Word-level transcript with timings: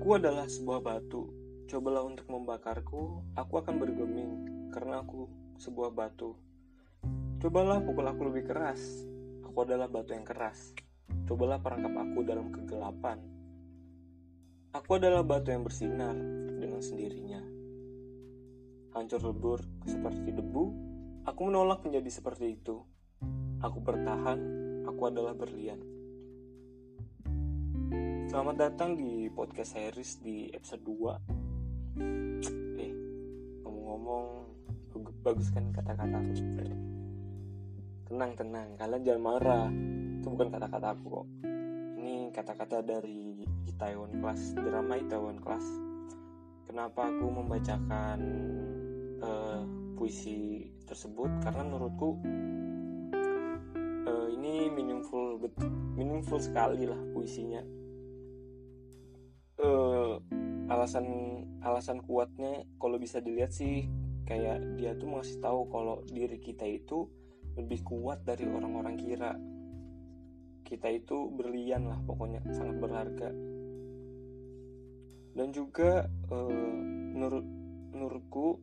Aku 0.00 0.16
adalah 0.16 0.48
sebuah 0.48 0.80
batu. 0.80 1.28
Cobalah 1.68 2.00
untuk 2.08 2.24
membakarku, 2.32 3.20
aku 3.36 3.60
akan 3.60 3.76
bergeming 3.76 4.32
karena 4.72 5.04
aku 5.04 5.28
sebuah 5.60 5.92
batu. 5.92 6.40
Cobalah 7.36 7.84
pukul 7.84 8.08
aku 8.08 8.32
lebih 8.32 8.48
keras. 8.48 8.80
Aku 9.44 9.60
adalah 9.60 9.92
batu 9.92 10.16
yang 10.16 10.24
keras. 10.24 10.72
Cobalah 11.28 11.60
perangkap 11.60 11.92
aku 12.00 12.24
dalam 12.24 12.48
kegelapan. 12.48 13.20
Aku 14.72 14.96
adalah 14.96 15.20
batu 15.20 15.52
yang 15.52 15.68
bersinar 15.68 16.16
dengan 16.56 16.80
sendirinya. 16.80 17.44
Hancur 18.96 19.20
lebur 19.20 19.60
seperti 19.84 20.32
debu, 20.32 20.64
aku 21.28 21.40
menolak 21.44 21.84
menjadi 21.84 22.08
seperti 22.08 22.56
itu. 22.56 22.80
Aku 23.60 23.84
bertahan, 23.84 24.40
aku 24.88 25.12
adalah 25.12 25.36
berlian. 25.36 25.99
Selamat 28.30 28.62
datang 28.62 28.94
di 28.94 29.26
podcast 29.26 29.74
series 29.74 30.22
di 30.22 30.46
episode 30.54 30.86
2 30.86 31.98
Eh, 32.78 32.92
ngomong-ngomong 33.66 34.26
Bagus 35.26 35.50
kan 35.50 35.66
kata-kata 35.74 36.14
aku. 36.14 36.30
Tenang, 38.06 38.38
tenang, 38.38 38.78
kalian 38.78 39.02
jangan 39.02 39.22
marah. 39.34 39.66
Itu 40.22 40.30
bukan 40.30 40.46
kata-kata 40.46 40.94
aku 40.94 41.04
kok. 41.10 41.26
Ini 41.98 42.30
kata-kata 42.30 42.86
dari 42.86 43.42
Itaewon 43.66 44.22
Class 44.22 44.54
Drama 44.54 44.94
Itaewon 44.94 45.42
Class. 45.42 45.66
Kenapa 46.70 47.10
aku 47.10 47.26
membacakan 47.34 48.18
uh, 49.26 49.66
puisi 49.98 50.70
tersebut? 50.86 51.34
Karena 51.42 51.66
menurutku 51.66 52.14
uh, 54.06 54.26
Ini 54.30 54.70
meaningful 54.70 55.42
Meaningful 55.98 56.38
sekali 56.38 56.86
lah 56.86 57.02
puisinya 57.10 57.79
uh, 59.60 60.16
alasan 60.72 61.06
alasan 61.60 62.00
kuatnya 62.04 62.64
kalau 62.80 62.96
bisa 62.96 63.20
dilihat 63.20 63.52
sih 63.52 63.84
kayak 64.24 64.62
dia 64.78 64.94
tuh 64.94 65.10
masih 65.10 65.42
tahu 65.42 65.66
kalau 65.68 66.00
diri 66.06 66.38
kita 66.38 66.64
itu 66.64 67.10
lebih 67.58 67.82
kuat 67.82 68.22
dari 68.22 68.46
orang-orang 68.46 68.94
kira. 68.96 69.34
Kita 70.62 70.86
itu 70.86 71.26
berlian 71.34 71.90
lah 71.90 71.98
pokoknya 72.06 72.46
sangat 72.54 72.76
berharga. 72.78 73.30
Dan 75.34 75.48
juga 75.50 76.06
uh, 76.30 76.78
menurut 77.10 77.46
menurutku 77.90 78.62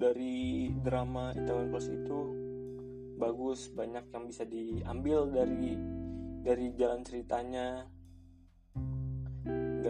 dari 0.00 0.72
drama 0.80 1.36
Itaewon 1.36 1.68
Class 1.68 1.92
itu 1.92 2.20
bagus 3.20 3.68
banyak 3.70 4.08
yang 4.10 4.24
bisa 4.26 4.42
diambil 4.48 5.28
dari 5.28 5.76
dari 6.42 6.74
jalan 6.74 7.06
ceritanya 7.06 7.86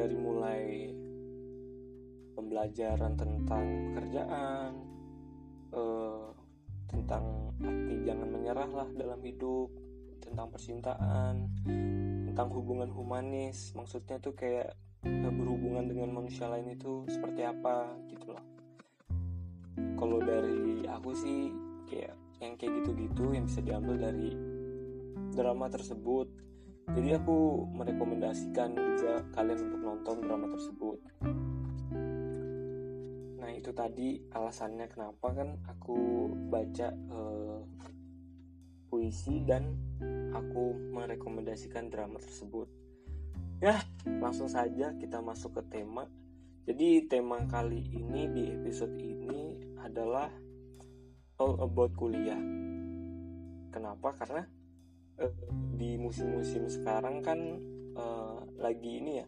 dari 0.02 0.18
mulai 0.18 0.90
pembelajaran 2.34 3.14
tentang 3.14 3.64
pekerjaan 3.94 4.70
uh, 5.70 6.26
tentang 6.90 7.54
arti 7.62 7.94
jangan 8.02 8.28
menyerah 8.34 8.66
lah 8.66 8.88
dalam 8.98 9.22
hidup 9.22 9.70
tentang 10.18 10.50
percintaan 10.50 11.46
tentang 12.26 12.48
hubungan 12.50 12.90
humanis. 12.90 13.70
Maksudnya 13.78 14.18
tuh 14.18 14.34
kayak 14.34 14.74
berhubungan 15.06 15.86
dengan 15.86 16.10
manusia 16.10 16.50
lain 16.50 16.74
itu 16.74 17.06
seperti 17.06 17.46
apa 17.46 17.94
gitu 18.10 18.34
loh. 18.34 18.44
Kalau 19.94 20.18
dari 20.18 20.82
aku 20.82 21.14
sih 21.14 21.54
kayak 21.86 22.18
yang 22.42 22.58
kayak 22.58 22.82
gitu-gitu 22.82 23.38
yang 23.38 23.46
bisa 23.46 23.62
diambil 23.62 24.10
dari 24.10 24.34
drama 25.30 25.70
tersebut 25.70 26.26
jadi 26.90 27.22
aku 27.22 27.70
merekomendasikan 27.70 28.74
juga 28.74 29.22
kalian 29.38 29.70
untuk 29.70 29.80
nonton 29.86 30.16
drama 30.26 30.46
tersebut. 30.50 30.98
Nah 33.38 33.50
itu 33.54 33.70
tadi 33.70 34.18
alasannya 34.34 34.90
kenapa 34.90 35.30
kan 35.30 35.62
aku 35.70 36.26
baca 36.50 36.90
uh, 37.14 37.62
puisi 38.90 39.46
dan 39.46 39.78
aku 40.34 40.74
merekomendasikan 40.90 41.86
drama 41.86 42.18
tersebut. 42.18 42.66
Ya 43.62 43.78
langsung 44.18 44.50
saja 44.50 44.90
kita 44.98 45.22
masuk 45.22 45.62
ke 45.62 45.78
tema. 45.78 46.10
Jadi 46.66 47.06
tema 47.06 47.42
kali 47.46 47.82
ini 47.94 48.26
di 48.30 48.42
episode 48.58 48.94
ini 48.98 49.54
adalah 49.82 50.30
all 51.38 51.58
about 51.62 51.94
kuliah. 51.94 52.38
Kenapa? 53.70 54.14
Karena 54.14 54.42
di 55.76 55.98
musim-musim 55.98 56.68
sekarang 56.70 57.20
kan 57.20 57.38
uh, 57.98 58.42
lagi 58.58 59.00
ini 59.02 59.22
ya 59.22 59.26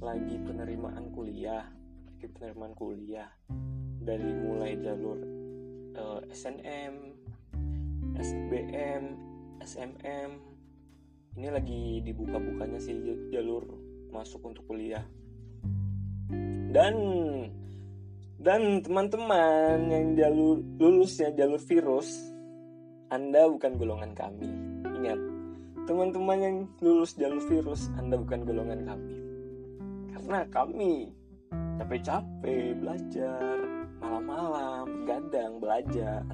lagi 0.00 0.36
penerimaan 0.42 1.12
kuliah 1.14 1.64
lagi 2.24 2.40
penerimaan 2.40 2.72
kuliah. 2.72 3.28
Dari 4.04 4.32
mulai 4.32 4.80
jalur 4.80 5.20
uh, 5.96 6.20
eh, 6.24 6.32
SNM 6.32 6.94
SBM 8.16 9.04
SMM 9.60 10.30
ini 11.34 11.48
lagi 11.52 12.00
dibuka-bukanya 12.00 12.80
sih 12.80 12.96
jalur 13.28 13.68
masuk 14.08 14.40
untuk 14.48 14.64
kuliah. 14.64 15.04
Dan 16.72 16.96
dan 18.40 18.80
teman-teman 18.80 19.88
yang 19.92 20.16
jalur 20.16 20.64
lulusnya 20.80 21.28
jalur 21.36 21.60
virus 21.60 22.08
anda 23.12 23.44
bukan 23.52 23.76
golongan 23.76 24.16
kami. 24.16 24.73
Ingat, 25.04 25.20
teman-teman 25.84 26.38
yang 26.40 26.56
lulus 26.80 27.12
jalur 27.12 27.44
virus, 27.44 27.92
Anda 28.00 28.16
bukan 28.16 28.48
golongan 28.48 28.88
kami. 28.88 29.16
Karena 30.16 30.38
kami 30.48 31.12
capek-capek 31.76 32.80
belajar, 32.80 33.60
malam-malam, 34.00 35.04
gadang 35.04 35.60
belajar. 35.60 36.24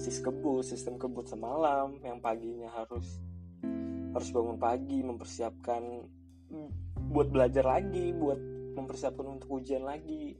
Sis 0.00 0.24
kebut, 0.24 0.64
sistem 0.64 0.96
kebut 0.96 1.28
semalam 1.28 2.00
yang 2.00 2.16
paginya 2.16 2.72
harus 2.72 3.20
harus 4.16 4.28
bangun 4.32 4.56
pagi 4.56 5.04
mempersiapkan 5.04 6.08
buat 7.12 7.28
belajar 7.28 7.68
lagi, 7.68 8.16
buat 8.16 8.40
mempersiapkan 8.72 9.36
untuk 9.36 9.60
ujian 9.60 9.84
lagi. 9.84 10.32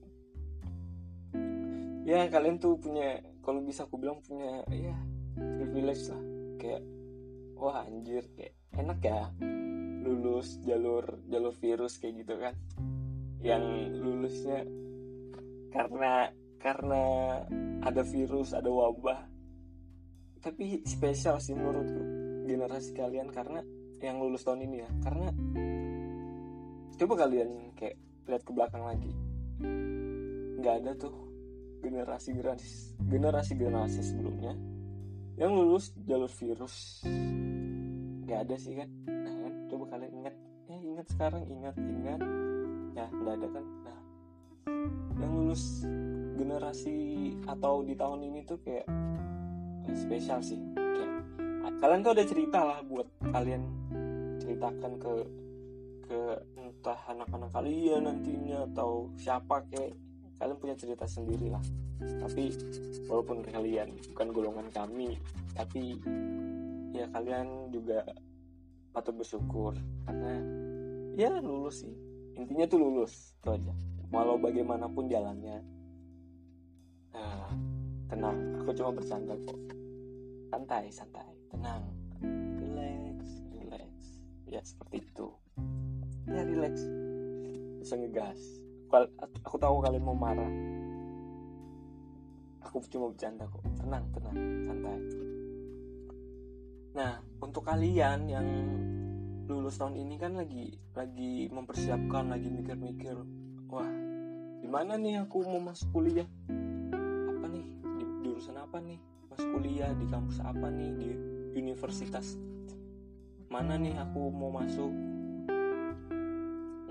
Ya 2.08 2.24
kalian 2.32 2.56
tuh 2.56 2.80
punya 2.80 3.20
kalau 3.44 3.60
bisa 3.60 3.84
aku 3.84 4.00
bilang 4.00 4.24
punya 4.24 4.64
ya 4.72 4.96
privilege 5.36 6.08
lah 6.08 6.22
kayak 6.56 6.80
wah 7.58 7.82
anjir 7.82 8.22
kayak 8.38 8.54
enak 8.78 8.98
ya 9.02 9.26
lulus 10.06 10.62
jalur 10.62 11.04
jalur 11.26 11.54
virus 11.58 11.98
kayak 11.98 12.24
gitu 12.24 12.34
kan. 12.38 12.54
Yang 13.42 13.64
lulusnya 13.98 14.64
karena 15.74 16.32
karena 16.58 17.02
ada 17.82 18.02
virus 18.06 18.54
ada 18.54 18.70
wabah. 18.70 19.20
Tapi 20.38 20.86
spesial 20.86 21.42
sih 21.42 21.52
menurutku 21.52 22.02
generasi 22.46 22.94
kalian 22.94 23.28
karena 23.34 23.60
yang 23.98 24.22
lulus 24.22 24.46
tahun 24.46 24.64
ini 24.64 24.76
ya. 24.80 24.90
Karena 25.02 25.28
coba 26.98 27.14
kalian 27.26 27.74
kayak 27.74 27.98
lihat 28.30 28.42
ke 28.46 28.52
belakang 28.54 28.86
lagi. 28.86 29.12
Nggak 30.58 30.74
ada 30.82 30.92
tuh 30.94 31.14
generasi 31.78 32.34
generasi 32.34 32.70
generasi 33.06 33.52
generasi 33.54 34.00
sebelumnya 34.02 34.54
yang 35.38 35.54
lulus 35.54 35.94
jalur 36.02 36.26
virus 36.26 37.06
nggak 38.28 38.44
ada 38.44 38.56
sih 38.60 38.76
kan. 38.76 38.88
Nah 39.08 39.34
kan 39.40 39.52
coba 39.72 39.84
kalian 39.96 40.12
ingat. 40.20 40.34
Ya 40.68 40.76
ingat 40.84 41.06
sekarang 41.08 41.42
ingat 41.48 41.74
ingat. 41.80 42.20
Ya 42.92 43.06
nggak 43.08 43.34
ada 43.40 43.48
kan. 43.56 43.64
Nah 43.88 43.98
yang 45.16 45.32
lulus 45.32 45.88
generasi 46.36 46.96
atau 47.48 47.80
di 47.80 47.96
tahun 47.96 48.20
ini 48.28 48.44
tuh 48.44 48.60
kayak 48.60 48.84
spesial 49.96 50.44
sih. 50.44 50.60
Kayak 50.76 51.24
kalian 51.80 52.04
tuh 52.04 52.12
ada 52.12 52.24
cerita 52.28 52.60
lah 52.60 52.78
buat 52.84 53.08
kalian 53.32 53.64
ceritakan 54.44 54.92
ke 55.00 55.12
ke 56.08 56.20
entah 56.60 57.00
anak-anak 57.08 57.50
kalian 57.52 58.04
nantinya 58.04 58.68
atau 58.68 59.08
siapa 59.16 59.64
kayak 59.72 59.96
kalian 60.36 60.58
punya 60.60 60.76
cerita 60.76 61.08
sendiri 61.08 61.48
lah. 61.48 61.64
Tapi 61.98 62.52
walaupun 63.08 63.40
kalian 63.40 63.96
bukan 64.12 64.28
golongan 64.36 64.68
kami 64.68 65.16
tapi 65.56 65.98
ya 66.94 67.06
kalian 67.10 67.74
juga 67.74 68.06
patut 68.98 69.14
bersyukur. 69.14 69.78
Karena 70.02 70.42
ya 71.14 71.38
lulus 71.38 71.86
sih. 71.86 71.94
Intinya 72.34 72.66
tuh 72.66 72.82
lulus 72.82 73.38
itu 73.38 73.48
aja. 73.54 73.74
Walau 74.10 74.34
bagaimanapun 74.42 75.06
jalannya. 75.06 75.62
Nah, 77.14 77.50
tenang. 78.10 78.58
Aku 78.58 78.74
cuma 78.74 78.90
bercanda 78.90 79.38
kok. 79.46 79.60
Santai 80.50 80.90
santai. 80.90 81.30
Tenang. 81.54 81.86
Relax 82.58 83.22
relax. 83.54 83.94
Ya 84.50 84.58
seperti 84.66 85.06
itu. 85.06 85.30
Ya 86.26 86.42
relax. 86.42 86.82
Bisa 87.78 87.94
ngegas. 87.94 88.40
Aku 89.46 89.62
tahu 89.62 89.78
kalian 89.78 90.02
mau 90.02 90.18
marah. 90.18 90.50
Aku 92.66 92.82
cuma 92.90 93.14
bercanda 93.14 93.46
kok. 93.46 93.62
Tenang 93.78 94.10
tenang. 94.10 94.34
Santai 94.66 94.98
nah 96.98 97.22
untuk 97.38 97.62
kalian 97.62 98.26
yang 98.26 98.48
lulus 99.46 99.78
tahun 99.78 99.94
ini 100.02 100.18
kan 100.18 100.34
lagi 100.34 100.74
lagi 100.98 101.46
mempersiapkan 101.46 102.26
lagi 102.26 102.50
mikir-mikir 102.50 103.14
wah 103.70 103.86
gimana 104.58 104.98
nih 104.98 105.22
aku 105.22 105.46
mau 105.48 105.62
masuk 105.62 105.88
kuliah? 105.96 106.28
Apa 107.30 107.46
nih? 107.48 107.64
Di 107.80 108.04
jurusan 108.26 108.58
apa 108.60 108.82
nih? 108.82 109.00
Masuk 109.32 109.48
kuliah 109.56 109.94
di 109.96 110.04
kampus 110.10 110.44
apa 110.44 110.68
nih? 110.68 110.90
Di 110.92 111.08
universitas 111.56 112.36
mana 113.48 113.80
nih 113.80 113.96
aku 113.96 114.28
mau 114.28 114.52
masuk? 114.52 114.92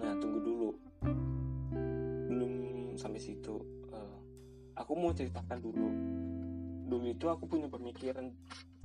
Nah 0.02 0.14
tunggu 0.18 0.40
dulu. 0.42 0.70
Belum 2.32 2.54
sampai 2.98 3.22
situ. 3.22 3.62
Uh, 3.94 4.18
aku 4.74 4.98
mau 4.98 5.14
ceritakan 5.14 5.62
dulu. 5.62 5.88
Dulu 6.88 7.06
itu 7.14 7.30
aku 7.30 7.46
punya 7.46 7.70
pemikiran 7.70 8.34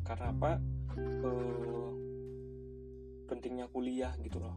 karena 0.03 0.35
apa? 0.35 0.51
Uh, 0.99 1.91
pentingnya 3.31 3.67
kuliah 3.73 4.13
gitu 4.21 4.43
loh. 4.43 4.57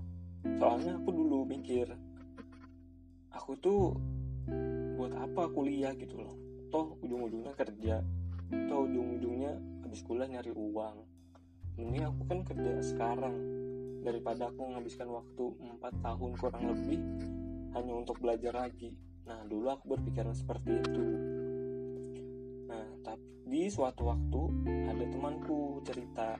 Soalnya 0.59 0.99
aku 0.99 1.09
dulu 1.09 1.47
mikir 1.47 1.89
aku 3.35 3.51
tuh 3.59 3.81
buat 4.95 5.13
apa 5.15 5.51
kuliah 5.53 5.93
gitu 5.95 6.17
loh? 6.17 6.33
Toh 6.73 6.97
ujung-ujungnya 7.05 7.53
kerja. 7.53 8.01
Toh 8.49 8.79
ujung-ujungnya 8.89 9.53
habis 9.85 10.01
kuliah 10.01 10.27
nyari 10.27 10.49
uang. 10.55 10.97
Ini 11.75 12.07
aku 12.07 12.21
kan 12.25 12.39
kerja 12.41 12.81
sekarang. 12.81 13.35
Daripada 14.05 14.49
aku 14.49 14.59
menghabiskan 14.69 15.09
waktu 15.09 15.43
4 15.81 16.05
tahun 16.05 16.31
kurang 16.37 16.63
lebih 16.73 16.99
hanya 17.73 17.93
untuk 17.93 18.17
belajar 18.21 18.53
lagi. 18.55 18.95
Nah 19.27 19.43
dulu 19.49 19.67
aku 19.69 19.97
berpikiran 19.97 20.33
seperti 20.33 20.71
itu. 20.79 21.05
Nah 22.69 22.85
tapi 23.03 23.34
di 23.45 23.69
suatu 23.69 24.09
waktu 24.09 24.41
ada 24.89 25.05
temanku 25.05 25.77
cerita 25.85 26.33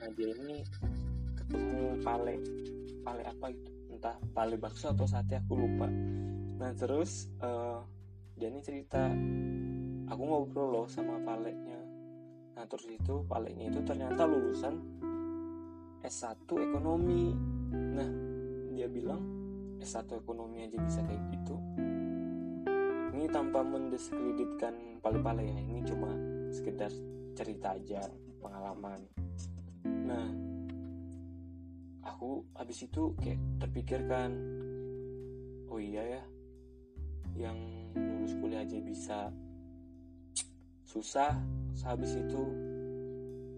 nah 0.00 0.08
dia 0.16 0.32
ini 0.32 0.64
ketemu 1.44 2.00
pale. 2.00 2.36
Pale 3.04 3.22
apa 3.28 3.46
gitu 3.52 3.70
entah 3.92 4.16
pale 4.32 4.56
bakso 4.56 4.90
atau 4.90 5.04
sate 5.04 5.36
aku 5.38 5.52
lupa. 5.54 5.86
Nah 6.60 6.72
terus 6.72 7.28
uh, 7.44 7.84
dia 8.34 8.48
ini 8.48 8.60
cerita 8.64 9.12
aku 10.08 10.22
ngobrol 10.24 10.72
loh 10.72 10.86
sama 10.88 11.20
paleknya. 11.20 11.80
Nah 12.56 12.64
terus 12.64 12.88
itu 12.88 13.24
paleknya 13.28 13.68
itu 13.68 13.80
ternyata 13.84 14.24
lulusan 14.24 14.80
S1 16.00 16.48
ekonomi. 16.48 17.32
Nah 17.72 18.08
dia 18.72 18.88
bilang 18.88 19.20
S1 19.80 20.08
ekonomi 20.16 20.64
aja 20.64 20.80
bisa 20.80 21.00
kayak 21.04 21.22
gitu 21.32 21.56
ini 23.24 23.32
tanpa 23.32 23.64
mendiskreditkan 23.64 25.00
pale-pale 25.00 25.48
ya. 25.48 25.56
Ini 25.56 25.80
cuma 25.88 26.12
sekedar 26.52 26.92
cerita 27.32 27.72
aja 27.72 28.04
pengalaman. 28.36 29.00
Nah 29.88 30.28
aku 32.04 32.44
habis 32.52 32.84
itu 32.84 33.16
kayak 33.16 33.40
terpikirkan 33.64 34.28
oh 35.72 35.80
iya 35.80 36.20
ya 36.20 36.22
yang 37.48 37.56
lulus 37.96 38.36
kuliah 38.36 38.60
aja 38.60 38.76
bisa. 38.84 39.32
Susah 40.84 41.32
sehabis 41.72 42.20
itu 42.20 42.44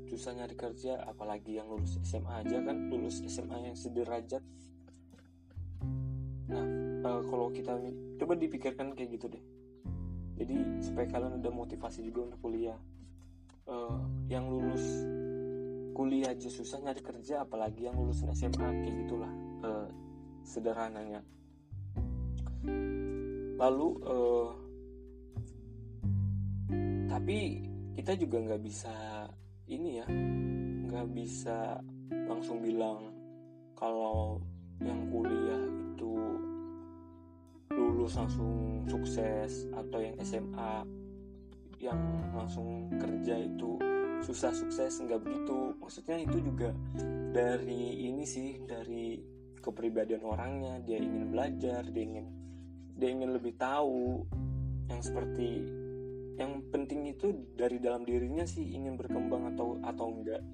susah 0.06 0.30
nyari 0.30 0.54
kerja 0.54 1.02
apalagi 1.10 1.58
yang 1.58 1.66
lulus 1.66 1.98
SMA 2.06 2.46
aja 2.46 2.62
kan 2.62 2.86
lulus 2.86 3.18
SMA 3.26 3.66
yang 3.66 3.74
sederajat. 3.74 4.46
Nah 6.54 6.64
uh, 7.02 7.22
kalau 7.26 7.50
kita 7.50 7.74
coba 8.22 8.38
dipikirkan 8.38 8.94
kayak 8.94 9.18
gitu 9.18 9.26
deh 9.26 9.55
jadi 10.36 10.56
supaya 10.84 11.06
kalian 11.08 11.40
ada 11.40 11.50
motivasi 11.50 12.04
juga 12.04 12.32
untuk 12.32 12.40
kuliah. 12.44 12.78
Uh, 13.66 13.98
yang 14.30 14.46
lulus 14.46 14.84
kuliah 15.90 16.30
aja 16.30 16.46
susah 16.46 16.78
nyari 16.78 17.02
kerja 17.02 17.42
apalagi 17.42 17.90
yang 17.90 17.98
lulusan 17.98 18.30
SMA 18.30 18.68
kayak 18.84 18.94
gitulah 19.02 19.32
uh, 19.64 19.88
sederhananya. 20.44 21.24
Lalu 23.56 23.88
uh, 24.04 24.50
tapi 27.10 27.64
kita 27.96 28.12
juga 28.20 28.44
nggak 28.44 28.62
bisa 28.62 28.92
ini 29.66 29.98
ya 29.98 30.06
nggak 30.86 31.06
bisa 31.16 31.80
langsung 32.28 32.62
bilang 32.62 33.10
kalau 33.74 34.38
yang 34.84 35.08
kuliah 35.10 35.64
itu 35.96 36.12
lulus 38.06 38.22
langsung 38.22 38.86
sukses 38.86 39.66
atau 39.74 39.98
yang 39.98 40.14
SMA 40.22 40.86
yang 41.82 41.98
langsung 42.38 42.86
kerja 43.02 43.34
itu 43.34 43.82
susah 44.22 44.54
sukses 44.54 45.02
nggak 45.02 45.26
begitu. 45.26 45.74
Maksudnya 45.82 46.22
itu 46.22 46.38
juga 46.38 46.70
dari 47.34 48.06
ini 48.06 48.22
sih 48.22 48.62
dari 48.62 49.18
kepribadian 49.58 50.22
orangnya. 50.22 50.78
Dia 50.86 51.02
ingin 51.02 51.34
belajar 51.34 51.82
dia 51.90 52.04
ingin 52.06 52.30
dia 52.94 53.10
ingin 53.10 53.34
lebih 53.34 53.58
tahu 53.58 54.22
yang 54.86 55.02
seperti 55.02 55.66
yang 56.38 56.62
penting 56.70 57.10
itu 57.10 57.34
dari 57.58 57.82
dalam 57.82 58.06
dirinya 58.06 58.46
sih 58.46 58.70
ingin 58.70 58.94
berkembang 58.94 59.50
atau 59.50 59.82
atau 59.82 60.06
enggak. 60.14 60.46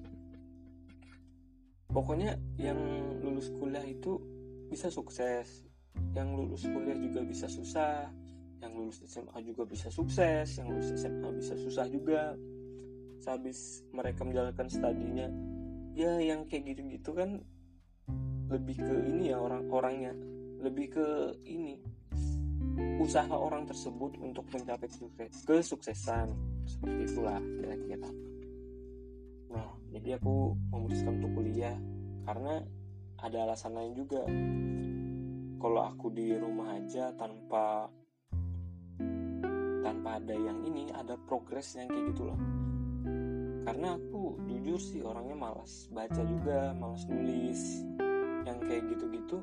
Pokoknya 1.93 2.33
yang 2.57 2.81
lulus 3.21 3.53
kuliah 3.53 3.85
itu 3.85 4.17
bisa 4.73 4.89
sukses 4.89 5.69
yang 6.13 6.33
lulus 6.37 6.65
kuliah 6.65 6.97
juga 6.97 7.21
bisa 7.25 7.45
susah. 7.49 8.09
Yang 8.63 8.71
lulus 8.79 8.97
SMA 9.05 9.37
juga 9.43 9.63
bisa 9.67 9.87
sukses. 9.91 10.47
Yang 10.57 10.67
lulus 10.71 10.89
SMA 10.95 11.29
bisa 11.35 11.53
susah 11.57 11.85
juga. 11.89 12.37
Sehabis 13.23 13.83
mereka 13.95 14.27
menjalankan 14.27 14.67
studinya 14.67 15.27
ya 15.93 16.17
yang 16.17 16.49
kayak 16.49 16.73
gitu-gitu 16.73 17.13
kan 17.13 17.37
lebih 18.49 18.81
ke 18.81 18.95
ini 19.13 19.29
ya 19.29 19.37
orang-orangnya 19.37 20.13
lebih 20.61 20.89
ke 20.89 21.07
ini 21.45 21.77
usaha 22.97 23.29
orang 23.29 23.69
tersebut 23.69 24.17
untuk 24.17 24.49
mencapai 24.49 24.89
kesuksesan. 25.45 26.33
Seperti 26.65 27.01
itulah 27.13 27.37
kira-kira. 27.37 28.09
Nah 29.53 29.69
jadi 29.93 30.17
aku 30.17 30.57
memutuskan 30.73 31.21
untuk 31.21 31.31
kuliah 31.37 31.77
karena 32.25 32.63
ada 33.21 33.37
alasan 33.45 33.77
lain 33.77 33.93
juga 33.93 34.25
kalau 35.63 35.79
aku 35.79 36.11
di 36.11 36.35
rumah 36.35 36.75
aja 36.75 37.15
tanpa 37.15 37.87
tanpa 39.79 40.19
ada 40.19 40.35
yang 40.35 40.59
ini 40.67 40.91
ada 40.91 41.15
progres 41.23 41.79
yang 41.79 41.87
kayak 41.87 42.11
gitu 42.11 42.27
loh. 42.27 42.39
Karena 43.63 43.95
aku 43.95 44.43
jujur 44.43 44.75
sih 44.75 44.99
orangnya 44.99 45.39
malas 45.39 45.87
baca 45.87 46.19
juga 46.27 46.75
malas 46.75 47.07
nulis 47.07 47.79
yang 48.43 48.59
kayak 48.59 48.91
gitu-gitu 48.91 49.39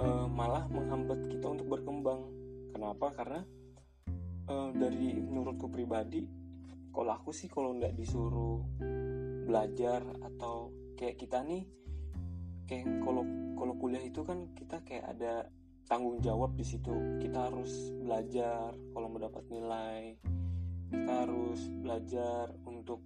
uh, 0.00 0.24
malah 0.24 0.64
menghambat 0.72 1.28
kita 1.28 1.52
untuk 1.52 1.68
berkembang. 1.68 2.24
Kenapa? 2.72 3.12
Karena 3.12 3.44
uh, 4.48 4.72
dari 4.72 5.20
menurutku 5.20 5.68
pribadi 5.68 6.24
kalau 6.96 7.12
aku 7.12 7.28
sih 7.28 7.52
kalau 7.52 7.76
nggak 7.76 7.92
disuruh 7.92 8.64
belajar 9.44 10.00
atau 10.24 10.72
kayak 10.96 11.20
kita 11.20 11.44
nih 11.44 11.68
kayak 12.70 12.86
kalau 13.02 13.26
kalau 13.58 13.74
kuliah 13.82 14.06
itu 14.06 14.22
kan 14.22 14.46
kita 14.54 14.78
kayak 14.86 15.10
ada 15.18 15.50
tanggung 15.90 16.22
jawab 16.22 16.54
di 16.54 16.62
situ. 16.62 16.94
Kita 17.18 17.50
harus 17.50 17.90
belajar 17.98 18.70
kalau 18.94 19.08
mendapat 19.10 19.42
nilai. 19.50 20.14
Kita 20.86 21.12
harus 21.26 21.66
belajar 21.82 22.54
untuk 22.62 23.02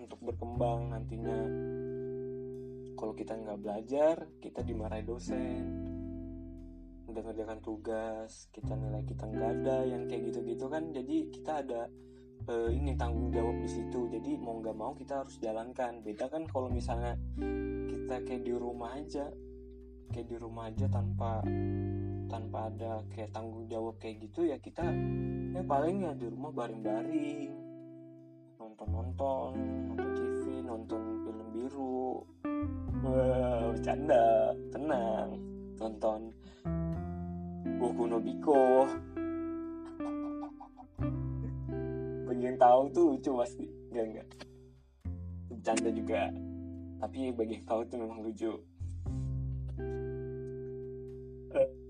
untuk 0.00 0.16
berkembang 0.24 0.96
nantinya. 0.96 1.40
Kalau 2.96 3.12
kita 3.12 3.36
nggak 3.36 3.60
belajar 3.60 4.14
kita 4.40 4.64
dimarahi 4.64 5.04
dosen. 5.04 5.64
Udah 7.04 7.20
ngerjakan 7.20 7.60
tugas 7.60 8.48
kita 8.48 8.72
nilai 8.72 9.04
kita 9.04 9.28
nggak 9.28 9.50
ada 9.60 9.76
yang 9.84 10.08
kayak 10.08 10.32
gitu-gitu 10.32 10.72
kan. 10.72 10.88
Jadi 10.96 11.16
kita 11.28 11.60
ada 11.60 11.84
uh, 12.48 12.70
ini 12.70 12.94
tanggung 12.94 13.30
jawab 13.34 13.58
di 13.58 13.68
situ. 13.68 14.10
Jadi 14.10 14.38
mau 14.38 14.58
nggak 14.58 14.76
mau 14.76 14.92
kita 14.94 15.22
harus 15.22 15.36
jalankan. 15.38 16.02
Beda 16.02 16.30
kan 16.30 16.46
kalau 16.46 16.70
misalnya 16.70 17.18
kita 17.90 18.22
kayak 18.22 18.42
di 18.46 18.54
rumah 18.54 18.94
aja 18.94 19.26
kayak 20.12 20.26
di 20.30 20.36
rumah 20.38 20.70
aja 20.70 20.86
tanpa 20.86 21.42
tanpa 22.26 22.70
ada 22.70 23.02
kayak 23.10 23.30
tanggung 23.34 23.66
jawab 23.66 23.94
kayak 23.98 24.22
gitu 24.22 24.46
ya 24.46 24.58
kita 24.58 24.82
ya 25.54 25.62
paling 25.66 26.06
ya 26.06 26.12
di 26.14 26.26
rumah 26.30 26.50
baring-baring 26.54 27.50
nonton 28.58 28.88
nonton 28.90 29.50
TV 30.14 30.62
nonton 30.62 31.02
film 31.22 31.46
biru 31.54 32.22
wah 33.02 33.70
bercanda 33.74 34.54
tenang 34.74 35.28
nonton 35.78 36.20
buku 37.76 38.02
Nobiko 38.08 38.86
yang 42.42 42.58
tahu 42.60 42.80
tuh 42.92 43.04
lucu 43.16 43.30
pasti 43.36 43.64
enggak 43.92 44.04
enggak? 44.04 44.28
Bercanda 45.48 45.90
juga. 45.92 46.20
Tapi 46.96 47.18
bagi 47.32 47.52
yang 47.60 47.66
tahu 47.68 47.80
tuh 47.88 47.98
memang 48.00 48.18
lucu. 48.24 48.52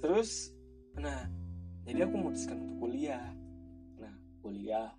Terus 0.02 0.52
nah 0.96 1.26
jadi 1.86 2.06
aku 2.06 2.14
memutuskan 2.14 2.56
untuk 2.62 2.76
kuliah. 2.86 3.26
Nah 3.98 4.14
kuliah. 4.42 4.90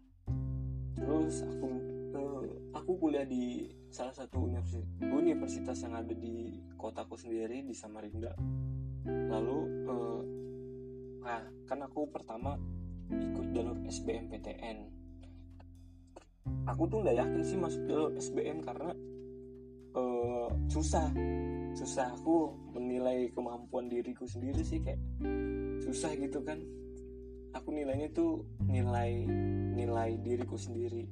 Terus 0.98 1.46
aku 1.46 1.68
uh, 2.18 2.44
aku 2.74 2.92
kuliah 2.98 3.24
di 3.24 3.70
salah 3.88 4.12
satu 4.12 4.50
universitas, 4.50 4.88
universitas 5.06 5.78
yang 5.86 5.94
ada 5.96 6.14
di 6.18 6.60
kotaku 6.76 7.16
sendiri 7.16 7.64
di 7.64 7.76
Samarinda. 7.76 8.34
Lalu 9.08 9.60
uh, 9.88 10.22
nah 11.24 11.44
kan 11.68 11.80
aku 11.84 12.08
pertama 12.12 12.56
ikut 13.08 13.48
jalur 13.56 13.78
SBMPTN 13.88 14.97
aku 16.68 16.84
tuh 16.90 17.04
nggak 17.04 17.18
yakin 17.18 17.42
sih 17.44 17.58
masuk 17.58 17.82
jalur 17.88 18.12
SBM 18.18 18.64
karena 18.64 18.92
uh, 19.96 20.50
susah. 20.68 21.10
Susah 21.78 22.10
aku 22.18 22.56
menilai 22.74 23.30
kemampuan 23.38 23.86
diriku 23.86 24.26
sendiri 24.26 24.66
sih 24.66 24.82
kayak 24.82 25.00
susah 25.86 26.12
gitu 26.18 26.42
kan. 26.42 26.58
Aku 27.56 27.74
nilainya 27.74 28.10
tuh 28.14 28.46
nilai 28.66 29.26
nilai 29.78 30.18
diriku 30.22 30.58
sendiri. 30.58 31.06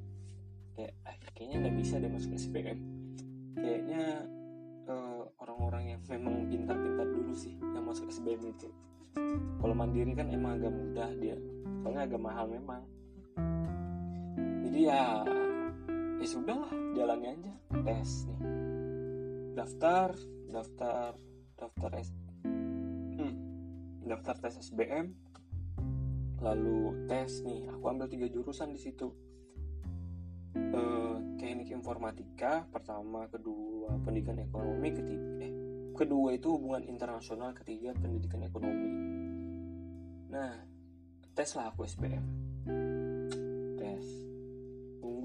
Kayak 0.76 0.92
ah, 1.08 1.16
kayaknya 1.32 1.56
nggak 1.66 1.76
bisa 1.80 1.94
deh 1.96 2.10
masuk 2.12 2.32
SPM 2.36 2.96
kayaknya 3.56 4.22
uh, 4.86 5.24
orang-orang 5.40 5.96
yang 5.96 6.00
memang 6.06 6.46
pintar-pintar 6.46 7.08
dulu 7.08 7.32
sih 7.32 7.56
yang 7.74 7.84
masuk 7.88 8.06
SBM 8.12 8.52
itu. 8.52 8.68
Kalau 9.58 9.74
mandiri 9.74 10.12
kan 10.12 10.28
emang 10.28 10.60
agak 10.60 10.70
mudah 10.70 11.10
dia 11.18 11.36
soalnya 11.80 12.02
agak 12.04 12.20
mahal 12.20 12.46
memang 12.50 12.82
jadi 14.36 14.80
ya 14.92 15.02
ya 16.20 16.26
sudah 16.28 16.56
lah 16.56 16.72
jalani 16.92 17.26
aja 17.32 17.52
tes 17.84 18.28
nih. 18.28 18.40
Daftar 19.56 20.12
daftar 20.52 21.16
daftar 21.56 21.90
S 21.96 22.12
hmm, 22.44 23.34
daftar 24.04 24.36
tes 24.36 24.60
SBM 24.60 25.16
lalu 26.44 27.08
tes 27.08 27.40
nih 27.40 27.64
aku 27.72 27.84
ambil 27.88 28.08
tiga 28.12 28.28
jurusan 28.28 28.76
di 28.76 28.80
situ. 28.80 29.08
Eh, 30.56 31.16
teknik 31.36 31.72
informatika 31.72 32.64
pertama 32.68 33.28
kedua 33.28 33.96
pendidikan 34.04 34.40
ekonomi 34.40 34.88
ketiga 34.88 35.28
eh, 35.44 35.52
kedua 35.92 36.32
itu 36.32 36.48
hubungan 36.52 36.84
internasional 36.84 37.56
ketiga 37.56 37.96
pendidikan 37.96 38.44
ekonomi. 38.44 38.88
Nah 40.32 40.52
tes 41.32 41.52
lah 41.56 41.72
aku 41.72 41.84
SBM 41.84 42.24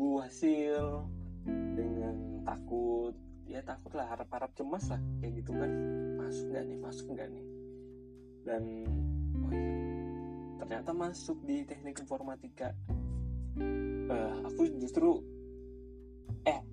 tunggu 0.02 0.26
hasil 0.26 1.06
dengan 1.78 2.42
takut. 2.42 3.14
Ya 3.46 3.62
takut 3.62 3.94
lah 3.94 4.10
harap-harap 4.10 4.50
cemas 4.58 4.90
lah 4.90 4.98
kayak 5.22 5.46
gitu 5.46 5.54
kan. 5.54 5.70
Masuk 6.18 6.46
nggak 6.50 6.64
nih? 6.66 6.78
Masuk 6.82 7.06
nggak 7.14 7.30
nih? 7.30 7.46
Dan 8.42 8.64
oh 9.46 9.52
iya, 9.54 9.78
ternyata 10.58 10.90
masuk 10.98 11.38
di 11.46 11.62
teknik 11.70 12.02
informatika. 12.02 12.74
Uh, 14.10 14.42
aku 14.42 14.74
justru 14.82 15.22
eh 16.50 16.66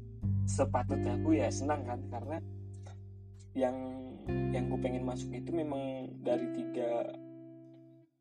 sepatutnya 0.48 1.20
aku 1.20 1.36
ya 1.36 1.52
senang 1.52 1.84
kan 1.84 2.00
karena 2.08 2.40
yang 3.52 3.76
yang 4.56 4.72
aku 4.72 4.80
pengen 4.80 5.04
masuk 5.04 5.28
itu 5.36 5.52
memang 5.52 6.16
dari 6.24 6.48
tiga 6.56 7.12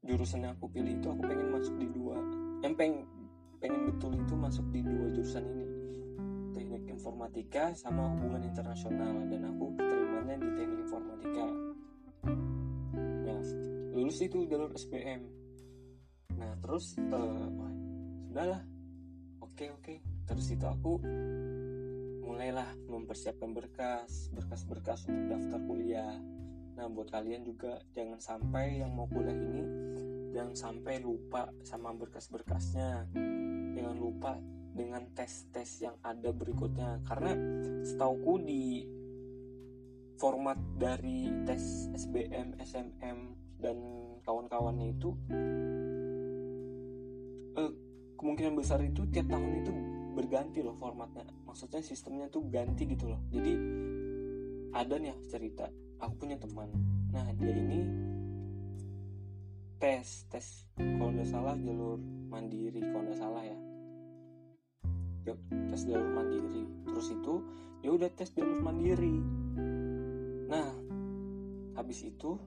jurusan 0.03 0.43
yang 0.43 0.59
aku 0.59 0.67
pilih 0.67 0.99
itu 0.99 1.07
aku 1.07 1.23
pengen 1.23 1.47
masuk 1.55 1.79
di 1.79 1.87
dua. 1.95 2.19
Yang 2.59 2.75
peng 2.75 2.93
pengen 3.57 3.89
betul 3.89 4.13
itu 4.13 4.33
masuk 4.37 4.65
di 4.69 4.79
dua 4.85 5.07
jurusan 5.13 5.43
ini. 5.45 5.67
Teknik 6.53 6.83
informatika 6.89 7.73
sama 7.77 8.13
hubungan 8.17 8.45
internasional 8.45 9.15
dan 9.29 9.41
aku 9.49 9.65
terimanya 9.77 10.35
di 10.41 10.49
teknik 10.57 10.79
informatika. 10.85 11.45
Ya 13.25 13.37
lulus 13.93 14.19
itu 14.21 14.45
jalur 14.45 14.69
SPM 14.77 15.21
nah 16.37 16.53
terus 16.61 16.93
uh, 17.01 17.47
wah, 17.57 17.73
sudahlah. 18.29 18.61
Oke 19.41 19.73
oke. 19.73 19.95
Terus 20.29 20.53
itu 20.53 20.65
aku 20.69 21.01
mulailah 22.21 22.69
mempersiapkan 22.85 23.57
berkas 23.57 24.29
berkas-berkas 24.29 25.09
untuk 25.09 25.25
daftar 25.33 25.59
kuliah. 25.65 26.13
Nah 26.77 26.85
buat 26.93 27.09
kalian 27.09 27.41
juga 27.41 27.81
jangan 27.97 28.21
sampai 28.21 28.85
yang 28.85 28.93
mau 28.93 29.09
kuliah 29.09 29.33
ini 29.33 29.63
jangan 30.37 30.53
sampai 30.53 31.01
lupa 31.01 31.49
sama 31.65 31.97
berkas-berkasnya. 31.97 33.09
Jangan 33.73 33.97
lupa 33.97 34.37
dengan 34.69 35.09
tes-tes 35.17 35.81
yang 35.81 35.97
ada 36.05 36.29
berikutnya. 36.29 37.01
Karena 37.09 37.33
setauku 37.81 38.37
di 38.45 38.85
format 40.21 40.61
dari 40.77 41.25
tes 41.41 41.89
SBM, 41.89 42.53
SMM 42.61 43.19
dan 43.57 43.77
kawan-kawannya 44.21 44.93
itu 44.93 45.09
eh, 47.57 47.71
kemungkinan 48.21 48.53
besar 48.53 48.85
itu 48.85 49.09
tiap 49.09 49.33
tahun 49.33 49.65
itu 49.65 49.73
berganti 50.13 50.61
loh 50.61 50.77
formatnya. 50.77 51.25
Maksudnya 51.49 51.81
sistemnya 51.81 52.29
tuh 52.29 52.45
ganti 52.45 52.85
gitu 52.85 53.09
loh. 53.09 53.21
Jadi 53.33 53.57
ada 54.69 55.01
nih 55.01 55.17
cerita. 55.25 55.65
Aku 55.97 56.13
punya 56.13 56.37
teman. 56.37 56.69
Nah 57.09 57.25
dia 57.33 57.57
ini 57.57 57.81
tes 59.77 60.25
tes. 60.33 60.65
Kalau 60.73 61.13
nggak 61.13 61.29
salah 61.29 61.53
jalur 61.61 62.01
mandiri 62.33 62.81
kalau 62.81 63.05
nggak 63.05 63.19
salah 63.21 63.43
ya. 63.45 63.57
Tes 65.69 65.81
jalur 65.85 66.09
mandiri. 66.17 66.65
Terus 66.89 67.07
itu 67.13 67.33
ya 67.85 67.89
udah 67.93 68.09
tes 68.17 68.33
jalur 68.33 68.57
mandiri. 68.57 69.21
Nah 70.49 70.69
habis 71.77 72.09
itu 72.09 72.41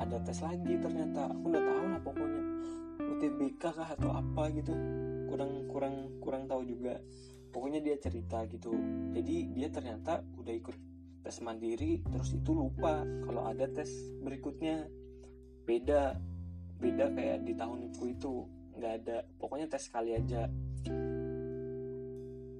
ada 0.00 0.24
tes 0.24 0.40
lagi 0.40 0.80
ternyata. 0.80 1.28
Aku 1.36 1.44
nggak 1.52 1.64
tahu 1.68 1.84
lah 1.84 2.00
pokoknya. 2.00 2.42
UTBK 3.00 3.62
kah 3.76 3.88
atau 3.92 4.10
apa 4.16 4.48
gitu. 4.56 4.72
Kurang 5.28 5.52
kurang 5.68 5.94
kurang 6.24 6.42
tahu 6.48 6.64
juga. 6.64 6.96
Pokoknya 7.52 7.84
dia 7.84 8.00
cerita 8.00 8.40
gitu. 8.48 8.72
Jadi 9.12 9.52
dia 9.52 9.68
ternyata 9.68 10.24
udah 10.40 10.54
ikut 10.56 10.76
tes 11.20 11.36
mandiri 11.44 12.00
terus 12.08 12.32
itu 12.32 12.56
lupa 12.56 13.04
kalau 13.28 13.44
ada 13.44 13.68
tes 13.68 13.92
berikutnya. 14.24 14.88
Beda 15.68 16.16
beda 16.80 17.12
kayak 17.12 17.44
di 17.44 17.52
tahun 17.52 17.92
itu 17.92 18.32
nggak 18.80 18.94
ada 19.04 19.16
pokoknya 19.36 19.68
tes 19.68 19.84
sekali 19.84 20.16
aja. 20.16 20.48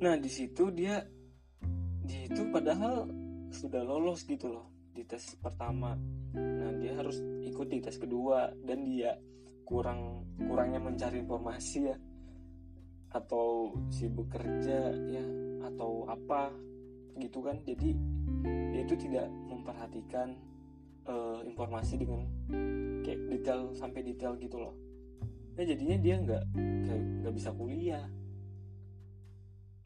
Nah 0.01 0.15
di 0.21 0.31
situ 0.31 0.69
dia 0.69 1.01
di 2.05 2.29
itu 2.29 2.43
padahal 2.53 3.09
sudah 3.49 3.81
lolos 3.81 4.29
gitu 4.29 4.53
loh 4.53 4.69
di 4.93 5.03
tes 5.09 5.37
pertama. 5.41 5.97
Nah 6.37 6.71
dia 6.77 6.93
harus 7.01 7.17
ikut 7.49 7.67
di 7.73 7.81
tes 7.81 7.97
kedua 7.97 8.53
dan 8.61 8.85
dia 8.85 9.17
kurang 9.65 10.29
kurangnya 10.37 10.81
mencari 10.85 11.25
informasi 11.25 11.79
ya. 11.89 11.97
Atau 13.11 13.75
sibuk 13.91 14.29
kerja 14.31 14.93
ya 14.93 15.25
atau 15.73 16.05
apa 16.07 16.53
gitu 17.17 17.41
kan. 17.41 17.57
Jadi 17.65 17.97
dia 18.45 18.81
itu 18.85 18.95
tidak 18.97 19.27
memperhatikan 19.49 20.37
uh, 21.11 21.39
informasi 21.43 21.99
dengan 21.99 22.23
kayak 23.03 23.21
detail 23.27 23.75
sampai 23.75 24.01
detail 24.07 24.39
gitu 24.39 24.57
loh. 24.63 24.75
Nah 25.59 25.65
jadinya 25.67 25.97
dia 25.99 26.15
nggak 26.23 26.43
nggak 27.27 27.35
bisa 27.35 27.51
kuliah. 27.51 28.07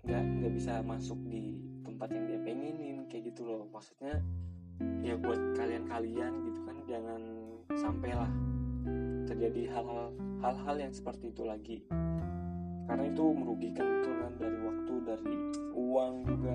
Nggak 0.04 0.22
nggak 0.22 0.52
bisa 0.52 0.72
masuk 0.84 1.18
di 1.32 1.56
tempat 1.80 2.12
yang 2.12 2.24
dia 2.28 2.38
pengenin 2.44 3.08
kayak 3.08 3.32
gitu 3.32 3.48
loh. 3.48 3.64
Maksudnya 3.72 4.20
ya 5.00 5.14
buat 5.16 5.40
kalian-kalian 5.56 6.32
gitu 6.50 6.60
kan 6.66 6.76
jangan 6.84 7.22
sampailah 7.78 8.30
terjadi 9.24 9.72
hal-hal 9.72 10.12
hal-hal 10.44 10.76
yang 10.76 10.92
seperti 10.92 11.32
itu 11.32 11.42
lagi. 11.48 11.78
Karena 12.84 13.08
itu 13.08 13.24
merugikan 13.32 13.86
betul 13.88 14.14
kan 14.20 14.32
dari 14.36 14.58
waktu 14.60 14.94
dari 15.08 15.34
uang 15.72 16.14
juga 16.28 16.54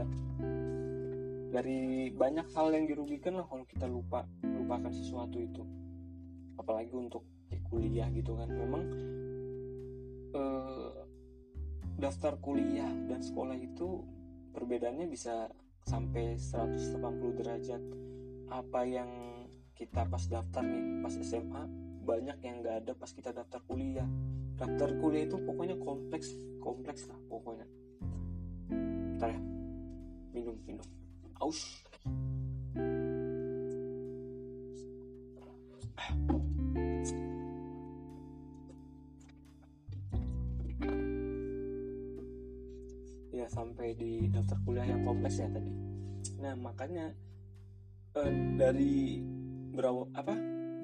dari 1.50 2.14
banyak 2.14 2.54
hal 2.54 2.70
yang 2.70 2.86
dirugikan 2.86 3.42
lah 3.42 3.46
kalau 3.50 3.66
kita 3.66 3.90
lupa 3.90 4.26
lupakan 4.46 4.94
sesuatu 4.94 5.42
itu. 5.42 5.66
Apalagi 6.62 6.94
untuk 6.94 7.26
kuliah 7.70 8.06
gitu 8.14 8.38
kan. 8.38 8.50
Memang 8.50 8.84
eh, 10.34 10.92
daftar 11.98 12.38
kuliah 12.38 12.90
dan 13.10 13.20
sekolah 13.26 13.58
itu 13.58 14.06
perbedaannya 14.54 15.10
bisa 15.10 15.50
sampai 15.90 16.38
180 16.38 17.40
derajat. 17.42 17.82
Apa 18.50 18.86
yang 18.86 19.10
kita 19.74 20.06
pas 20.06 20.22
daftar 20.30 20.62
nih 20.62 21.02
pas 21.02 21.14
SMA 21.18 21.64
banyak 22.06 22.38
yang 22.42 22.62
nggak 22.62 22.76
ada 22.86 22.94
pas 22.94 23.10
kita 23.10 23.34
daftar 23.34 23.62
kuliah. 23.66 24.06
Daftar 24.54 24.94
kuliah 25.02 25.26
itu 25.26 25.38
pokoknya 25.42 25.82
kompleks 25.82 26.38
kompleks 26.62 27.10
lah 27.10 27.18
pokoknya. 27.26 27.66
Bentar 28.70 29.34
ya 29.34 29.42
minum 30.30 30.56
minum 30.64 30.99
aus. 31.40 31.60
Ya 43.32 43.48
sampai 43.48 43.96
di 43.96 44.28
daftar 44.28 44.60
kuliah 44.68 44.84
yang 44.84 45.08
kompleks 45.08 45.40
ya 45.40 45.48
tadi. 45.48 45.72
Nah 46.44 46.54
makanya 46.60 47.16
eh, 48.20 48.32
dari 48.60 49.24
berapa 49.72 50.12
apa? 50.12 50.36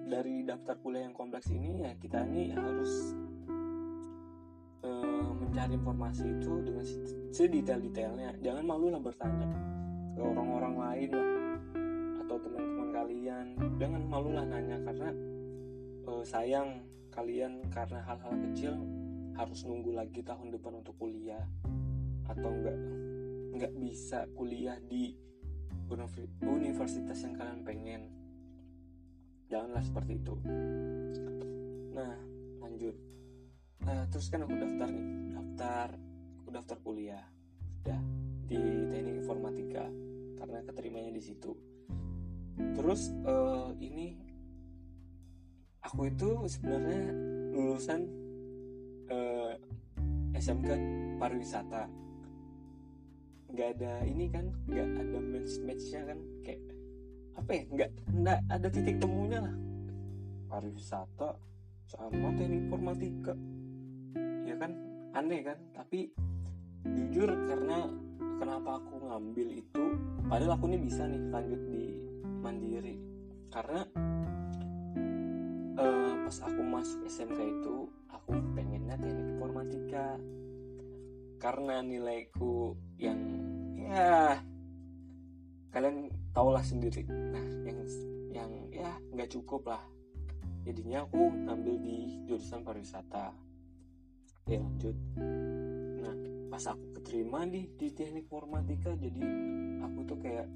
Dari 0.05 0.45
daftar 0.47 0.79
kuliah 0.79 1.11
yang 1.11 1.15
kompleks 1.17 1.51
ini 1.51 1.83
ya 1.83 1.91
kita 1.99 2.23
ini 2.31 2.55
harus 2.55 2.91
eh, 4.87 5.29
cari 5.51 5.73
informasi 5.75 6.25
itu 6.31 6.53
dengan 6.63 6.85
sedetail-detailnya. 7.35 8.39
Jangan 8.39 8.63
malu 8.63 8.87
lah 8.87 9.03
bertanya 9.03 9.74
ke 10.15 10.21
orang-orang 10.23 10.75
lain 10.79 11.09
lah. 11.11 11.29
Atau 12.23 12.35
teman-teman 12.39 12.89
kalian. 12.95 13.45
Jangan 13.75 14.01
malu 14.07 14.31
lah 14.31 14.47
nanya 14.47 14.79
karena 14.87 15.09
uh, 16.07 16.23
sayang 16.23 16.87
kalian 17.11 17.67
karena 17.69 17.99
hal-hal 18.01 18.33
kecil 18.49 18.73
harus 19.35 19.67
nunggu 19.67 19.91
lagi 19.91 20.23
tahun 20.23 20.55
depan 20.55 20.79
untuk 20.79 20.95
kuliah. 20.95 21.43
Atau 22.31 22.49
enggak 22.49 22.77
nggak 23.55 23.73
bisa 23.79 24.27
kuliah 24.35 24.79
di 24.87 25.15
universitas 26.43 27.19
yang 27.27 27.35
kalian 27.35 27.61
pengen. 27.67 28.01
Janganlah 29.51 29.83
seperti 29.83 30.17
itu. 30.17 30.33
Nah 31.93 32.15
lanjut. 32.63 32.95
Nah, 33.85 34.01
terus 34.09 34.33
kan 34.33 34.41
aku 34.41 34.57
daftar 34.57 34.89
nih. 34.89 35.07
Daftar 35.37 35.87
aku 36.41 36.49
daftar 36.49 36.77
kuliah. 36.81 37.25
Udah 37.85 38.01
di 38.45 38.61
teknik 38.93 39.25
informatika 39.25 39.85
karena 40.37 40.61
keterimanya 40.65 41.11
di 41.13 41.21
situ. 41.21 41.51
Terus 42.55 43.11
uh, 43.25 43.73
ini 43.81 44.15
aku 45.83 46.07
itu 46.07 46.29
sebenarnya 46.47 47.11
lulusan 47.51 48.01
uh, 49.11 49.53
eh, 49.53 50.39
SMK 50.39 50.69
pariwisata. 51.19 51.89
Nggak 53.51 53.69
ada 53.79 53.93
ini 54.07 54.25
kan 54.31 54.45
nggak 54.67 54.87
ada 54.99 55.17
match 55.19 55.53
matchnya 55.63 56.01
kan 56.11 56.19
kayak 56.43 56.61
apa 57.35 57.51
ya 57.51 57.63
nggak 57.67 57.89
nggak 58.23 58.39
ada 58.51 58.67
titik 58.71 58.97
temunya 59.01 59.39
lah. 59.43 59.55
Pariwisata 60.51 61.29
sama 61.89 62.29
teknik 62.37 62.69
informatika. 62.69 63.33
Ya 64.45 64.55
kan 64.55 64.71
aneh 65.15 65.41
kan 65.41 65.57
tapi 65.73 66.11
jujur 66.85 67.31
karena 67.49 67.89
kenapa 68.39 68.81
aku 68.81 68.93
ngambil 69.07 69.47
itu? 69.59 69.83
Padahal 70.25 70.57
aku 70.57 70.65
ini 70.71 70.77
bisa 70.81 71.07
nih 71.07 71.21
lanjut 71.31 71.61
di 71.69 71.85
mandiri. 72.41 72.95
Karena 73.51 73.81
uh, 75.79 76.13
pas 76.27 76.37
aku 76.43 76.61
masuk 76.65 76.99
SMK 77.07 77.39
itu 77.39 77.75
aku 78.11 78.31
pengennya 78.53 78.95
teknik 78.99 79.27
informatika. 79.37 80.19
Karena 81.39 81.83
nilaiku 81.83 82.73
yang 82.97 83.19
ya 83.75 84.39
kalian 85.69 86.09
tahulah 86.33 86.63
sendiri. 86.63 87.05
Nah 87.07 87.45
yang 87.67 87.79
yang 88.31 88.51
ya 88.73 88.91
nggak 89.13 89.29
cukup 89.31 89.69
lah. 89.69 89.83
Jadinya 90.65 91.05
aku 91.05 91.29
ngambil 91.45 91.75
di 91.77 92.25
jurusan 92.25 92.65
pariwisata. 92.65 93.29
Ya 94.49 94.61
lanjut 94.61 94.97
pas 96.55 96.71
aku 96.71 96.87
keterima 96.95 97.43
di 97.43 97.67
di 97.75 97.91
teknik 97.91 98.31
informatika 98.31 98.95
jadi 98.95 99.27
aku 99.83 100.07
tuh 100.07 100.15
kayak 100.23 100.47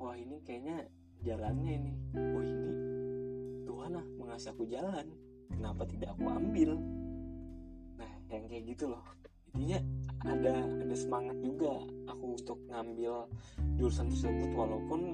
wah 0.00 0.16
ini 0.16 0.40
kayaknya 0.40 0.88
jalannya 1.20 1.84
ini. 1.84 1.92
Wah 2.16 2.44
ini? 2.48 2.72
Tuhan 3.68 3.92
lah 3.92 4.06
mengasih 4.16 4.56
aku 4.56 4.64
jalan. 4.64 5.04
Kenapa 5.52 5.84
tidak 5.84 6.16
aku 6.16 6.32
ambil? 6.32 6.80
Nah 8.00 8.12
yang 8.32 8.48
kayak 8.48 8.72
gitu 8.72 8.88
loh. 8.88 9.04
Intinya 9.52 9.84
ada 10.32 10.64
ada 10.64 10.96
semangat 10.96 11.36
juga 11.44 11.76
aku 12.08 12.40
untuk 12.40 12.56
ngambil 12.72 13.28
jurusan 13.76 14.08
tersebut 14.08 14.48
walaupun 14.48 15.12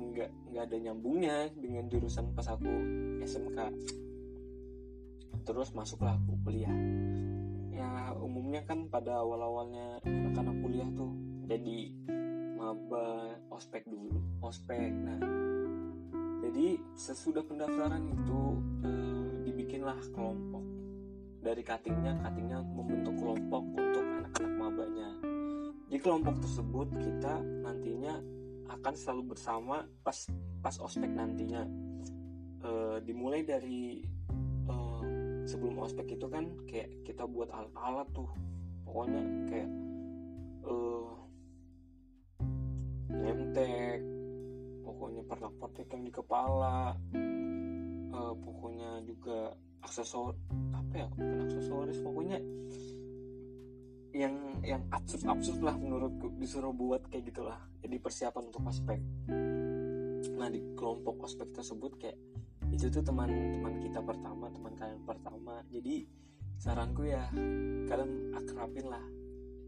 nggak 0.00 0.32
nggak 0.56 0.64
ada 0.72 0.76
nyambungnya 0.88 1.52
dengan 1.52 1.84
jurusan 1.92 2.32
pas 2.32 2.48
aku 2.48 2.72
SMK 3.20 3.60
terus 5.44 5.68
masuklah 5.76 6.16
aku 6.16 6.32
kuliah 6.48 6.72
ya 7.76 8.16
umumnya 8.16 8.64
kan 8.64 8.88
pada 8.88 9.20
awal 9.20 9.44
awalnya 9.44 10.00
anak-anak 10.08 10.56
kuliah 10.64 10.88
tuh 10.96 11.12
jadi 11.44 11.92
maba 12.56 13.36
ospek 13.52 13.84
dulu 13.84 14.16
ospek. 14.40 14.90
Nah 14.96 15.20
jadi 16.40 16.80
sesudah 16.96 17.44
pendaftaran 17.44 18.08
itu 18.08 18.40
eh, 18.80 19.28
dibikinlah 19.44 20.00
kelompok. 20.16 20.64
Dari 21.44 21.62
cuttingnya 21.62 22.16
cuttingnya 22.24 22.58
membentuk 22.64 23.14
kelompok 23.20 23.62
untuk 23.76 24.04
anak-anak 24.24 24.52
mabanya. 24.56 25.10
Di 25.86 25.98
kelompok 26.00 26.42
tersebut 26.42 26.88
kita 26.98 27.38
nantinya 27.62 28.18
akan 28.66 28.94
selalu 28.98 29.36
bersama 29.36 29.86
pas 30.02 30.26
pas 30.58 30.74
ospek 30.82 31.06
nantinya. 31.06 31.62
E, 32.66 32.98
dimulai 33.06 33.46
dari 33.46 34.02
sebelum 35.46 35.78
ospek 35.80 36.18
itu 36.18 36.26
kan 36.26 36.50
kayak 36.66 36.90
kita 37.06 37.24
buat 37.24 37.48
alat-alat 37.54 38.08
tuh. 38.12 38.30
Pokoknya 38.82 39.22
kayak 39.46 39.70
e, 40.66 40.74
nemtek 43.10 44.00
pokoknya 44.82 45.22
pernak-pernik 45.26 45.88
yang 45.90 46.02
di 46.06 46.12
kepala 46.14 46.94
e, 48.10 48.20
pokoknya 48.42 49.02
juga 49.06 49.54
aksesor 49.82 50.34
apa 50.74 50.94
ya 50.94 51.06
bukan 51.14 51.38
aksesoris 51.46 51.98
pokoknya 52.02 52.38
yang 54.16 54.34
yang 54.64 54.82
absurd 54.90 55.28
absurd 55.28 55.60
lah 55.60 55.76
menurutku 55.76 56.32
disuruh 56.40 56.72
buat 56.72 57.04
kayak 57.12 57.30
gitulah 57.30 57.60
jadi 57.84 57.96
persiapan 58.00 58.42
untuk 58.48 58.64
ospek. 58.64 59.00
Nah 60.40 60.48
di 60.48 60.60
kelompok 60.72 61.28
ospek 61.28 61.52
tersebut 61.52 61.92
kayak 62.00 62.16
itu 62.74 62.90
tuh 62.90 63.02
teman-teman 63.02 63.78
kita 63.78 64.02
pertama 64.02 64.50
teman 64.50 64.72
kalian 64.74 65.02
pertama. 65.06 65.62
Jadi 65.70 66.06
saranku 66.56 67.06
ya 67.06 67.28
kalian 67.86 68.32
akrabin 68.34 68.86
lah 68.90 69.04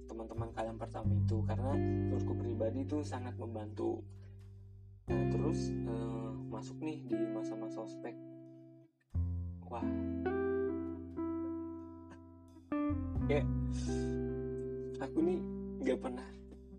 teman-teman 0.08 0.48
kalian 0.56 0.76
pertama 0.80 1.10
itu. 1.14 1.38
Karena 1.46 1.74
menurutku 1.76 2.34
pribadi 2.34 2.82
itu 2.82 3.04
sangat 3.06 3.34
membantu. 3.38 4.02
Nah 5.08 5.22
terus 5.30 5.70
uh, 5.86 6.32
masuk 6.50 6.76
nih 6.82 6.98
di 7.06 7.16
masa-masa 7.30 7.86
ospek. 7.86 8.14
Wah. 9.68 9.84
Kayak 13.28 13.46
aku 14.98 15.18
nih 15.20 15.38
nggak 15.84 15.98
pernah 16.00 16.28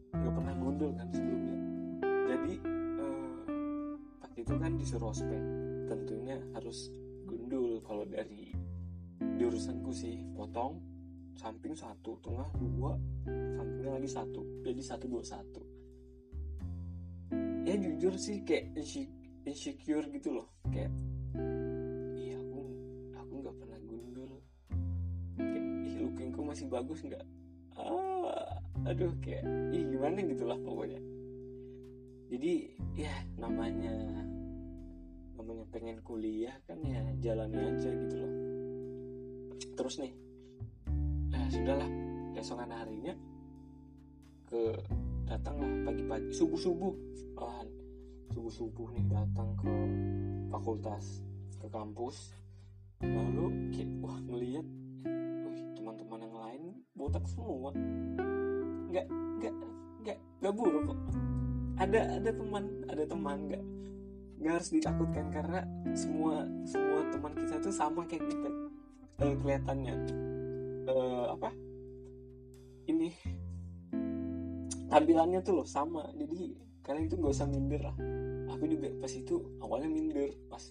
nggak 0.10 0.34
pernah 0.34 0.54
gundul 0.58 0.92
kan 0.98 1.08
sebelumnya. 1.14 1.58
Jadi 2.30 2.54
eh, 2.62 3.94
pas 4.18 4.32
itu 4.34 4.54
kan 4.58 4.72
disuruh 4.78 5.14
ospek 5.14 5.69
tentunya 5.90 6.38
harus 6.54 6.94
gundul 7.26 7.82
kalau 7.82 8.06
dari 8.06 8.54
jurusanku 9.42 9.90
sih. 9.90 10.22
Potong 10.38 10.78
samping 11.40 11.74
satu 11.74 12.20
tengah 12.20 12.52
dua 12.60 13.00
sampingnya 13.56 13.96
lagi 13.96 14.12
satu 14.12 14.44
jadi 14.62 14.82
satu 14.84 15.06
dua 15.08 15.24
satu. 15.26 15.62
Ya 17.66 17.74
jujur 17.80 18.14
sih 18.20 18.44
kayak 18.46 18.76
insecure 19.46 20.06
gitu 20.14 20.36
loh. 20.36 20.48
Kayak 20.70 20.94
iya 22.18 22.38
aku 22.38 22.62
aku 23.16 23.34
nggak 23.46 23.56
pernah 23.58 23.80
gundul. 23.88 24.32
Kayak 25.40 25.66
ih 25.88 25.96
lookingku 26.06 26.42
masih 26.44 26.66
bagus 26.68 27.00
nggak? 27.02 27.26
Ah, 27.80 28.60
aduh 28.84 29.16
kayak 29.24 29.48
ih 29.72 29.84
gimana 29.88 30.20
gitulah 30.24 30.60
pokoknya. 30.60 31.00
Jadi 32.30 32.78
ya 33.00 33.14
namanya 33.40 33.96
namanya 35.50 35.66
pengen 35.74 35.98
kuliah 36.06 36.54
kan 36.70 36.78
ya 36.86 37.02
jalani 37.18 37.58
aja 37.58 37.90
gitu 37.90 38.16
loh. 38.22 38.34
Terus 39.74 39.98
nih 39.98 40.14
nah 41.34 41.50
sudahlah 41.50 41.90
keesokan 42.38 42.70
harinya 42.70 43.18
ke 44.46 44.78
datanglah 45.26 45.90
pagi-pagi 45.90 46.30
subuh-subuh. 46.38 46.94
Malahan 47.34 47.66
subuh-subuh 48.30 48.94
nih 48.94 49.06
datang 49.10 49.50
ke 49.58 49.74
fakultas 50.54 51.26
ke 51.58 51.66
kampus. 51.74 52.38
Lalu 53.02 53.74
kayak 53.74 53.90
wah 54.06 54.22
ngeliat 54.22 54.68
teman-teman 55.74 56.30
yang 56.30 56.38
lain 56.38 56.62
botak 56.94 57.26
semua. 57.26 57.74
Nggak 58.94 59.08
nggak 59.10 59.54
nggak 60.06 60.18
nggak 60.46 60.54
buruk 60.54 60.94
kok. 60.94 61.00
Ada 61.82 62.22
ada 62.22 62.30
teman 62.38 62.64
ada 62.86 63.04
teman 63.10 63.50
nggak 63.50 63.79
nggak 64.40 64.54
harus 64.56 64.70
ditakutkan 64.72 65.28
karena 65.36 65.60
semua 65.92 66.48
semua 66.64 67.04
teman 67.12 67.36
kita 67.36 67.56
tuh 67.60 67.76
sama 67.76 68.08
kayak 68.08 68.24
kita 68.24 68.50
uh, 69.20 69.36
kelihatannya. 69.36 69.96
Uh, 70.90 71.26
apa? 71.36 71.50
Ini 72.90 73.14
tampilannya 74.90 75.40
tuh 75.46 75.62
loh 75.62 75.68
sama. 75.68 76.08
Jadi 76.16 76.56
kalian 76.82 77.06
itu 77.06 77.16
gak 77.22 77.34
usah 77.36 77.48
minder 77.52 77.82
lah. 77.86 77.96
Aku 78.58 78.66
juga 78.66 78.90
pas 78.98 79.12
itu 79.14 79.36
awalnya 79.62 79.90
minder 79.94 80.34
pas 80.50 80.64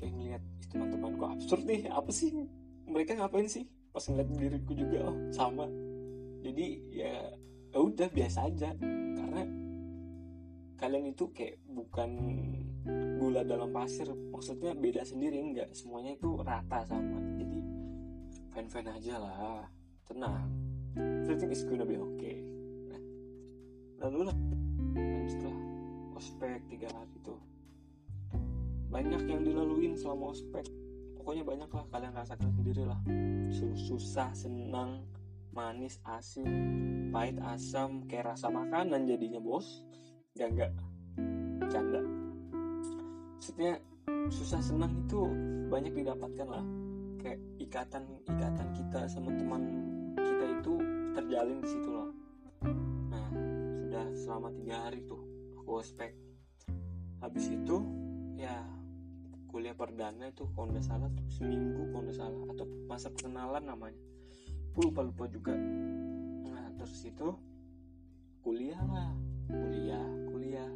kayak 0.00 0.12
ngeliat 0.16 0.42
teman-teman 0.72 1.12
kok 1.20 1.30
absurd 1.36 1.62
nih 1.68 1.90
apa 1.92 2.10
sih? 2.14 2.32
Mereka 2.88 3.20
ngapain 3.20 3.50
sih? 3.50 3.68
Pas 3.92 4.00
ngeliat 4.06 4.28
diriku 4.32 4.72
juga 4.72 5.12
oh 5.12 5.16
sama. 5.34 5.68
Jadi 6.40 6.66
ya, 6.94 7.12
ya 7.74 7.78
udah 7.78 8.08
biasa 8.08 8.48
aja. 8.48 8.72
Karena 9.18 9.42
kalian 10.80 11.12
itu 11.12 11.28
kayak 11.36 11.60
bukan 11.68 12.10
gula 13.20 13.44
dalam 13.44 13.68
pasir 13.68 14.08
maksudnya 14.32 14.72
beda 14.72 15.04
sendiri 15.04 15.36
enggak. 15.36 15.68
Semuanya 15.76 16.16
itu 16.16 16.40
rata 16.40 16.80
sama. 16.88 17.20
Jadi 17.36 17.58
fan 18.48 18.66
fan 18.72 18.88
aja 18.88 19.20
lah. 19.20 19.68
Tenang. 20.08 20.48
Everything 20.96 21.52
is 21.52 21.62
gonna 21.68 21.84
be 21.84 22.00
okay. 22.00 22.40
Nah, 22.88 23.02
lalu 24.08 24.32
lah. 24.32 24.36
Setelah 25.28 25.60
ospek 26.16 26.58
tiga 26.72 26.88
hari 26.90 27.12
itu 27.14 27.36
banyak 28.90 29.22
yang 29.28 29.44
dilaluin 29.44 29.94
selama 29.94 30.32
ospek. 30.32 30.64
Pokoknya 31.20 31.44
banyak 31.44 31.70
lah 31.70 31.84
kalian 31.92 32.16
rasakan 32.16 32.50
sendiri 32.56 32.88
lah. 32.88 32.98
Susah 33.76 34.32
senang 34.32 35.04
manis 35.52 36.00
asin 36.06 36.48
pahit 37.10 37.36
asam 37.42 38.06
kayak 38.06 38.34
rasa 38.34 38.46
makanan 38.48 39.02
jadinya 39.06 39.42
bos 39.42 39.82
ya 40.38 40.46
enggak 40.46 40.70
canda. 41.70 42.02
Maksudnya 43.38 43.72
susah 44.30 44.62
senang 44.62 44.94
itu 45.06 45.26
banyak 45.70 45.90
didapatkan 45.94 46.46
lah. 46.46 46.64
Kayak 47.18 47.40
ikatan 47.58 48.04
ikatan 48.30 48.68
kita 48.72 49.00
sama 49.10 49.34
teman 49.34 49.62
kita 50.16 50.44
itu 50.60 50.72
terjalin 51.18 51.58
di 51.58 51.68
situ 51.68 51.88
loh. 51.90 52.10
Nah 53.10 53.26
sudah 53.82 54.06
selama 54.14 54.48
tiga 54.54 54.76
hari 54.86 55.02
tuh 55.02 55.20
aku 55.58 55.70
ospek. 55.82 56.14
Habis 57.20 57.50
itu 57.52 57.76
ya 58.38 58.64
kuliah 59.50 59.74
perdana 59.74 60.30
itu 60.30 60.46
kalau 60.54 60.70
nggak 60.70 60.86
salah 60.86 61.10
tuh 61.10 61.26
seminggu 61.26 61.90
kalau 61.90 62.06
nggak 62.06 62.18
salah. 62.18 62.40
Atau 62.54 62.66
masa 62.86 63.10
perkenalan 63.10 63.66
namanya. 63.66 63.98
Aku 64.70 64.88
lupa 64.88 65.02
lupa 65.02 65.24
juga. 65.26 65.52
Nah 66.46 66.70
terus 66.78 67.02
itu 67.02 67.34
kuliah 68.40 68.80
lah 68.88 69.12
kuliah 69.50 70.06
kuliah. 70.30 70.70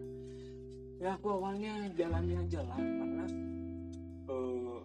Ya 0.98 1.14
aku 1.14 1.26
awalnya 1.38 1.90
jalannya 1.94 2.36
aja 2.46 2.60
lah 2.66 2.78
karena 2.78 3.26
uh, 4.30 4.82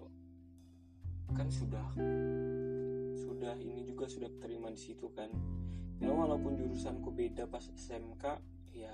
kan 1.33 1.47
sudah 1.49 1.87
sudah 3.15 3.53
ini 3.61 3.85
juga 3.85 4.05
sudah 4.09 4.29
terima 4.41 4.69
di 4.73 4.79
situ 4.79 5.09
kan. 5.13 5.29
Ya 5.99 6.09
walaupun 6.15 6.55
jurusanku 6.55 7.11
beda 7.11 7.43
pas 7.49 7.65
SMK 7.75 8.23
ya 8.71 8.93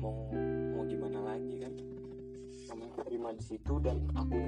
mau 0.00 0.30
mau 0.74 0.84
gimana 0.86 1.34
lagi 1.34 1.60
kan. 1.62 1.74
Sama 2.64 2.88
terima 3.04 3.34
di 3.36 3.44
situ 3.44 3.76
dan 3.82 4.08
aku 4.16 4.40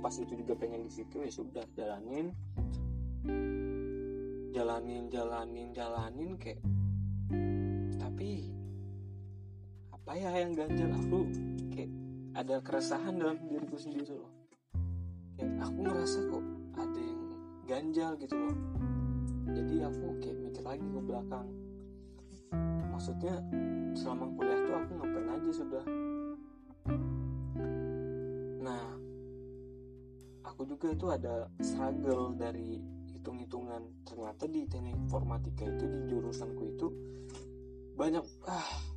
pas 0.00 0.14
itu 0.18 0.32
juga 0.34 0.56
pengen 0.56 0.88
di 0.88 0.92
situ 0.92 1.20
ya 1.20 1.30
sudah 1.30 1.64
jalanin. 1.76 2.32
Jalanin 4.52 5.08
jalanin 5.08 5.72
jalanin 5.72 6.36
kayak 6.36 6.60
tapi 7.96 8.52
apa 10.02 10.18
ya 10.18 10.34
yang 10.34 10.58
ganjal 10.58 10.90
aku? 10.98 11.30
Kayak 11.70 11.90
ada 12.34 12.58
keresahan 12.58 13.22
dalam 13.22 13.38
diriku 13.46 13.78
sendiri 13.78 14.18
loh. 14.18 14.34
Kayak 15.38 15.62
aku 15.62 15.78
ngerasa 15.78 16.18
kok 16.26 16.44
ada 16.74 16.98
yang 16.98 17.22
ganjal 17.70 18.10
gitu 18.18 18.34
loh. 18.34 18.58
Jadi 19.54 19.74
aku 19.78 20.06
kayak 20.18 20.38
mikir 20.42 20.62
lagi 20.66 20.82
ke 20.82 21.00
belakang. 21.06 21.48
Maksudnya 22.90 23.34
selama 23.94 24.26
kuliah 24.34 24.58
tuh 24.66 24.74
aku 24.74 24.90
ngapain 24.98 25.28
aja 25.38 25.50
sudah. 25.54 25.84
Nah 28.58 28.84
aku 30.42 30.66
juga 30.66 30.98
itu 30.98 31.06
ada 31.14 31.46
struggle 31.62 32.34
dari 32.34 32.82
hitung-hitungan. 33.06 34.02
Ternyata 34.02 34.50
di 34.50 34.66
teknik 34.66 34.98
informatika 34.98 35.62
itu 35.62 35.86
di 35.86 36.00
jurusanku 36.10 36.62
itu 36.74 36.90
banyak 37.94 38.26
ah 38.50 38.91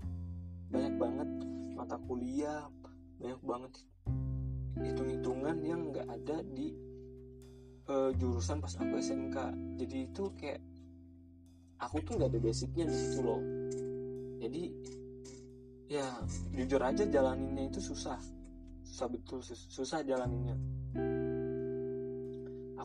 banyak 0.71 0.95
banget 0.97 1.30
mata 1.75 1.97
kuliah 2.08 2.65
banyak 3.21 3.41
banget 3.45 3.73
hitung-hitungan 4.80 5.58
yang 5.63 5.82
nggak 5.91 6.08
ada 6.10 6.38
di 6.51 6.75
uh, 7.88 8.12
jurusan 8.15 8.60
pas 8.60 8.75
aku 8.75 8.99
SMK 8.99 9.38
jadi 9.80 9.97
itu 10.10 10.23
kayak 10.36 10.62
aku 11.80 11.99
tuh 12.04 12.17
nggak 12.19 12.30
ada 12.32 12.39
basicnya 12.39 12.84
di 12.88 12.95
situ 12.95 13.19
loh. 13.23 13.41
Jadi 14.39 14.63
ya 15.91 16.06
jujur 16.56 16.82
aja 16.82 17.04
jalaninnya 17.06 17.69
itu 17.69 17.80
susah. 17.82 18.19
Susah 18.86 19.08
betul 19.10 19.39
susah 19.45 19.99
jalaninnya. 20.06 20.56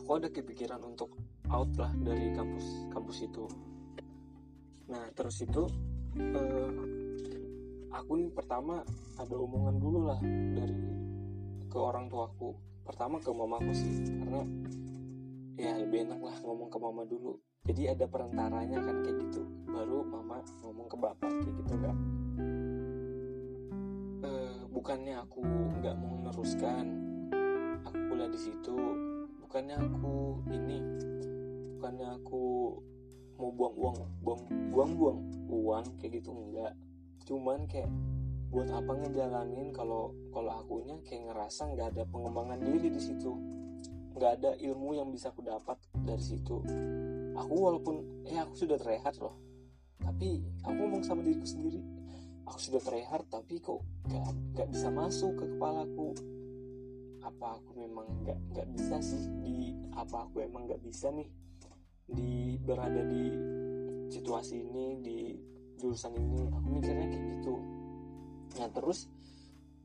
Aku 0.01 0.17
ada 0.17 0.27
kepikiran 0.27 0.81
untuk 0.83 1.13
out 1.51 1.71
lah 1.77 1.91
dari 2.01 2.33
kampus 2.35 2.65
kampus 2.91 3.17
itu. 3.23 3.45
Nah 4.91 5.07
terus 5.15 5.39
itu 5.43 5.63
uh, 6.19 6.71
aku 7.91 8.11
nih 8.19 8.29
pertama 8.31 8.81
ada 9.19 9.35
omongan 9.35 9.75
dulu 9.77 9.99
lah 10.07 10.19
dari 10.55 10.75
ke 11.71 11.77
orang 11.77 12.07
tuaku. 12.11 12.55
Pertama 12.81 13.21
ke 13.21 13.29
mamaku 13.31 13.71
sih 13.71 13.93
karena 14.19 14.41
ya 15.55 15.77
lebih 15.77 16.09
enak 16.09 16.19
lah 16.19 16.35
ngomong 16.43 16.67
ke 16.71 16.77
mama 16.79 17.03
dulu. 17.05 17.37
Jadi 17.67 17.93
ada 17.93 18.09
perantaranya 18.09 18.81
kan 18.81 18.95
kayak 19.05 19.17
gitu. 19.29 19.43
Baru 19.69 20.03
mama 20.07 20.41
ngomong 20.65 20.87
ke 20.89 20.97
bapak 20.97 21.31
kayak 21.45 21.55
gitu 21.61 21.75
kan 21.77 21.95
e, 24.21 24.29
bukannya 24.69 25.15
aku 25.21 25.39
nggak 25.79 25.95
mau 25.97 26.17
meneruskan 26.19 26.85
aku 27.85 27.97
kuliah 28.09 28.29
di 28.31 28.39
situ. 28.39 28.77
Bukannya 29.43 29.77
aku 29.77 30.41
ini 30.51 30.79
bukannya 31.77 32.07
aku 32.17 32.43
mau 33.35 33.51
buang 33.51 33.75
uang 33.75 33.97
buang 34.21 34.41
buang 34.69 34.91
buang 34.95 35.19
uang 35.49 35.85
kayak 35.97 36.21
gitu 36.21 36.29
enggak 36.29 36.73
cuman 37.31 37.63
kayak 37.71 37.87
buat 38.51 38.67
apa 38.67 38.91
ngejalanin 38.99 39.71
kalau 39.71 40.11
kalau 40.35 40.51
akunya 40.59 40.99
kayak 41.07 41.31
ngerasa 41.31 41.71
nggak 41.71 41.87
ada 41.95 42.03
pengembangan 42.11 42.59
diri 42.59 42.91
di 42.91 42.99
situ. 42.99 43.31
Nggak 44.11 44.31
ada 44.43 44.51
ilmu 44.59 44.99
yang 44.99 45.07
bisa 45.07 45.31
aku 45.31 45.39
dapat 45.39 45.79
dari 45.95 46.19
situ. 46.19 46.59
Aku 47.39 47.53
walaupun 47.55 48.27
eh 48.27 48.35
aku 48.35 48.59
sudah 48.59 48.75
terlihat 48.75 49.15
loh. 49.23 49.39
Tapi 50.03 50.43
aku 50.67 50.75
ngomong 50.75 51.07
sama 51.07 51.23
diriku 51.23 51.47
sendiri 51.47 51.79
aku 52.51 52.59
sudah 52.59 52.81
terlihat 52.83 53.21
tapi 53.31 53.63
kok 53.63 53.79
nggak 54.11 54.27
nggak 54.51 54.67
bisa 54.75 54.91
masuk 54.91 55.39
ke 55.39 55.45
kepalaku? 55.55 56.11
Apa 57.23 57.55
aku 57.55 57.71
memang 57.79 58.07
nggak 58.27 58.39
nggak 58.51 58.67
bisa 58.75 58.99
sih? 58.99 59.23
Di 59.39 59.71
apa 59.95 60.27
aku 60.27 60.43
emang 60.43 60.67
nggak 60.67 60.83
bisa 60.83 61.15
nih? 61.15 61.31
Di 62.11 62.59
berada 62.59 63.07
di 63.07 63.31
situasi 64.11 64.67
ini 64.67 64.99
di 64.99 65.19
jurusan 65.81 66.13
ini 66.13 66.45
aku 66.53 66.67
mikirnya 66.69 67.09
kayak 67.09 67.25
gitu. 67.33 67.57
Nah 68.61 68.69
terus 68.69 69.09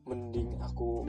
mending 0.07 0.55
aku 0.63 1.03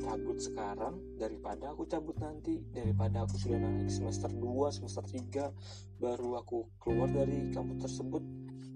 cabut 0.00 0.38
sekarang 0.40 0.96
daripada 1.20 1.74
aku 1.74 1.84
cabut 1.84 2.16
nanti 2.16 2.64
daripada 2.72 3.28
aku 3.28 3.36
sudah 3.36 3.60
naik 3.60 3.92
semester 3.92 4.32
2 4.32 4.72
semester 4.72 5.04
3 5.04 6.00
baru 6.00 6.40
aku 6.40 6.64
keluar 6.78 7.10
dari 7.10 7.50
kampus 7.50 7.90
tersebut. 7.90 8.22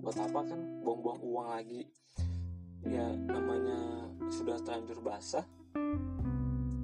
Buat 0.03 0.19
apa 0.19 0.41
kan? 0.51 0.61
Buang-buang 0.83 1.21
uang 1.23 1.49
lagi. 1.55 1.87
Ya 2.83 3.15
namanya 3.15 4.11
sudah 4.35 4.59
terlanjur 4.67 4.99
basah. 4.99 5.47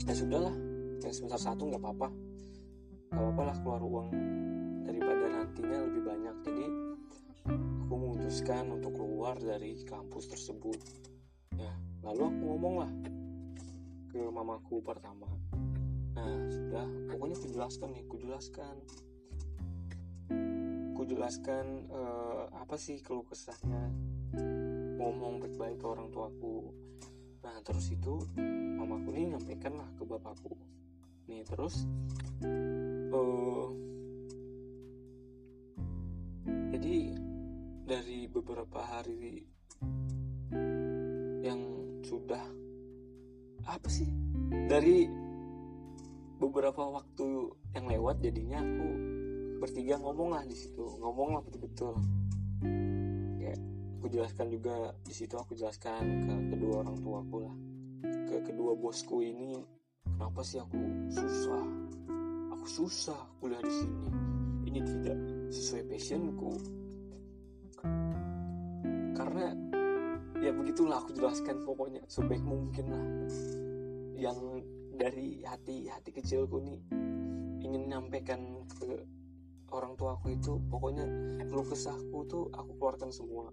Ya 0.06 0.14
sudahlah 0.14 0.54
yang 1.02 1.12
semester 1.12 1.40
satu 1.50 1.66
nggak 1.66 1.82
apa-apa. 1.82 2.08
Nggak 3.10 3.22
apa-apa 3.26 3.42
lah 3.42 3.56
keluar 3.58 3.82
uang 3.82 4.08
daripada 4.86 5.24
nantinya 5.28 5.78
lebih 5.90 6.02
banyak. 6.06 6.36
Jadi 6.46 6.66
memutuskan 8.28 8.68
untuk 8.68 8.92
keluar 8.92 9.40
dari 9.40 9.72
kampus 9.88 10.28
tersebut. 10.28 10.76
Ya 11.56 11.72
lalu 12.04 12.28
aku 12.28 12.42
ngomong 12.44 12.74
lah 12.84 12.92
ke 14.12 14.20
mamaku 14.20 14.84
pertama. 14.84 15.24
Nah 16.12 16.36
sudah 16.52 16.84
pokoknya 17.08 17.40
aku 17.40 17.48
jelaskan 17.56 17.88
nih 17.96 18.04
aku 18.04 18.16
jelaskan. 18.20 18.74
Aku 20.92 21.02
jelaskan 21.08 21.88
uh, 21.88 22.52
apa 22.52 22.76
sih 22.76 23.00
keluh 23.00 23.24
kesahnya 23.24 23.96
ngomong 25.00 25.40
baik-baik 25.40 25.80
ke 25.80 25.86
orang 25.88 26.12
tuaku. 26.12 26.68
Nah 27.40 27.56
terus 27.64 27.88
itu 27.88 28.20
mamaku 28.76 29.08
nih 29.08 29.32
nyampaikan 29.32 29.72
lah 29.72 29.88
ke 29.96 30.04
bapakku. 30.04 30.52
Nih 31.32 31.48
terus 31.48 31.88
uh, 32.44 33.72
jadi 36.76 37.24
dari 37.88 38.28
beberapa 38.28 38.84
hari 38.84 39.40
yang 41.40 41.60
sudah 42.04 42.44
apa 43.64 43.88
sih? 43.88 44.04
Dari 44.68 45.08
beberapa 46.36 46.84
waktu 46.84 47.48
yang 47.72 47.88
lewat 47.88 48.20
jadinya 48.20 48.60
aku 48.60 48.88
bertiga 49.64 49.96
ngomong 50.04 50.36
lah 50.36 50.44
di 50.44 50.52
situ. 50.52 50.84
Ngomong 51.00 51.40
lah 51.40 51.40
betul-betul. 51.40 51.96
Kayak 53.40 53.58
aku 53.96 54.06
jelaskan 54.12 54.46
juga 54.52 54.92
di 55.08 55.14
situ 55.16 55.34
aku 55.40 55.56
jelaskan 55.56 56.28
ke 56.28 56.34
kedua 56.52 56.84
orang 56.84 57.00
tuaku 57.00 57.38
lah. 57.40 57.56
Ke 58.28 58.36
kedua 58.52 58.76
bosku 58.76 59.24
ini 59.24 59.64
kenapa 60.04 60.44
sih 60.44 60.60
aku 60.60 60.76
susah? 61.08 61.64
Aku 62.52 62.66
susah 62.68 63.20
kuliah 63.40 63.64
di 63.64 63.72
sini. 63.72 64.08
Ini 64.68 64.80
tidak 64.84 65.18
sesuai 65.48 65.88
passionku 65.88 66.77
karena 69.18 69.50
ya 70.38 70.54
begitulah 70.54 71.02
aku 71.02 71.10
jelaskan 71.18 71.66
pokoknya 71.66 72.06
sebaik 72.06 72.42
mungkin 72.46 72.86
lah. 72.86 73.06
Yang 74.14 74.38
dari 74.94 75.42
hati 75.42 75.90
hati 75.90 76.10
kecilku 76.14 76.62
nih 76.62 76.78
ingin 77.66 77.90
menyampaikan 77.90 78.62
ke 78.78 79.02
orang 79.74 79.98
tua 79.98 80.14
aku 80.14 80.32
itu 80.32 80.62
pokoknya 80.70 81.04
keluh 81.50 81.66
kesahku 81.66 82.18
tuh 82.30 82.46
aku 82.54 82.78
keluarkan 82.78 83.10
semua. 83.10 83.50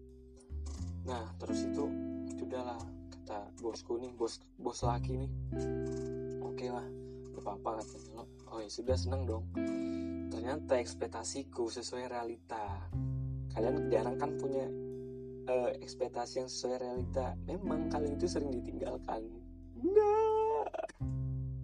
Nah 1.10 1.34
terus 1.42 1.66
itu 1.66 1.90
sudahlah 2.38 2.78
kata 3.10 3.50
bosku 3.58 3.98
nih 3.98 4.14
bos 4.14 4.38
bos 4.62 4.86
laki 4.86 5.26
nih. 5.26 5.32
Oke 6.46 6.70
lah 6.70 6.86
gak 7.34 7.42
apa-apa 7.42 7.82
katanya. 7.82 8.24
Oh 8.54 8.62
ya 8.62 8.70
sudah 8.70 8.96
seneng 8.96 9.26
dong. 9.26 9.46
Ternyata 10.30 10.78
ekspektasiku 10.78 11.68
sesuai 11.74 12.06
realita. 12.10 12.86
Kalian 13.52 13.88
jarang 13.88 14.18
kan 14.20 14.36
punya 14.38 14.68
uh, 15.50 15.70
ekspektasi 15.82 16.44
yang 16.44 16.50
sesuai 16.50 16.78
realita. 16.82 17.38
Memang 17.46 17.90
kalian 17.90 18.18
itu 18.18 18.28
sering 18.30 18.52
ditinggalkan. 18.54 19.22
Nah 19.82 20.66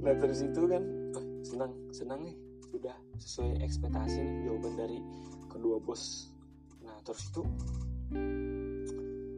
nah 0.01 0.13
terus 0.17 0.41
itu 0.41 0.65
kan 0.65 0.83
oh, 1.17 1.25
senang 1.45 1.71
senang 1.93 2.19
nih. 2.25 2.37
Sudah 2.71 2.95
sesuai 3.19 3.61
ekspektasi 3.61 4.47
jawaban 4.47 4.73
dari 4.79 4.99
kedua 5.51 5.77
bos. 5.81 6.31
Nah 6.81 6.95
terus 7.03 7.29
itu 7.29 7.43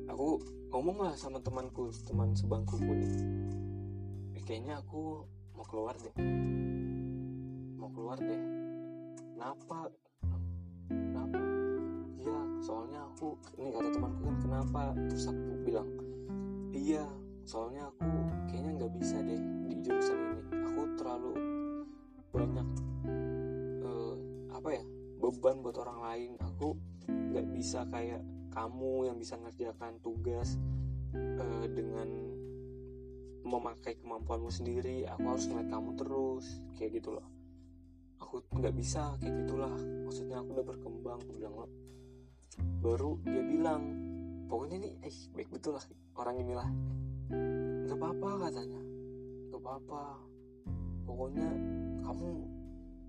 aku 0.07 0.39
ngomong 0.73 0.97
lah 1.09 1.13
sama 1.17 1.41
temanku 1.41 1.89
teman 2.05 2.31
sebangku 2.37 2.79
nih. 2.79 3.13
Eh, 4.37 4.43
kayaknya 4.45 4.79
aku 4.79 5.25
mau 5.57 5.65
keluar 5.65 5.95
deh. 5.97 6.15
Mau 7.77 7.89
keluar 7.91 8.17
deh. 8.21 8.41
Kenapa? 9.33 9.91
Kenapa 10.87 11.42
soalnya 12.63 13.03
aku 13.11 13.35
ini 13.59 13.75
kata 13.75 13.89
temanku 13.91 14.19
kan 14.23 14.37
kenapa? 14.39 14.81
Terus 15.11 15.27
aku 15.27 15.43
bilang 15.67 15.89
iya 16.71 17.03
soalnya 17.43 17.91
aku 17.91 18.07
kayaknya 18.47 18.71
nggak 18.79 18.93
bisa 18.95 19.19
deh 19.19 19.41
di 19.67 19.75
jurusan 19.83 20.17
ini. 20.17 20.41
Aku 20.71 20.81
terlalu 20.95 21.31
banyak 22.31 22.67
uh, 23.83 24.15
apa 24.55 24.69
ya 24.79 24.83
beban 25.19 25.59
buat 25.59 25.75
orang 25.83 25.99
lain. 25.99 26.31
Aku 26.39 26.79
nggak 27.11 27.47
bisa 27.51 27.83
kayak 27.91 28.23
kamu 28.55 29.11
yang 29.11 29.19
bisa 29.19 29.35
ngerjakan 29.43 29.99
tugas 29.99 30.55
uh, 31.13 31.67
dengan 31.67 32.07
memakai 33.43 33.99
kemampuanmu 33.99 34.47
sendiri. 34.47 35.03
Aku 35.11 35.35
harus 35.35 35.51
ngeliat 35.51 35.67
kamu 35.67 35.99
terus 35.99 36.63
kayak 36.79 37.03
gitu 37.03 37.19
loh. 37.19 37.27
Aku 38.23 38.39
nggak 38.55 38.71
bisa 38.71 39.19
kayak 39.19 39.35
gitulah. 39.43 39.75
Maksudnya 40.07 40.39
aku 40.39 40.55
udah 40.55 40.65
berkembang 40.65 41.19
bilang 41.27 41.67
baru 42.83 43.15
dia 43.23 43.39
bilang 43.47 43.81
pokoknya 44.51 44.83
nih 44.83 44.93
eh 45.07 45.15
baik 45.31 45.47
betul 45.55 45.79
lah 45.79 45.85
orang 46.19 46.35
inilah. 46.43 46.69
Nggak 47.87 47.95
apa-apa 47.95 48.29
katanya. 48.51 48.81
Nggak 49.47 49.61
apa-apa. 49.63 50.03
Pokoknya 51.07 51.47
kamu 52.03 52.29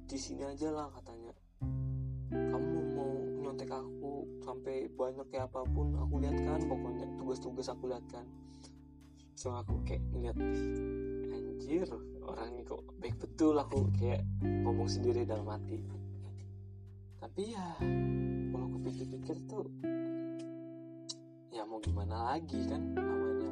di 0.07 0.19
sini 0.19 0.47
aja 0.47 0.71
lah 0.71 0.87
katanya. 0.95 1.35
Kamu 2.31 2.79
mau 2.95 3.13
nyontek 3.43 3.75
aku 3.75 4.31
sampai 4.47 4.87
banyak 4.95 5.27
kayak 5.35 5.51
apa 5.51 5.67
pun 5.67 5.99
aku 5.99 6.23
lihat 6.23 6.39
kan 6.39 6.63
pokoknya 6.71 7.07
tugas-tugas 7.19 7.67
aku 7.67 7.91
lihat 7.91 8.07
kan. 8.07 8.25
So 9.35 9.51
aku 9.51 9.83
kayak 9.83 10.07
ngeliat 10.15 10.39
anjir 11.35 11.91
orang 12.23 12.55
ini 12.55 12.63
kok 12.63 12.83
baik 13.03 13.19
betul 13.19 13.59
aku 13.59 13.91
kayak 13.99 14.23
ngomong 14.43 14.87
sendiri 14.87 15.27
dalam 15.27 15.51
hati 15.51 15.83
tapi 17.25 17.57
ya 17.57 17.81
kalau 18.53 18.69
aku 18.69 18.79
pikir-pikir 18.85 19.37
tuh 19.49 19.65
ya 21.49 21.65
mau 21.65 21.81
gimana 21.81 22.37
lagi 22.37 22.69
kan 22.69 22.93
namanya. 22.93 23.49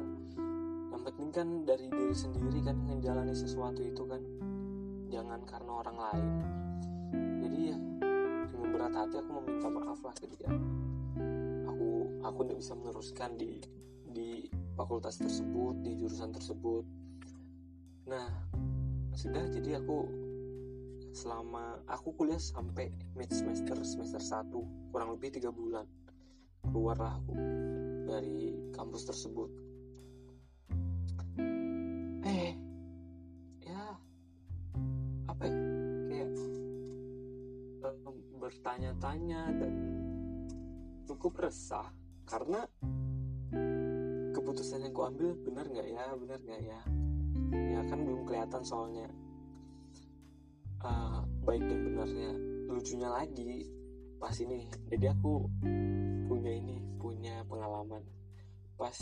Yang 0.93 1.01
penting 1.09 1.29
kan 1.33 1.47
dari 1.65 1.89
diri 1.89 2.13
sendiri 2.13 2.61
kan 2.61 2.77
menjalani 2.77 3.33
sesuatu 3.33 3.81
itu 3.81 4.05
kan. 4.05 4.21
Jangan 5.09 5.41
karena 5.49 5.71
orang 5.73 5.97
lain. 5.97 6.27
Jadi 7.41 7.59
ya 7.73 7.77
dengan 8.53 8.69
berat 8.77 8.93
hati 8.93 9.15
aku 9.17 9.31
meminta 9.41 9.67
maaf 9.73 9.99
lah 10.05 10.13
ke 10.21 10.29
dia. 10.29 10.53
Aku 11.65 12.13
aku 12.21 12.39
tidak 12.45 12.57
bisa 12.61 12.73
meneruskan 12.77 13.29
di 13.41 13.57
di 14.13 14.53
fakultas 14.77 15.17
tersebut 15.17 15.81
di 15.81 15.97
jurusan 15.97 16.29
tersebut. 16.29 16.85
Nah 18.05 18.29
sudah 19.17 19.49
jadi 19.49 19.81
aku 19.81 20.22
selama 21.13 21.77
aku 21.85 22.11
kuliah 22.17 22.41
sampai 22.41 22.89
mid 23.13 23.29
semester 23.29 23.77
semester 23.85 24.17
1 24.19 24.49
kurang 24.89 25.13
lebih 25.13 25.37
tiga 25.37 25.53
bulan 25.53 25.85
keluarlah 26.73 27.19
aku 27.19 27.35
dari 28.07 28.55
kampus 28.71 29.03
tersebut. 29.07 29.49
Eh 32.23 32.55
ya 33.67 33.83
apa 35.27 35.43
ya? 35.43 35.59
Kayak 36.07 36.29
bertanya-tanya 38.39 39.41
dan 39.59 39.73
cukup 41.03 41.47
resah 41.47 41.87
karena 42.23 42.63
keputusan 44.33 44.87
yang 44.87 44.95
kuambil 44.95 45.35
benar 45.43 45.67
nggak 45.67 45.87
ya? 45.91 46.05
Benar 46.15 46.39
nggak 46.41 46.61
ya? 46.63 46.81
Ya 47.53 47.81
kan 47.91 47.99
belum 48.01 48.23
kelihatan 48.23 48.63
soalnya 48.63 49.11
uh, 50.83 51.23
baik 51.47 51.63
dan 51.65 51.79
benarnya 51.87 52.31
lucunya 52.69 53.09
lagi 53.09 53.67
pas 54.19 54.35
ini. 54.39 54.67
Jadi 54.91 55.05
aku 55.11 55.47
punya 56.27 56.51
ini 56.51 56.79
punya 56.99 57.43
pengalaman. 57.47 58.03
Pas 58.79 58.95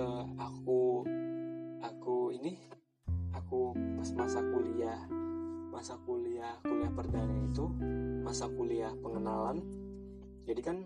uh, 0.00 0.24
aku 0.40 1.04
aku 1.84 2.16
ini 2.36 2.56
aku 3.36 3.76
pas 4.00 4.08
masa 4.16 4.40
kuliah 4.40 5.00
masa 5.74 5.98
kuliah 6.06 6.54
kuliah 6.62 6.92
perdana 6.94 7.34
itu 7.44 7.64
masa 8.24 8.48
kuliah 8.48 8.92
pengenalan. 9.00 9.60
Jadi 10.44 10.60
kan 10.60 10.76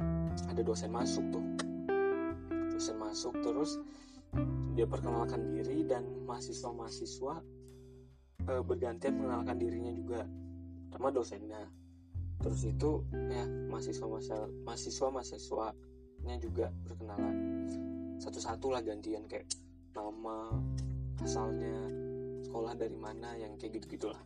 ada 0.46 0.62
dosen 0.62 0.90
masuk 0.94 1.24
tuh. 1.34 1.44
Dosen 2.74 2.96
masuk 2.98 3.34
terus 3.42 3.78
dia 4.78 4.86
perkenalkan 4.86 5.50
diri 5.50 5.82
dan 5.82 6.06
mahasiswa-mahasiswa 6.22 7.57
e, 8.48 8.52
bergantian 8.64 9.20
mengenalkan 9.20 9.56
dirinya 9.60 9.92
juga 9.92 10.24
sama 10.90 11.12
dosennya. 11.12 11.62
Terus 12.40 12.64
itu 12.64 13.04
ya 13.12 13.44
mahasiswa 13.68 14.06
mahasiswa 14.64 15.06
mahasiswanya 15.12 16.36
juga 16.40 16.72
berkenalan. 16.88 17.36
Satu-satu 18.18 18.72
lah 18.72 18.82
gantian 18.82 19.28
kayak 19.28 19.46
nama 19.94 20.50
asalnya 21.22 21.74
sekolah 22.46 22.78
dari 22.78 22.94
mana 22.94 23.34
yang 23.34 23.58
kayak 23.58 23.82
gitu 23.82 23.98
gitulah 23.98 24.22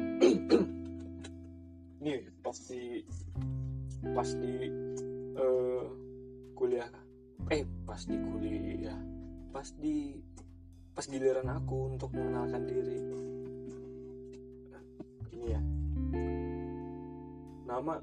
nih 2.02 2.26
pasti 2.42 3.06
pas 4.10 4.26
di 4.26 4.66
uh, 5.38 5.86
kuliah 6.58 6.90
eh 7.52 7.62
pas 7.86 8.02
di 8.02 8.16
kuliah 8.18 8.98
pas 9.54 9.68
di 9.78 10.18
pas 10.92 11.04
giliran 11.08 11.48
aku 11.48 11.96
untuk 11.96 12.12
mengenalkan 12.12 12.62
diri. 12.68 12.98
Ini 15.32 15.46
ya. 15.48 15.60
Nama 17.68 17.94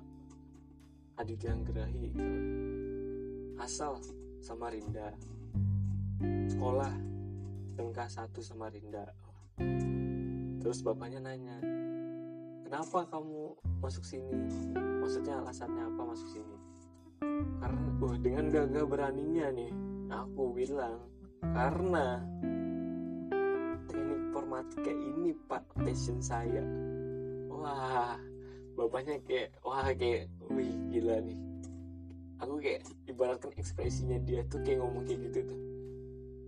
Aditya 1.21 1.53
Anggrahi. 1.53 2.09
Asal 3.61 4.01
Samarinda. 4.41 5.13
Sekolah 6.49 7.09
Tengkah 7.79 8.11
satu 8.11 8.43
Samarinda. 8.43 9.07
Terus 10.59 10.83
bapaknya 10.83 11.23
nanya 11.23 11.55
kenapa 12.67 13.07
kamu 13.07 13.55
masuk 13.79 14.03
sini? 14.03 14.35
Maksudnya 14.99 15.39
alasannya 15.39 15.87
apa 15.87 16.01
masuk 16.03 16.27
sini? 16.27 16.57
Karena 17.63 17.87
uh, 18.03 18.19
dengan 18.19 18.51
gagah 18.51 18.83
beraninya 18.83 19.47
nih 19.55 19.71
aku 20.11 20.51
bilang 20.51 21.07
karena 21.39 22.19
informatika 24.59 24.91
ini 24.91 25.31
pak. 25.47 25.63
Passion 25.79 26.19
saya. 26.19 26.59
Wah 27.47 28.19
bapaknya 28.75 29.19
kayak 29.23 29.55
wah 29.63 29.87
kayak 29.95 30.27
wih 30.51 30.75
gila 30.91 31.23
nih. 31.23 31.39
Aku 32.43 32.59
kayak 32.59 32.83
ibaratkan 33.07 33.51
ekspresinya 33.55 34.19
dia 34.23 34.43
tuh 34.51 34.59
kayak 34.63 34.83
ngomong 34.83 35.07
kayak 35.07 35.31
gitu 35.31 35.47
tuh. 35.47 35.61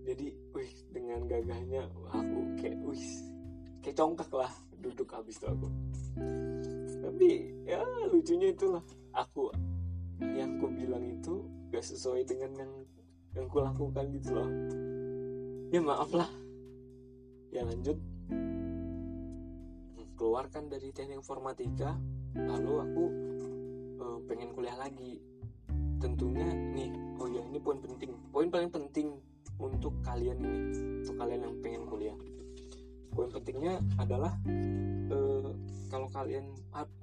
Jadi 0.04 0.26
wih 0.52 0.72
dengan 0.92 1.24
gagahnya 1.24 1.88
aku 2.12 2.40
kayak 2.60 2.76
wih 2.84 3.06
kayak 3.80 3.96
congkak 3.96 4.28
lah 4.32 4.52
duduk 4.76 5.08
habis 5.08 5.40
tuh 5.40 5.48
aku. 5.48 5.68
Tapi 7.00 7.28
ya 7.64 7.80
lucunya 8.12 8.52
itulah. 8.52 8.84
Aku 9.12 9.52
yang 10.20 10.60
aku 10.60 10.68
bilang 10.72 11.04
itu 11.04 11.44
gak 11.68 11.84
sesuai 11.84 12.24
dengan 12.24 12.52
yang 12.60 12.72
yang 13.36 13.44
ku 13.48 13.60
lakukan 13.60 14.04
gitu 14.12 14.36
loh. 14.36 14.48
Ya 15.72 15.80
maaf 15.80 16.12
lah 16.12 16.41
ya 17.52 17.62
lanjut. 17.68 18.00
Keluarkan 20.16 20.72
dari 20.72 20.88
teknik 20.96 21.20
informatika 21.20 21.92
lalu 22.32 22.72
aku 22.80 23.04
uh, 24.00 24.18
pengen 24.24 24.56
kuliah 24.56 24.74
lagi. 24.80 25.20
Tentunya 26.00 26.48
nih 26.72 26.90
oh 27.20 27.28
ya 27.28 27.44
ini 27.44 27.60
poin 27.60 27.78
penting. 27.78 28.16
Poin 28.32 28.48
paling 28.48 28.72
penting 28.72 29.20
untuk 29.60 29.92
kalian 30.00 30.40
ini 30.40 30.60
untuk 31.04 31.16
kalian 31.20 31.40
yang 31.44 31.54
pengen 31.60 31.82
kuliah. 31.84 32.16
Poin 33.12 33.28
pentingnya 33.28 33.76
adalah 34.00 34.32
uh, 35.12 35.52
kalau 35.92 36.08
kalian 36.08 36.48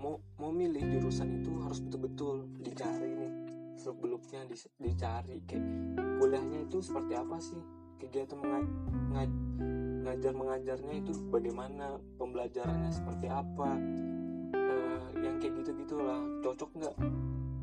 mau 0.01 0.17
mau 0.41 0.49
milih 0.49 0.81
jurusan 0.97 1.45
itu 1.45 1.53
harus 1.61 1.79
betul-betul 1.85 2.49
dicari 2.65 3.13
nih. 3.13 3.33
Di, 3.79 4.57
dicari 4.81 5.39
kayak 5.47 5.65
kuliahnya 6.19 6.67
itu 6.67 6.83
seperti 6.83 7.13
apa 7.15 7.37
sih? 7.39 7.61
Kegiatan 7.99 8.39
mengaj 8.43 9.31
ngajar 10.09 10.33
mengajarnya 10.33 11.05
itu 11.05 11.13
bagaimana 11.29 12.01
pembelajarannya 12.17 12.89
seperti 12.89 13.29
apa 13.29 13.77
uh, 14.57 15.05
yang 15.21 15.37
kayak 15.37 15.61
gitu 15.61 15.85
gitulah 15.85 16.17
cocok 16.41 16.69
nggak? 16.81 16.95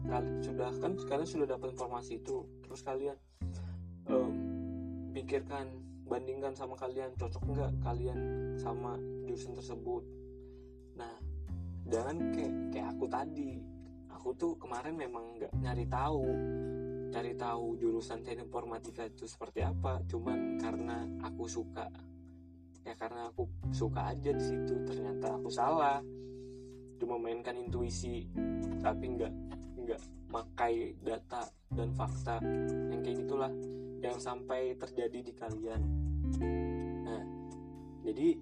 Kalian 0.07 0.39
sudah 0.39 0.71
kan 0.79 0.93
kalian 1.11 1.27
sudah 1.27 1.47
dapat 1.51 1.75
informasi 1.75 2.23
itu. 2.23 2.47
Terus 2.63 2.81
kalian 2.87 3.19
um, 4.07 4.35
pikirkan 5.11 5.67
bandingkan 6.07 6.55
sama 6.55 6.79
kalian 6.79 7.11
cocok 7.19 7.43
nggak 7.51 7.73
kalian 7.83 8.19
sama 8.63 8.95
jurusan 9.27 9.59
tersebut? 9.59 10.07
Nah 10.95 11.19
jangan 11.91 12.31
kayak 12.31 12.55
kayak 12.71 12.89
aku 12.95 13.05
tadi. 13.11 13.59
Aku 14.15 14.31
tuh 14.39 14.55
kemarin 14.55 14.95
memang 14.95 15.35
nggak 15.35 15.51
nyari 15.59 15.83
tahu 15.91 16.31
cari 17.11 17.33
tahu 17.35 17.75
jurusan 17.79 18.23
teknik 18.23 18.47
informatika 18.47 19.03
itu 19.03 19.27
seperti 19.27 19.67
apa. 19.67 19.99
Cuman 20.07 20.63
karena 20.63 21.03
aku 21.27 21.51
suka 21.51 21.91
ya 22.87 22.95
karena 22.95 23.27
aku 23.27 23.51
suka 23.75 24.15
aja 24.15 24.31
di 24.31 24.45
situ 24.47 24.75
ternyata 24.87 25.35
aku 25.35 25.51
salah. 25.51 25.99
Cuma 26.97 27.19
mainkan 27.19 27.59
intuisi 27.59 28.31
tapi 28.79 29.19
nggak 29.19 29.33
nggak 29.83 30.01
makai 30.31 30.95
data 31.03 31.43
dan 31.75 31.91
fakta 31.93 32.39
yang 32.95 33.01
kayak 33.03 33.27
gitulah 33.27 33.53
yang 33.99 34.17
sampai 34.23 34.79
terjadi 34.79 35.19
di 35.19 35.33
kalian. 35.35 35.83
Nah 37.03 37.23
jadi 38.07 38.39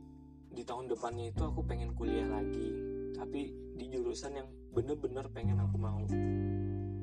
di 0.54 0.62
tahun 0.62 0.86
depannya 0.92 1.32
itu 1.32 1.42
aku 1.42 1.64
pengen 1.64 1.96
kuliah 1.96 2.28
lagi 2.28 2.68
tapi 3.16 3.50
di 3.74 3.90
jurusan 3.90 4.38
yang 4.38 4.48
bener-bener 4.76 5.24
pengen 5.32 5.58
aku 5.58 5.76
mau. 5.80 6.04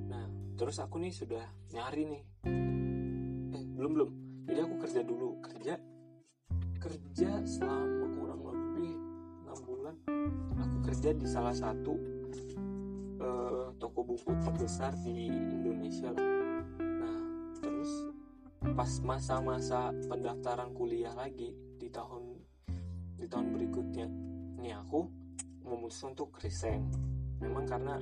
Nah 0.08 0.30
terus 0.56 0.78
aku 0.78 1.02
nih 1.02 1.12
sudah 1.12 1.44
nyari 1.74 2.04
nih. 2.06 2.24
Eh 3.52 3.64
belum 3.76 3.92
belum. 3.98 4.12
Jadi 4.46 4.60
aku 4.62 4.76
kerja 4.78 5.02
dulu 5.04 5.30
kerja 5.42 5.74
kerja 6.82 7.46
selama 7.46 8.06
kurang 8.18 8.42
lebih 8.42 8.98
enam 9.46 9.60
bulan 9.70 9.96
aku 10.58 10.78
kerja 10.90 11.14
di 11.14 11.30
salah 11.30 11.54
satu 11.54 11.94
uh, 13.22 13.70
toko 13.78 14.02
buku 14.02 14.34
terbesar 14.42 14.98
di 15.06 15.30
Indonesia. 15.30 16.10
Nah, 16.82 17.20
terus 17.62 17.92
pas 18.74 18.92
masa-masa 19.06 19.94
pendaftaran 20.10 20.74
kuliah 20.74 21.14
lagi 21.14 21.54
di 21.78 21.88
tahun 21.94 22.42
di 23.22 23.30
tahun 23.30 23.54
berikutnya, 23.54 24.08
nih 24.58 24.74
aku 24.82 25.06
memutuskan 25.62 26.18
untuk 26.18 26.34
resign. 26.42 26.90
Memang 27.38 27.70
karena 27.70 28.02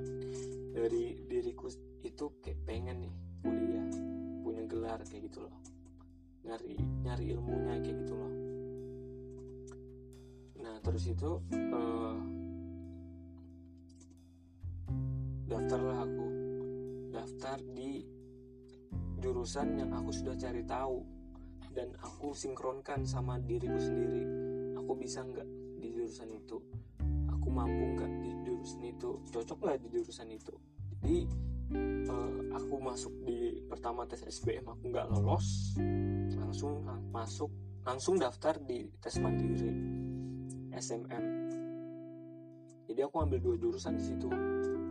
dari 0.71 1.19
diriku 1.27 1.67
itu 1.99 2.39
kayak 2.39 2.63
pengen 2.63 3.03
nih 3.03 3.13
kuliah, 3.43 3.87
punya 4.39 4.63
gelar 4.67 4.99
kayak 5.03 5.27
gitu 5.27 5.43
loh. 5.43 5.55
Nyari 6.47 6.79
nyari 7.03 7.25
ilmunya 7.35 7.83
kayak 7.83 7.97
gitu 8.07 8.15
loh. 8.15 8.38
Terus 10.89 11.05
itu 11.05 11.31
uh, 11.53 12.17
daftarlah 15.45 16.01
aku. 16.01 16.27
Daftar 17.13 17.61
di 17.77 18.01
jurusan 19.21 19.77
yang 19.77 19.93
aku 19.93 20.09
sudah 20.09 20.33
cari 20.33 20.65
tahu 20.65 21.05
dan 21.77 21.93
aku 22.01 22.33
sinkronkan 22.33 23.05
sama 23.05 23.37
diriku 23.37 23.77
sendiri. 23.77 24.25
Aku 24.81 24.97
bisa 24.97 25.21
nggak 25.21 25.45
di 25.77 25.93
jurusan 25.93 26.33
itu? 26.33 26.57
Aku 27.37 27.53
mampu 27.53 27.93
nggak 27.93 28.09
di 28.25 28.31
jurusan 28.49 28.81
itu? 28.89 29.09
Cocok 29.29 29.57
nggak 29.61 29.77
di 29.85 29.87
jurusan 29.93 30.29
itu? 30.33 30.53
Jadi 30.97 31.17
uh, 32.09 32.57
aku 32.57 32.75
masuk 32.81 33.13
di 33.29 33.61
pertama 33.69 34.09
tes 34.09 34.25
SBM 34.25 34.65
aku 34.65 34.89
nggak 34.89 35.05
lolos 35.13 35.77
langsung 36.33 36.81
masuk 37.13 37.51
langsung 37.85 38.17
daftar 38.17 38.57
di 38.57 38.89
tes 38.97 39.21
mandiri 39.21 39.88
SMM 40.73 41.49
jadi 42.89 43.05
aku 43.05 43.21
ambil 43.21 43.37
dua 43.37 43.55
jurusan 43.61 44.01
di 44.01 44.03
situ. 44.03 44.25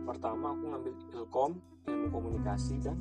Pertama 0.07 0.55
aku 0.55 0.71
ngambil 0.71 0.93
ilkom 1.19 1.51
ilmu 1.83 2.07
komunikasi 2.07 2.79
dan 2.79 2.95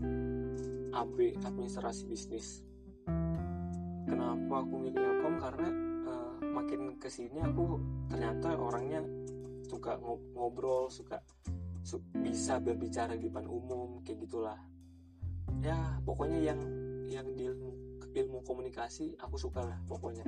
AB 0.90 1.38
administrasi 1.46 2.10
bisnis. 2.10 2.66
Kenapa 4.10 4.66
aku 4.66 4.74
milih 4.74 4.98
ilkom? 4.98 5.38
Karena 5.38 5.70
uh, 6.10 6.34
makin 6.50 6.98
ke 6.98 7.06
sini 7.06 7.38
aku 7.38 7.78
ternyata 8.10 8.58
orangnya 8.58 9.06
suka 9.70 10.02
ngobrol 10.34 10.90
suka 10.90 11.22
su 11.86 12.02
bisa 12.18 12.58
berbicara 12.58 13.14
di 13.14 13.30
depan 13.30 13.46
umum 13.46 14.02
kayak 14.02 14.26
gitulah. 14.26 14.58
Ya 15.62 15.78
pokoknya 16.02 16.42
yang 16.42 16.60
yang 17.06 17.26
di 17.38 17.46
ilmu 17.46 17.70
ilmu 18.18 18.42
komunikasi 18.42 19.14
aku 19.22 19.38
suka 19.38 19.62
lah 19.62 19.78
pokoknya 19.86 20.26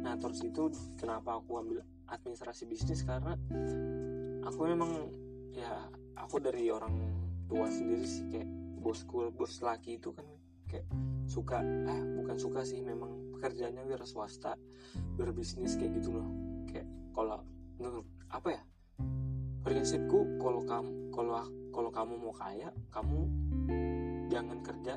nah 0.00 0.16
terus 0.16 0.40
itu 0.44 0.72
kenapa 0.96 1.36
aku 1.36 1.60
ambil 1.60 1.80
administrasi 2.10 2.66
bisnis? 2.66 3.06
Karena 3.06 3.36
aku 4.44 4.60
memang 4.66 4.90
ya 5.54 5.88
aku 6.18 6.42
dari 6.42 6.68
orang 6.72 6.94
tua 7.46 7.66
sendiri 7.70 8.06
sih 8.06 8.26
kayak 8.30 8.48
bosku 8.80 9.28
bos 9.34 9.60
laki 9.60 10.00
itu 10.00 10.10
kan 10.14 10.26
kayak 10.70 10.86
suka 11.28 11.60
ah 11.62 12.00
bukan 12.18 12.36
suka 12.38 12.64
sih 12.64 12.80
memang 12.82 13.34
pekerjaannya 13.38 13.86
wira 13.86 14.06
swasta 14.06 14.56
berbisnis 15.14 15.78
kayak 15.78 16.00
gitu 16.00 16.16
loh. 16.16 16.28
Kayak 16.66 16.86
kalau 17.14 17.38
apa 18.30 18.48
ya 18.54 18.62
prinsipku 19.60 20.40
kalau 20.40 20.62
kamu 20.64 20.90
kalau 21.12 21.32
kalau 21.70 21.90
kamu 21.92 22.12
mau 22.16 22.34
kaya 22.34 22.68
kamu 22.88 23.20
jangan 24.30 24.58
kerja 24.62 24.94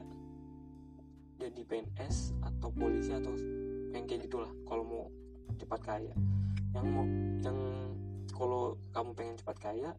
jadi 1.41 1.61
PNS 1.67 2.39
atau 2.45 2.69
polisi 2.71 3.11
atau 3.11 3.33
yang 3.93 4.03
kayak 4.09 4.25
gitulah 4.25 4.51
kalau 4.65 4.83
mau 4.83 5.03
cepat 5.55 5.81
kaya. 5.85 6.13
Yang 6.73 6.85
mau 6.89 7.05
yang 7.45 7.59
kalau 8.33 8.75
kamu 8.89 9.09
pengen 9.13 9.35
cepat 9.37 9.57
kaya 9.61 9.89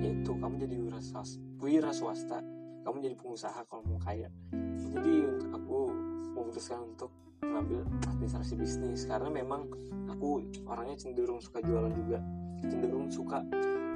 yaitu 0.00 0.32
kamu 0.32 0.54
jadi 0.64 0.76
wira 0.80 1.00
swasta, 1.04 1.92
swasta 1.92 2.38
kamu 2.82 2.96
jadi 2.98 3.14
pengusaha 3.14 3.60
kalau 3.68 3.82
mau 3.86 4.00
kaya. 4.00 4.32
Jadi 4.80 5.14
aku 5.54 5.92
memutuskan 6.34 6.82
untuk 6.82 7.12
mengambil 7.44 7.86
administrasi 8.10 8.58
bisnis. 8.58 9.04
Karena 9.06 9.30
memang 9.30 9.68
aku 10.10 10.42
orangnya 10.66 10.98
cenderung 10.98 11.38
suka 11.38 11.62
jualan 11.62 11.92
juga. 11.94 12.18
Cenderung 12.66 13.06
suka 13.12 13.44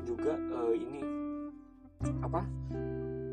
juga 0.07 0.39
uh, 0.39 0.75
ini 0.77 1.03
apa 2.23 2.45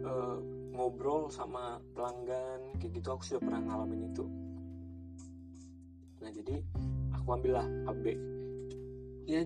uh, 0.07 0.37
ngobrol 0.73 1.29
sama 1.29 1.77
pelanggan 1.93 2.73
kayak 2.81 2.97
gitu. 2.97 3.07
Aku 3.13 3.21
sudah 3.21 3.41
pernah 3.43 3.61
ngalamin 3.61 4.09
itu 4.09 4.25
nah 6.23 6.31
jadi 6.31 6.63
aku 7.11 7.27
ambillah 7.35 7.67
AB 7.91 8.15
ya 9.27 9.43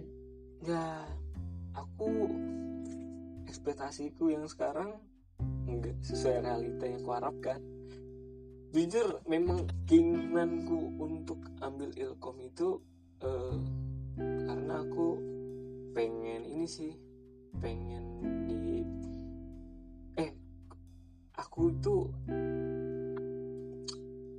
ya 0.62 0.86
aku 1.74 2.30
ekspektasiku 3.50 4.30
yang 4.30 4.46
sekarang 4.46 5.02
enggak 5.68 5.96
sesuai 6.02 6.44
realita 6.44 6.84
yang 6.88 7.00
aku 7.04 7.12
harapkan. 7.14 7.60
Jujur 8.76 9.24
memang 9.26 9.64
keinginanku 9.88 11.00
untuk 11.00 11.40
ambil 11.64 11.92
ilkom 11.96 12.36
itu 12.44 12.84
uh, 13.24 13.58
karena 14.20 14.84
aku 14.84 15.18
pengen 15.96 16.44
ini 16.46 16.68
sih 16.68 16.94
pengen 17.58 18.06
di 18.46 18.84
eh 20.20 20.32
aku 21.40 21.74
itu 21.74 21.96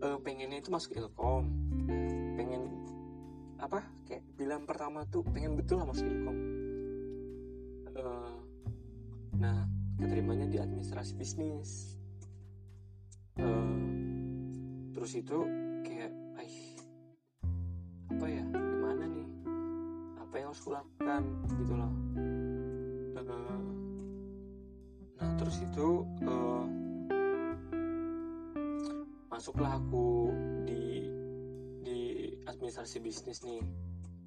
uh, 0.05 0.19
pengennya 0.23 0.61
itu 0.61 0.71
masuk 0.71 0.93
ilkom 0.95 1.49
apa 3.69 3.85
kayak 4.09 4.25
bilang 4.41 4.65
pertama 4.65 5.05
tuh 5.13 5.21
pengen 5.29 5.53
betul 5.53 5.85
lah 5.85 5.93
masuk 5.93 6.09
ilkom 6.09 6.37
uh, 8.01 8.33
nah 9.37 9.69
keterimanya 9.99 10.47
di 10.47 10.59
administrasi 10.63 11.13
bisnis. 11.19 11.99
Uh, 13.39 13.87
terus 14.95 15.19
itu 15.19 15.39
kayak 15.83 16.11
ay 16.39 16.51
apa 18.15 18.27
ya 18.31 18.45
gimana 18.47 19.05
nih? 19.11 19.29
Apa 20.23 20.35
yang 20.39 20.49
harus 20.55 20.63
kulakukan? 20.63 21.23
Gitu 21.59 21.75
loh. 21.75 21.93
Uh, 23.19 23.63
nah 25.19 25.31
terus 25.35 25.59
itu 25.67 26.07
uh, 26.27 26.65
masuklah 29.27 29.83
aku 29.83 30.31
di 30.63 30.88
administrasi 32.59 32.99
bisnis 32.99 33.39
nih. 33.47 33.63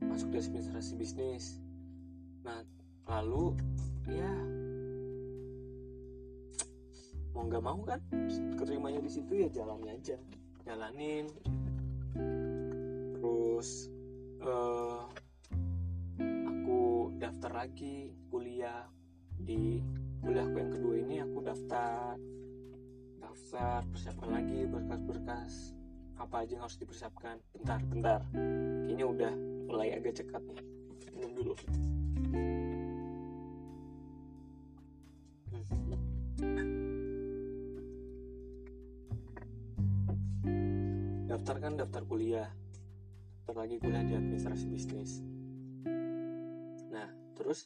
Masuk 0.08 0.32
di 0.32 0.40
administrasi 0.40 0.96
bisnis. 0.96 1.60
Nah 2.48 2.64
lalu 3.12 3.60
ya 4.08 4.32
mau 7.36 7.44
nggak 7.44 7.64
mau 7.64 7.84
kan 7.84 8.00
keterimanya 8.56 9.04
di 9.04 9.12
situ 9.12 9.36
ya 9.36 9.52
jalannya 9.52 10.00
aja. 10.00 10.16
Jalanin. 10.64 11.28
Terus 13.20 13.92
uh, 14.48 15.12
lagi 17.62 18.10
kuliah 18.34 18.90
di 19.38 19.78
kuliahku 20.26 20.56
yang 20.56 20.72
kedua 20.72 20.96
ini 21.04 21.16
aku 21.20 21.38
daftar. 21.44 22.16
Daftar 23.22 23.86
persiapan 23.92 24.30
lagi 24.34 24.60
berkas-berkas 24.66 25.81
apa 26.22 26.46
aja 26.46 26.54
yang 26.54 26.64
harus 26.64 26.78
dipersiapkan. 26.78 27.42
Bentar 27.58 27.80
bentar. 27.90 28.22
Kayaknya 28.86 29.06
udah 29.10 29.34
mulai 29.66 29.90
agak 29.98 30.22
cekat 30.22 30.42
nih. 30.46 30.62
Minum 31.18 31.32
dulu. 31.34 31.54
Daftar 41.26 41.56
kan 41.58 41.74
daftar 41.74 42.04
kuliah. 42.06 42.50
Daftar 43.42 43.56
lagi 43.66 43.76
kuliah 43.82 44.04
di 44.06 44.14
administrasi 44.14 44.66
bisnis. 44.70 45.26
Nah 46.94 47.10
terus 47.34 47.66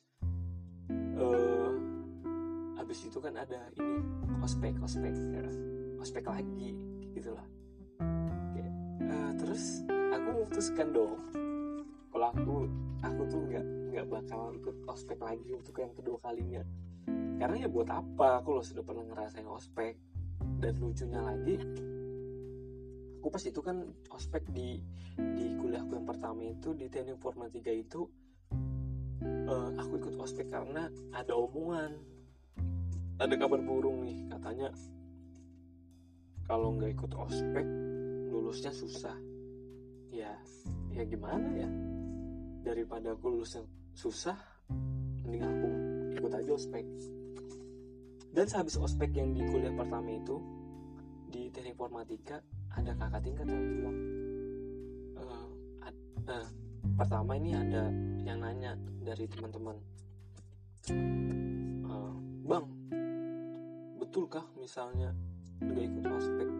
uh, 1.20 1.74
habis 2.80 3.04
itu 3.04 3.20
kan 3.20 3.36
ada 3.36 3.68
ini 3.76 4.00
ospek 4.40 4.78
ospek 4.80 5.12
ya. 5.12 5.44
ospek 6.00 6.24
lagi 6.30 6.78
gitu 7.18 7.34
lah 7.34 7.55
uh, 9.10 9.32
terus 9.38 9.86
aku 9.88 10.28
memutuskan 10.32 10.88
dong 10.94 11.20
kalau 12.16 12.28
aku 12.32 12.56
aku 13.04 13.22
tuh 13.28 13.40
nggak 13.46 13.66
nggak 13.92 14.06
bakal 14.08 14.52
ikut 14.56 14.76
ospek 14.88 15.20
lagi 15.20 15.52
untuk 15.52 15.76
yang 15.80 15.92
kedua 15.92 16.18
kalinya. 16.24 16.64
Karena 17.36 17.68
ya 17.68 17.68
buat 17.68 17.92
apa? 17.92 18.40
Aku 18.40 18.56
loh 18.56 18.64
sudah 18.64 18.84
pernah 18.88 19.04
ngerasain 19.04 19.44
ospek. 19.44 20.00
Dan 20.64 20.80
lucunya 20.80 21.20
lagi 21.20 21.60
aku 23.26 23.34
pas 23.34 23.42
itu 23.42 23.58
kan 23.58 23.82
ospek 24.14 24.46
di 24.54 24.78
di 25.18 25.58
kuliahku 25.58 25.98
yang 25.98 26.06
pertama 26.06 26.46
itu 26.46 26.78
di 26.78 26.86
teknik 26.86 27.18
informatika 27.18 27.74
itu 27.74 28.06
uh, 29.50 29.74
aku 29.82 29.98
ikut 29.98 30.14
ospek 30.22 30.46
karena 30.54 30.94
ada 31.10 31.34
omongan 31.34 31.98
ada 33.18 33.34
kabar 33.34 33.58
burung 33.66 34.06
nih 34.06 34.30
katanya. 34.30 34.70
Kalau 36.46 36.78
nggak 36.78 36.94
ikut 36.94 37.12
ospek 37.18 37.66
lulusnya 38.46 38.70
susah. 38.70 39.18
Ya 40.14 40.38
ya 40.94 41.02
gimana 41.10 41.50
ya? 41.58 41.70
Daripada 42.62 43.18
aku 43.18 43.34
lulus 43.34 43.58
yang 43.58 43.66
susah 43.98 44.38
mending 45.26 45.42
aku 45.42 45.70
ikut 46.14 46.30
aja 46.30 46.52
ospek. 46.54 46.86
Dan 48.30 48.46
sehabis 48.46 48.78
ospek 48.78 49.10
yang 49.18 49.34
di 49.34 49.42
kuliah 49.50 49.74
pertama 49.74 50.14
itu 50.14 50.38
di 51.34 51.50
teknik 51.50 51.74
informatika 51.74 52.38
ada 52.78 52.94
kakak 52.94 53.22
tingkat 53.26 53.48
yang 53.50 53.66
bilang 53.66 53.98
uh, 55.18 55.48
uh, 56.30 56.48
pertama 57.02 57.32
ini 57.36 57.58
ada 57.58 57.90
yang 58.24 58.40
nanya 58.40 58.78
dari 59.04 59.26
teman-teman 59.28 59.76
uh, 61.88 62.14
bang 62.46 62.66
betulkah 64.00 64.46
misalnya 64.56 65.12
nggak 65.60 65.84
ikut 65.92 66.06
ospek 66.08 66.55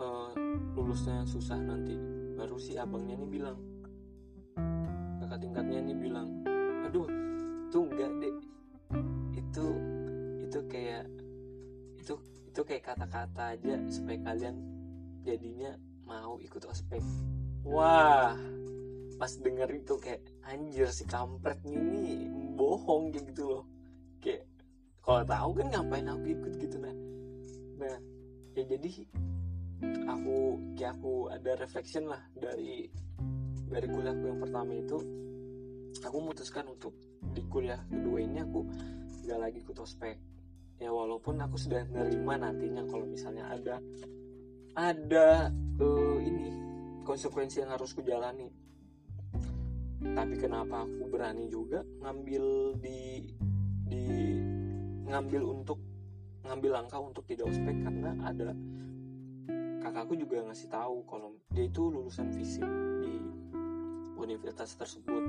uh, 0.00 0.32
lulusnya 0.74 1.22
susah 1.28 1.60
nanti. 1.60 1.94
Baru 2.34 2.56
si 2.56 2.74
abangnya 2.80 3.20
ini 3.20 3.26
bilang. 3.28 3.58
Kakak 5.20 5.38
tingkatnya 5.46 5.78
ini 5.84 5.94
bilang 5.94 6.28
aduh 6.90 7.06
tuh 7.70 7.86
enggak 7.86 8.10
deh 8.18 8.36
itu 9.38 9.66
itu 10.42 10.58
kayak 10.66 11.06
itu 11.94 12.14
itu 12.50 12.60
kayak 12.66 12.82
kata-kata 12.82 13.54
aja 13.54 13.78
supaya 13.86 14.18
kalian 14.26 14.58
jadinya 15.22 15.70
mau 16.02 16.34
ikut 16.42 16.66
ospek. 16.66 16.98
Wah 17.62 18.34
pas 19.22 19.32
denger 19.38 19.70
itu 19.70 19.94
kayak 20.02 20.26
anjir 20.50 20.90
si 20.90 21.06
kampret 21.06 21.62
ini 21.62 22.26
bohong 22.58 23.14
gitu 23.14 23.46
loh. 23.46 23.64
Kayak 24.18 24.50
kalau 25.06 25.22
tahu 25.22 25.50
kan 25.62 25.66
ngapain 25.70 26.10
aku 26.10 26.26
ikut 26.26 26.52
gitu 26.58 26.76
nah. 26.82 26.96
Nah 27.78 27.96
ya 28.58 28.66
jadi 28.66 29.06
aku 30.08 30.60
kayak 30.76 30.96
aku 31.00 31.32
ada 31.32 31.50
reflection 31.56 32.04
lah 32.08 32.20
dari 32.36 32.88
dari 33.70 33.86
kuliahku 33.86 34.24
yang 34.26 34.40
pertama 34.40 34.72
itu. 34.76 34.98
Aku 36.00 36.16
memutuskan 36.22 36.64
untuk 36.70 36.94
di 37.20 37.42
kuliah 37.46 37.80
kedua 37.86 38.18
ini 38.22 38.40
aku 38.40 38.60
gak 39.26 39.40
lagi 39.40 39.58
ikut 39.62 39.76
ospek. 39.78 40.16
Ya 40.80 40.88
walaupun 40.88 41.36
aku 41.44 41.60
sudah 41.60 41.84
nerima 41.92 42.40
nantinya 42.40 42.82
kalau 42.88 43.04
misalnya 43.04 43.52
ada 43.52 43.76
ada 44.74 45.52
uh, 45.82 46.18
ini 46.22 46.48
konsekuensi 47.04 47.60
yang 47.60 47.76
harus 47.76 47.92
kujalani. 47.92 48.48
Tapi 50.00 50.34
kenapa 50.40 50.88
aku 50.88 51.12
berani 51.12 51.44
juga 51.52 51.84
ngambil 52.00 52.44
di 52.80 53.28
di 53.84 54.04
ngambil 55.04 55.42
untuk 55.44 55.76
ngambil 56.48 56.80
langkah 56.80 57.00
untuk 57.04 57.28
tidak 57.28 57.52
ospek? 57.52 57.76
Karena 57.84 58.16
ada 58.24 58.56
kakakku 59.90 60.14
juga 60.14 60.46
ngasih 60.46 60.70
tahu 60.70 61.02
kalau 61.10 61.34
dia 61.50 61.66
itu 61.66 61.82
lulusan 61.90 62.30
fisik 62.30 62.66
di 63.02 63.18
universitas 64.14 64.78
tersebut. 64.78 65.26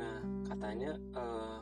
Nah 0.00 0.24
katanya 0.48 0.96
uh, 1.12 1.60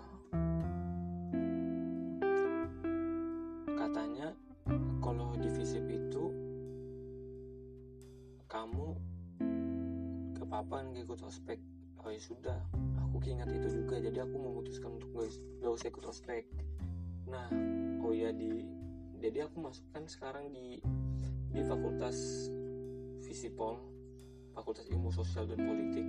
kapan 10.65 10.97
gak 10.97 11.05
ikut 11.05 11.21
ospek. 11.27 11.59
Oh 12.01 12.09
ya 12.09 12.21
sudah. 12.23 12.59
Aku 13.05 13.19
ingat 13.27 13.51
itu 13.51 13.83
juga. 13.83 13.99
Jadi 13.99 14.23
aku 14.23 14.39
memutuskan 14.39 14.97
untuk 14.97 15.11
gak, 15.13 15.35
gak 15.61 15.73
usah 15.75 15.89
ikut 15.91 16.05
ospek. 16.07 16.45
Nah 17.27 17.51
oh 18.01 18.15
ya 18.15 18.31
di 18.31 18.63
jadi 19.25 19.49
aku 19.49 19.57
masukkan 19.57 20.05
sekarang 20.05 20.53
di 20.53 20.85
di 21.49 21.61
fakultas 21.65 22.45
Visipol 23.25 23.81
Fakultas 24.53 24.85
Ilmu 24.93 25.09
Sosial 25.09 25.49
dan 25.49 25.65
Politik. 25.65 26.07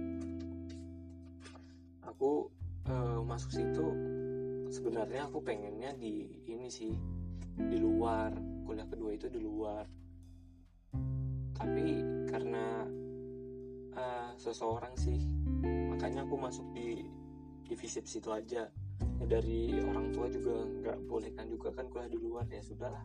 Aku 2.03 2.51
uh, 2.91 3.23
masuk 3.23 3.55
situ 3.55 3.87
sebenarnya 4.67 5.31
aku 5.31 5.39
pengennya 5.39 5.95
di 5.95 6.27
ini 6.43 6.67
sih 6.67 6.91
di 7.55 7.79
luar. 7.79 8.35
Kuliah 8.67 8.83
kedua 8.83 9.15
itu 9.15 9.31
di 9.31 9.39
luar. 9.39 9.87
Tapi 11.55 11.87
karena 12.27 12.83
uh, 13.95 14.29
seseorang 14.35 14.91
sih 14.99 15.23
makanya 15.87 16.27
aku 16.27 16.35
masuk 16.35 16.67
di 16.75 17.07
divisi 17.63 18.03
situ 18.03 18.27
aja 18.27 18.67
dari 19.23 19.79
orang 19.79 20.11
tua 20.11 20.27
juga 20.27 20.67
nggak 20.67 20.97
bolehkan 21.07 21.47
juga 21.47 21.71
kan 21.71 21.87
kuliah 21.87 22.11
di 22.11 22.19
luar. 22.19 22.43
Ya 22.51 22.59
sudahlah. 22.59 23.03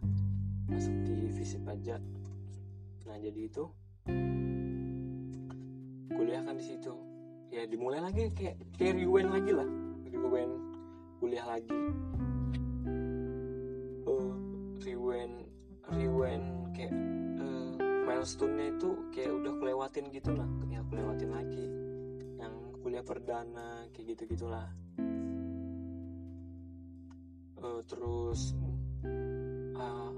Masuk 0.66 0.94
di 1.06 1.30
visip 1.30 1.62
aja. 1.70 2.02
Nah 3.06 3.16
jadi 3.22 3.40
itu 3.46 3.64
kuliah 6.11 6.42
kan 6.42 6.58
di 6.58 6.64
situ. 6.66 6.94
Ya 7.50 7.66
dimulai 7.66 8.02
lagi 8.02 8.30
kayak 8.34 8.58
kayak 8.74 8.94
rewind 8.98 9.30
lagi 9.30 9.52
lah. 9.54 9.68
Rewind 10.11 10.54
kuliah 11.22 11.46
lagi. 11.46 11.78
Uh, 14.06 14.34
rewind 14.82 15.46
rewind 15.90 16.46
kayak 16.74 16.94
milestone-nya 18.11 18.74
itu 18.74 18.90
kayak 19.14 19.30
udah 19.38 19.52
kelewatin 19.62 20.11
gitu 20.11 20.34
lah. 20.34 20.48
Ya 20.66 20.82
aku 20.82 20.98
lagi. 21.30 21.64
Yang 22.38 22.54
kuliah 22.82 23.04
perdana 23.06 23.86
kayak 23.94 24.18
gitu 24.18 24.22
gitulah 24.34 24.66
uh, 27.61 27.80
terus 27.86 28.56
uh, 29.76 30.12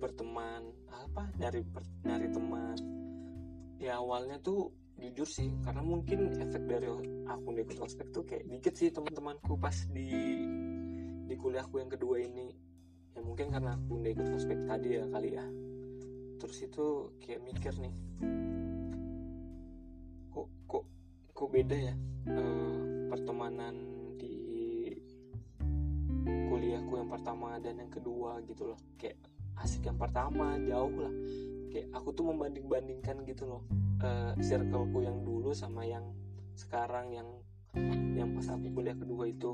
berteman 0.00 0.62
apa 0.90 1.28
dari 1.36 1.62
dari 2.02 2.28
teman. 2.32 2.76
Ya 3.76 4.00
awalnya 4.00 4.40
tuh 4.40 4.72
jujur 4.96 5.28
sih 5.28 5.52
karena 5.60 5.84
mungkin 5.84 6.40
efek 6.40 6.64
dari 6.64 6.88
aku 7.28 7.48
ikut 7.52 7.78
ospek 7.84 8.08
tuh 8.12 8.24
kayak 8.24 8.48
dikit 8.48 8.72
sih 8.72 8.88
teman-temanku 8.88 9.60
pas 9.60 9.76
di 9.92 10.08
di 11.28 11.34
kuliahku 11.36 11.76
yang 11.80 11.92
kedua 11.92 12.20
ini. 12.20 12.52
Ya 13.16 13.20
mungkin 13.24 13.52
karena 13.52 13.76
aku 13.76 14.00
udah 14.00 14.10
ikut 14.12 14.28
ospek 14.36 14.58
tadi 14.64 14.88
ya 14.96 15.04
kali 15.08 15.30
ya. 15.36 15.46
Terus 16.36 16.58
itu 16.64 17.12
kayak 17.20 17.40
mikir 17.44 17.72
nih 17.80 17.94
kok 20.36 20.48
kok 20.68 20.84
kok 21.32 21.48
beda 21.48 21.76
ya 21.76 21.94
e, 22.28 22.42
pertemanan 23.08 23.95
kuliahku 26.56 26.92
yang 26.96 27.10
pertama 27.12 27.60
dan 27.60 27.76
yang 27.76 27.92
kedua 27.92 28.40
gitu 28.48 28.72
loh. 28.72 28.80
Kayak 28.96 29.20
asik 29.60 29.84
yang 29.84 30.00
pertama 30.00 30.56
jauh 30.64 30.96
lah. 30.96 31.12
Kayak 31.68 31.88
aku 31.92 32.08
tuh 32.16 32.24
membanding 32.32 32.64
bandingkan 32.64 33.20
gitu 33.28 33.44
loh 33.44 33.62
e, 34.00 34.08
circleku 34.40 35.04
yang 35.04 35.20
dulu 35.20 35.52
sama 35.52 35.84
yang 35.84 36.08
sekarang 36.56 37.12
yang 37.12 37.28
yang 38.16 38.32
pas 38.32 38.48
aku 38.48 38.72
kuliah 38.72 38.96
kedua 38.96 39.28
itu. 39.28 39.52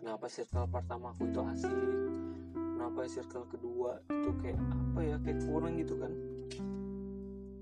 Kenapa 0.00 0.24
circle 0.32 0.64
pertama 0.72 1.12
aku 1.12 1.28
itu 1.28 1.40
asik? 1.44 1.92
Kenapa 2.56 3.04
circle 3.04 3.44
kedua 3.52 4.00
itu 4.08 4.30
kayak 4.40 4.56
apa 4.56 5.00
ya 5.04 5.16
kayak 5.20 5.38
kurang 5.44 5.76
gitu 5.76 5.94
kan? 6.00 6.12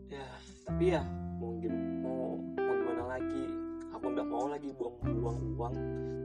Ya 0.06 0.26
tapi 0.62 0.94
ya 0.94 1.02
mau 1.42 1.50
mau 1.58 2.38
mau 2.38 2.74
gimana 2.78 3.18
lagi? 3.18 3.66
Lagi 4.46 4.72
buang-buang 4.78 5.38
uang. 5.58 5.74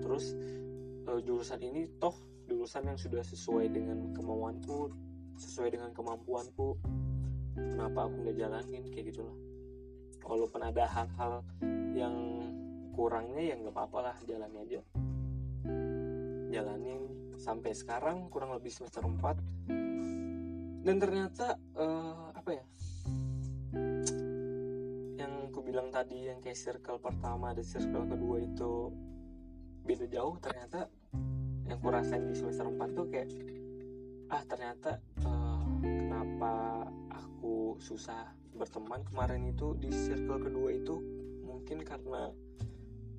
Terus 0.06 0.38
uh, 1.08 1.20
jurusan 1.24 1.62
ini 1.64 1.88
toh 1.98 2.14
jurusan 2.50 2.90
yang 2.90 3.00
sudah 3.00 3.24
sesuai 3.24 3.72
dengan 3.72 4.12
kemauanku 4.12 4.92
sesuai 5.42 5.74
dengan 5.74 5.90
kemampuanku. 5.96 6.78
Kenapa 7.58 8.06
aku 8.06 8.16
nggak 8.28 8.38
jalanin? 8.38 8.84
Kayak 8.94 9.16
gitu 9.16 9.26
loh 9.26 9.52
walaupun 10.26 10.62
ada 10.62 10.86
hal-hal 10.86 11.42
yang 11.98 12.16
kurangnya 12.94 13.54
ya 13.54 13.56
nggak 13.58 13.74
apa-apa 13.74 14.00
lah 14.12 14.16
jalani 14.26 14.58
aja. 14.64 14.82
Jalanin. 16.52 17.02
Sampai 17.42 17.74
sekarang 17.74 18.30
kurang 18.30 18.54
lebih 18.54 18.70
semester 18.70 19.02
4 19.02 20.86
dan 20.86 20.96
ternyata 21.02 21.58
uh, 21.74 22.30
apa 22.38 22.52
ya? 22.54 22.66
Yang 25.18 25.34
aku 25.50 25.60
bilang 25.66 25.90
tadi 25.90 26.30
yang 26.30 26.38
kayak 26.38 26.58
circle 26.58 27.02
pertama 27.02 27.54
dan 27.58 27.66
circle 27.66 28.06
kedua 28.06 28.38
itu 28.46 28.94
beda 29.82 30.06
jauh 30.10 30.38
ternyata 30.38 30.88
yang 31.66 31.80
kurasain 31.80 32.28
di 32.28 32.36
semester 32.36 32.68
4 32.68 32.98
tuh 32.98 33.08
kayak 33.08 33.30
ah 34.32 34.44
ternyata 34.48 35.00
uh, 35.28 35.68
kenapa 35.84 36.88
aku 37.12 37.76
susah 37.80 38.32
berteman 38.56 39.02
kemarin 39.08 39.48
itu 39.50 39.74
di 39.80 39.90
circle 39.90 40.40
kedua 40.40 40.70
itu? 40.76 40.96
Mungkin 41.44 41.82
karena 41.82 42.32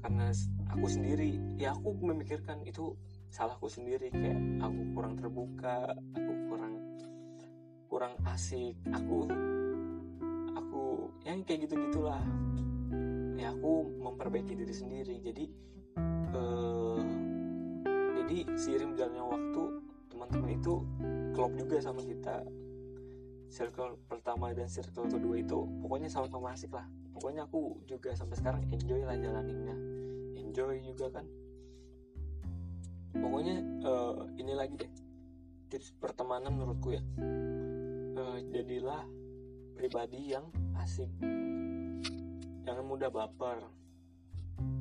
karena 0.03 0.31
aku 0.71 0.87
sendiri. 0.89 1.39
Ya 1.59 1.75
aku 1.75 1.95
memikirkan 1.99 2.63
itu 2.67 2.95
salahku 3.33 3.67
sendiri 3.67 4.13
kayak 4.13 4.39
aku 4.61 4.81
kurang 4.93 5.15
terbuka 5.17 5.97
aku 6.13 6.33
kurang 6.53 6.75
kurang 7.89 8.15
asik 8.29 8.77
aku 8.93 9.25
aku 10.53 10.83
yang 11.25 11.41
kayak 11.49 11.65
gitu 11.65 11.81
gitulah 11.89 12.21
ya 13.37 13.53
aku 13.53 13.89
memperbaiki 14.01 14.55
diri 14.55 14.75
sendiri. 14.75 15.17
Jadi 15.25 15.45
uh, 16.37 17.01
jadi 18.23 18.49
seiring 18.57 18.97
berjalannya 18.97 19.25
waktu 19.25 19.63
teman-teman 20.09 20.51
itu 20.57 20.75
klop 21.37 21.53
juga 21.57 21.77
sama 21.83 22.01
kita. 22.01 22.45
Circle 23.53 24.01
pertama 24.09 24.57
dan 24.57 24.65
circle 24.65 25.13
kedua 25.13 25.37
itu 25.37 25.69
pokoknya 25.85 26.09
sama-sama 26.09 26.57
asik 26.57 26.73
lah. 26.73 26.89
Pokoknya 27.13 27.45
aku 27.45 27.77
juga 27.85 28.17
sampai 28.17 28.41
sekarang 28.41 28.63
enjoy 28.73 29.05
lah 29.05 29.17
jalaninnya. 29.21 29.77
Enjoy 30.41 30.81
juga 30.81 31.21
kan. 31.21 31.29
Pokoknya 33.13 33.61
uh, 33.85 34.25
ini 34.41 34.57
lagi 34.57 34.81
deh. 34.81 34.93
Tips 35.69 35.93
pertemanan 36.01 36.57
menurutku 36.57 36.97
ya. 36.97 37.03
Uh, 38.17 38.41
jadilah 38.53 39.05
pribadi 39.77 40.33
yang 40.33 40.49
asik. 40.81 41.13
Jangan 42.65 42.85
mudah 42.89 43.13
baper. 43.13 43.61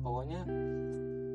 Pokoknya 0.00 0.48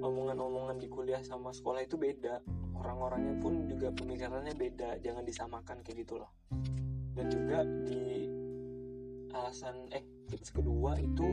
omongan-omongan 0.08 0.80
di 0.80 0.88
kuliah 0.88 1.20
sama 1.22 1.52
sekolah 1.52 1.84
itu 1.84 2.00
beda. 2.00 2.40
Orang-orangnya 2.78 3.36
pun 3.42 3.68
juga 3.68 3.92
pemikirannya 3.92 4.54
beda 4.56 5.02
jangan 5.04 5.24
disamakan 5.28 5.84
kayak 5.84 6.08
gitu 6.08 6.24
loh. 6.24 6.32
Dan 7.18 7.26
juga 7.28 7.66
di 7.86 8.30
alasan 9.34 9.90
eh 9.94 10.04
tips 10.32 10.56
kedua 10.56 10.96
itu 10.98 11.28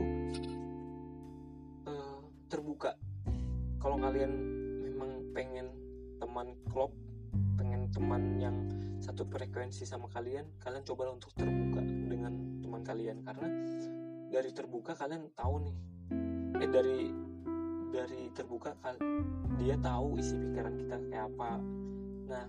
uh, 1.87 2.21
terbuka. 2.51 2.97
Kalau 3.79 3.97
kalian 4.01 4.31
memang 4.81 5.31
pengen 5.31 5.69
teman 6.19 6.55
klop 6.71 6.91
pengen 7.55 7.91
teman 7.91 8.39
yang 8.39 8.55
satu 9.03 9.27
frekuensi 9.27 9.83
sama 9.83 10.07
kalian 10.07 10.47
kalian 10.63 10.83
coba 10.87 11.11
untuk 11.11 11.31
terbuka 11.37 11.83
dengan 11.83 12.33
teman 12.59 12.81
kalian. 12.83 13.21
Karena 13.23 13.47
dari 14.31 14.51
terbuka 14.51 14.97
kalian 14.97 15.31
tahu 15.37 15.55
nih. 15.63 15.77
Eh 16.55 16.69
dari 16.71 17.24
dari 17.95 18.27
terbuka 18.35 18.75
dia 19.55 19.79
tahu 19.79 20.19
isi 20.19 20.35
pikiran 20.35 20.75
kita 20.75 20.95
kayak 21.07 21.31
apa. 21.31 21.51
Nah 22.27 22.45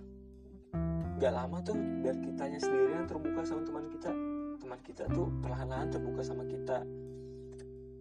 gak 1.17 1.33
lama 1.33 1.57
tuh 1.63 1.79
dari 2.03 2.19
kitanya 2.19 2.59
sendiri 2.59 2.99
yang 2.99 3.07
terbuka 3.07 3.47
sama 3.47 3.63
teman 3.63 3.87
kita. 3.87 4.11
Teman 4.59 4.79
kita 4.83 5.03
tuh 5.07 5.31
perlahan-lahan 5.39 5.87
terbuka 5.87 6.21
sama 6.27 6.43
kita. 6.43 6.83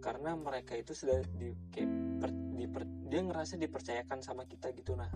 Karena 0.03 0.35
mereka 0.35 0.75
itu 0.75 0.95
sudah 0.95 1.23
di, 1.39 1.55
kayak, 1.71 1.91
per, 2.19 2.31
di 2.31 2.67
per, 2.67 2.83
dia 3.07 3.21
ngerasa 3.23 3.55
dipercayakan 3.59 4.19
sama 4.27 4.43
kita 4.51 4.75
gitu 4.75 4.99
nah. 4.99 5.11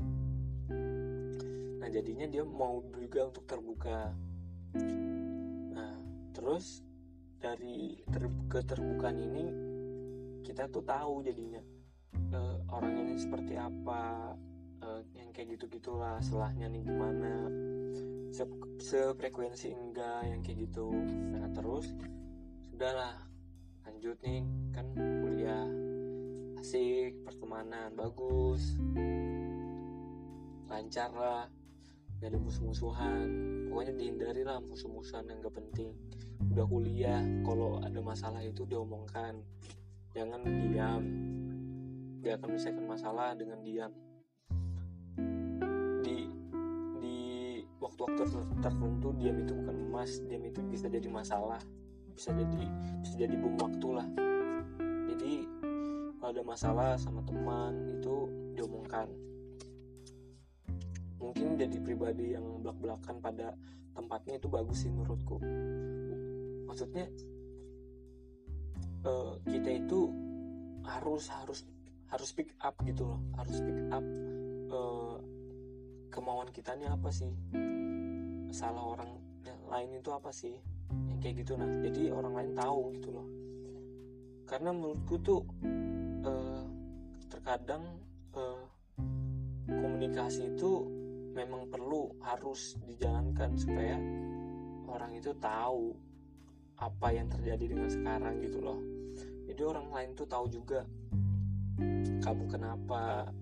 Nah 1.83 1.89
jadinya 1.91 2.31
dia 2.31 2.47
mau 2.47 2.79
juga 2.95 3.27
untuk 3.27 3.43
terbuka. 3.43 4.15
Nah 5.75 5.95
terus 6.31 6.87
dari 7.43 7.99
ter, 8.07 8.23
keterbukaan 8.47 9.19
ini 9.19 9.45
kita 10.47 10.71
tuh 10.71 10.83
tahu 10.83 11.23
jadinya 11.23 11.60
orang 12.71 12.95
ini 13.07 13.15
seperti 13.19 13.55
apa 13.59 14.35
uh, 14.83 15.01
yang 15.15 15.31
kayak 15.35 15.59
gitu 15.59 15.67
gitulah 15.71 16.19
selahnya 16.23 16.71
nih 16.71 16.83
gimana 16.87 17.51
se 18.31 18.47
sefrekuensi 18.81 19.75
enggak 19.75 20.23
yang 20.27 20.41
kayak 20.41 20.71
gitu. 20.71 20.89
Nah 21.35 21.51
terus 21.51 21.91
sudahlah 22.71 23.19
lanjut 23.85 24.17
nih 24.23 24.47
kan 24.71 24.87
kuliah 24.95 25.67
asik 26.61 27.17
pertemanan 27.27 27.91
bagus 27.97 28.77
lancar 30.71 31.11
lah 31.11 31.45
gak 32.21 32.37
musuh-musuhan. 32.37 33.27
Pokoknya 33.73 33.93
dihindari 33.97 34.43
lah 34.45 34.61
musuh-musuhan 34.61 35.25
yang 35.27 35.41
gak 35.41 35.57
penting. 35.57 35.91
Udah 36.53 36.67
kuliah 36.69 37.21
kalau 37.43 37.81
ada 37.81 37.99
masalah 38.05 38.45
itu 38.45 38.69
diomongkan. 38.69 39.41
Jangan 40.13 40.43
diam 40.45 41.03
dia 42.21 42.37
akan 42.37 42.47
menyelesaikan 42.53 42.85
masalah 42.85 43.33
dengan 43.35 43.61
diam. 43.65 43.93
Waktu-waktu 47.81 48.23
tertentu 48.61 49.09
diam 49.17 49.37
itu 49.41 49.53
bukan 49.57 49.77
emas 49.89 50.21
diam 50.29 50.45
itu 50.45 50.61
bisa 50.69 50.89
jadi 50.89 51.09
masalah 51.09 51.61
bisa 52.13 52.37
jadi 52.37 52.63
bisa 53.01 53.15
jadi 53.17 53.35
bom 53.41 53.57
waktu 53.57 53.89
lah. 53.97 54.09
Jadi 55.09 55.49
kalau 56.21 56.31
ada 56.37 56.43
masalah 56.45 56.91
sama 57.01 57.25
teman 57.25 57.73
itu 57.89 58.29
diomongkan. 58.53 59.09
Mungkin 61.17 61.57
jadi 61.57 61.77
pribadi 61.81 62.37
yang 62.37 62.61
belak-belakan 62.61 63.17
pada 63.25 63.57
tempatnya 63.97 64.37
itu 64.37 64.49
bagus 64.53 64.85
sih 64.85 64.93
menurutku. 64.93 65.41
Maksudnya 66.69 67.09
uh, 69.09 69.41
kita 69.49 69.81
itu 69.81 70.13
harus 70.85 71.25
harus 71.33 71.65
harus 72.11 72.31
pick 72.35 72.51
up 72.61 72.75
gitu 72.83 73.07
loh 73.07 73.21
harus 73.39 73.59
pick 73.63 73.79
up 73.95 74.05
uh, 74.71 75.19
kemauan 76.11 76.51
kita 76.51 76.75
ini 76.75 76.91
apa 76.91 77.09
sih? 77.09 77.31
Salah 78.51 78.99
orang 78.99 79.11
lain 79.71 79.91
itu 80.03 80.11
apa 80.11 80.35
sih? 80.35 80.53
Yang 81.07 81.19
kayak 81.23 81.35
gitu. 81.47 81.53
Nah 81.55 81.71
jadi 81.87 82.11
orang 82.11 82.35
lain 82.35 82.53
tahu 82.59 82.81
gitu 82.99 83.09
loh. 83.15 83.27
Karena 84.45 84.75
menurutku 84.75 85.15
tuh 85.23 85.41
eh, 86.27 86.63
terkadang 87.31 87.87
eh, 88.35 88.63
komunikasi 89.71 90.51
itu 90.59 90.83
memang 91.31 91.71
perlu 91.71 92.11
harus 92.27 92.75
dijalankan 92.83 93.55
supaya 93.55 93.95
orang 94.91 95.15
itu 95.15 95.31
tahu 95.39 95.95
apa 96.83 97.09
yang 97.15 97.31
terjadi 97.31 97.79
dengan 97.79 97.87
sekarang 97.87 98.43
gitu 98.43 98.59
loh. 98.59 98.83
Jadi 99.47 99.63
orang 99.63 99.87
lain 99.95 100.11
tuh 100.19 100.27
tahu 100.27 100.51
juga 100.51 100.83
kamu 102.21 102.45
kenapa 102.47 103.33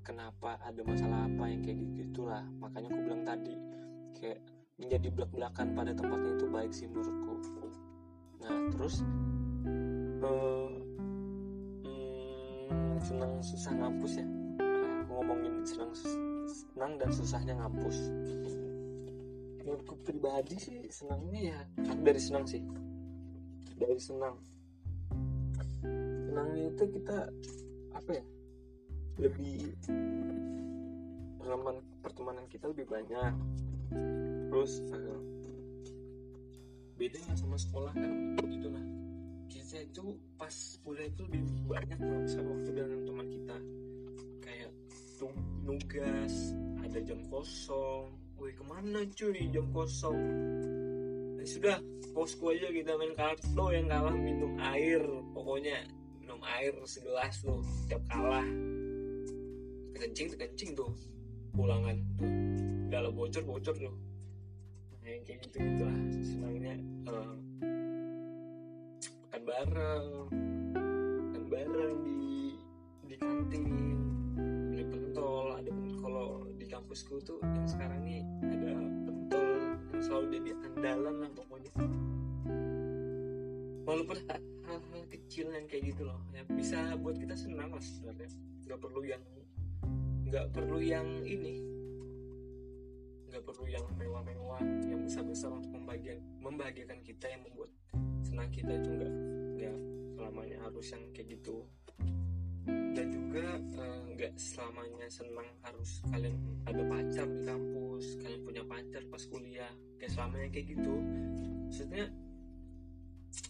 kenapa 0.00 0.58
ada 0.64 0.80
masalah 0.82 1.28
apa 1.28 1.44
yang 1.46 1.60
kayak 1.62 1.78
gitu 1.82 1.92
gitulah. 2.02 2.44
Makanya 2.58 2.88
aku 2.90 3.00
bilang 3.04 3.22
tadi 3.22 3.54
kayak 4.18 4.40
menjadi 4.80 5.08
belak-belakan 5.12 5.66
pada 5.76 5.92
tempatnya 5.92 6.30
itu 6.34 6.46
baik 6.48 6.72
sih 6.72 6.86
menurutku. 6.88 7.34
Nah 8.40 8.54
terus 8.72 9.04
uh, 10.24 10.70
hmm, 11.84 12.96
senang 13.04 13.32
susah 13.44 13.72
ngampus 13.76 14.12
ya? 14.18 14.26
Nah, 14.60 15.00
ngomongin 15.12 15.54
senang 15.68 15.92
senang 16.48 16.92
dan 16.96 17.10
susahnya 17.12 17.54
ngampus. 17.60 17.96
Menurutku 19.60 19.94
pribadi 20.02 20.56
sih 20.56 20.78
senangnya 20.88 21.54
ya 21.54 21.60
dari 22.00 22.20
senang 22.20 22.48
sih. 22.48 22.64
Dari 23.76 24.00
senang 24.00 24.40
senangnya 26.30 26.70
itu 26.70 26.84
kita 26.94 27.18
apa 27.90 28.10
ya 28.14 28.24
lebih 29.18 29.74
pengalaman 31.42 31.82
pertemanan 31.98 32.46
kita 32.46 32.70
lebih 32.70 32.86
banyak. 32.86 33.34
Terus 34.46 34.78
uh, 34.94 35.22
beda 36.94 37.18
lah 37.26 37.34
sama 37.34 37.58
sekolah 37.58 37.90
kan 37.98 38.38
gitu 38.46 38.70
lah. 38.70 38.84
Kita 39.50 39.82
itu 39.82 40.14
pas 40.38 40.54
kuliah 40.86 41.10
itu 41.10 41.26
lebih 41.26 41.42
banyak 41.66 41.98
menghabiskan 41.98 42.46
waktu 42.46 42.70
dengan 42.78 43.00
teman 43.02 43.26
kita. 43.26 43.56
Kayak 44.38 44.70
nugas 45.66 46.34
ada 46.86 46.98
jam 47.02 47.20
kosong. 47.26 48.06
Woi 48.38 48.54
ke 48.54 48.62
mana 48.70 49.02
cuy 49.18 49.50
jam 49.50 49.66
kosong? 49.74 50.16
Nah, 51.36 51.44
sudah 51.44 51.76
posku 52.14 52.54
aja 52.54 52.70
kita 52.70 52.94
main 52.94 53.18
kartu 53.18 53.64
yang 53.74 53.90
kalah 53.90 54.14
minum 54.14 54.54
air 54.62 55.02
pokoknya 55.36 55.99
minum 56.40 56.56
air 56.56 56.72
segelas 56.88 57.44
tuh 57.44 57.60
tiap 57.84 58.00
kalah. 58.08 58.48
Kencing 59.92 60.32
kencing 60.40 60.72
tuh 60.72 60.88
pulangan 61.52 62.00
tuh. 62.16 62.32
Dalam 62.88 63.12
bocor 63.12 63.44
bocor 63.44 63.76
tuh. 63.76 63.92
Nah, 65.04 65.08
yang 65.12 65.20
kayak 65.28 65.44
gitu 65.44 65.56
gitulah 65.60 66.00
senangnya 66.24 66.74
uh, 67.12 67.36
bareng. 69.40 70.08
Makan 71.28 71.44
bareng 71.52 71.94
di 72.08 72.56
di 73.04 73.14
kantin. 73.20 73.64
Beli 74.72 74.84
pentol 74.88 75.60
ada 75.60 75.72
kalau 76.00 76.48
di 76.56 76.64
kampusku 76.64 77.20
tuh 77.20 77.36
yang 77.44 77.68
sekarang 77.68 78.00
nih 78.00 78.24
ada 78.48 78.80
pentol 78.80 79.44
yang 79.92 80.00
selalu 80.00 80.40
jadi 80.40 80.50
andalan 80.72 81.14
lah 81.20 81.30
pokoknya. 81.36 81.72
Walaupun 83.84 84.16
hal-hal 84.70 85.02
kecil 85.10 85.50
yang 85.50 85.66
kayak 85.66 85.90
gitu 85.90 86.06
loh. 86.06 86.20
Yang 86.30 86.46
bisa 86.54 86.78
buat 87.02 87.16
kita 87.18 87.34
senang 87.34 87.74
lah 87.74 87.82
sebenarnya. 87.82 88.30
Nggak 88.66 88.78
perlu 88.78 89.00
yang 89.02 89.22
nggak 90.30 90.46
perlu 90.54 90.78
yang 90.78 91.08
ini. 91.26 91.54
Nggak 93.30 93.42
perlu 93.42 93.66
yang 93.66 93.84
mewah-mewah 93.98 94.62
yang 94.86 95.00
besar-besar 95.02 95.50
untuk 95.50 95.74
membagian 95.74 96.18
membahagiakan 96.38 96.98
kita 97.02 97.26
yang 97.26 97.42
membuat 97.42 97.70
senang 98.22 98.50
kita 98.54 98.72
itu 98.78 98.88
nggak 98.94 99.12
nggak 99.58 99.76
selamanya 100.14 100.56
harus 100.62 100.86
yang 100.94 101.02
kayak 101.10 101.28
gitu. 101.34 101.56
Dan 102.70 103.06
juga 103.10 103.46
eh, 103.58 103.98
nggak 104.14 104.32
uh, 104.34 104.38
selamanya 104.38 105.06
senang 105.10 105.48
harus 105.66 105.90
kalian 106.10 106.36
ada 106.66 106.82
pacar 106.86 107.26
di 107.26 107.42
kampus 107.42 108.04
kalian 108.22 108.40
punya 108.46 108.62
pacar 108.66 109.02
pas 109.10 109.22
kuliah. 109.26 109.72
Kayak 109.98 110.12
selamanya 110.14 110.48
kayak 110.54 110.66
gitu. 110.78 110.94
Maksudnya 111.66 112.04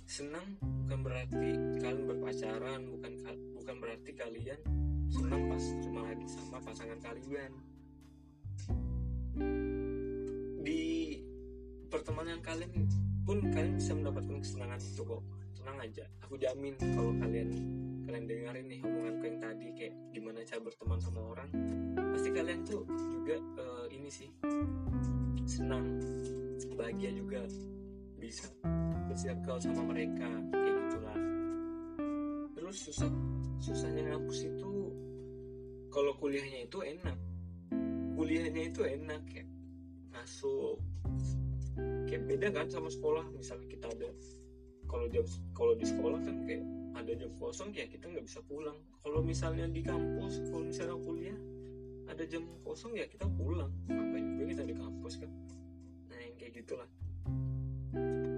senang 0.05 0.59
bukan 0.61 1.01
berarti 1.07 1.51
kalian 1.81 2.05
berpacaran 2.05 2.81
bukan 2.93 3.13
bukan 3.57 3.77
berarti 3.81 4.11
kalian 4.13 4.61
senang 5.11 5.43
pas 5.51 5.65
cuma 5.83 6.01
lagi 6.07 6.27
sama 6.31 6.59
pasangan 6.63 6.99
kalian. 7.03 7.53
Di 10.61 10.83
pertemanan 11.91 12.39
kalian 12.45 12.87
pun 13.27 13.39
kalian 13.51 13.75
bisa 13.79 13.93
mendapatkan 13.97 14.37
kesenangan 14.39 14.81
itu 14.81 15.03
kok. 15.03 15.23
Tenang 15.57 15.79
aja 15.83 16.05
aku 16.25 16.35
jamin 16.41 16.75
kalau 16.79 17.13
kalian 17.21 17.51
kalian 18.07 18.25
dengerin 18.27 18.67
nih 18.67 18.81
omonganku 18.83 19.25
yang 19.29 19.39
tadi 19.39 19.67
kayak 19.77 19.95
gimana 20.15 20.39
cara 20.47 20.61
berteman 20.63 20.99
sama 21.03 21.21
orang. 21.23 21.49
Pasti 22.15 22.29
kalian 22.31 22.61
tuh 22.67 22.83
juga 22.87 23.37
uh, 23.59 23.87
ini 23.91 24.11
sih 24.11 24.31
senang 25.49 25.99
bahagia 26.79 27.13
juga 27.13 27.45
bisa 28.17 28.49
bersirkel 29.11 29.59
sama 29.59 29.83
mereka 29.91 30.31
kayak 30.55 30.75
gitulah. 30.87 31.19
Terus 32.55 32.77
susah 32.87 33.11
susahnya 33.59 34.15
ngampus 34.15 34.47
itu 34.47 34.73
kalau 35.91 36.15
kuliahnya 36.23 36.71
itu 36.71 36.79
enak. 36.79 37.19
Kuliahnya 38.15 38.63
itu 38.71 38.81
enak 38.87 39.23
ya 39.35 39.45
masuk 40.15 40.79
kayak 42.07 42.23
beda 42.31 42.49
kan 42.55 42.67
sama 42.71 42.87
sekolah. 42.87 43.27
Misalnya 43.35 43.67
kita 43.67 43.91
ada 43.91 44.09
kalau 44.87 45.07
jam 45.11 45.27
kalau 45.59 45.75
di 45.75 45.87
sekolah 45.91 46.19
kan 46.23 46.37
kayak 46.47 46.63
ada 46.95 47.13
jam 47.19 47.31
kosong 47.43 47.75
ya 47.75 47.91
kita 47.91 48.07
nggak 48.07 48.25
bisa 48.31 48.39
pulang. 48.47 48.79
Kalau 49.03 49.21
misalnya 49.27 49.67
di 49.67 49.83
kampus 49.83 50.39
kalau 50.55 50.63
misalnya 50.71 50.97
kuliah 51.03 51.39
ada 52.07 52.23
jam 52.31 52.47
kosong 52.63 52.95
ya 52.95 53.11
kita 53.11 53.27
pulang. 53.35 53.75
Ngapain 53.91 54.23
juga 54.39 54.45
kita 54.55 54.63
di 54.71 54.75
kampus 54.79 55.19
kan? 55.19 55.31
Nah 56.07 56.19
yang 56.23 56.35
kayak 56.39 56.53
gitulah. 56.63 56.89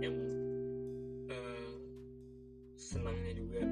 Yang 0.00 0.31
senangnya 2.92 3.32
juga. 3.32 3.62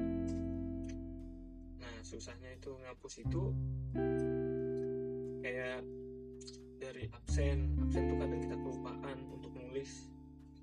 Nah 1.77 1.95
susahnya 2.01 2.57
itu 2.57 2.73
ngapus 2.73 3.13
itu 3.21 3.43
kayak 5.45 5.85
dari 6.81 7.05
absen. 7.13 7.77
Absen 7.85 8.01
tuh 8.09 8.17
kadang 8.17 8.41
kita 8.41 8.55
kelupaan 8.57 9.17
untuk 9.29 9.53
nulis 9.53 10.09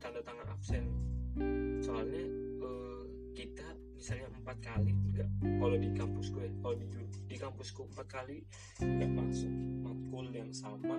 tanda 0.03 0.19
tangan 0.27 0.51
absen. 0.51 0.91
Soalnya 1.87 2.27
uh, 2.67 3.07
kita 3.39 3.69
misalnya 3.95 4.27
empat 4.35 4.59
kali 4.59 4.91
enggak 4.91 5.31
kalau 5.63 5.77
di 5.79 5.91
kampusku 5.95 6.39
ya 6.43 6.51
kalau 6.59 6.75
di 6.75 6.87
di 7.31 7.37
kampusku 7.39 7.87
empat 7.95 8.07
kali 8.11 8.43
nggak 8.83 9.11
masuk 9.15 9.53
matkul 9.87 10.27
yang 10.35 10.51
sama. 10.51 10.99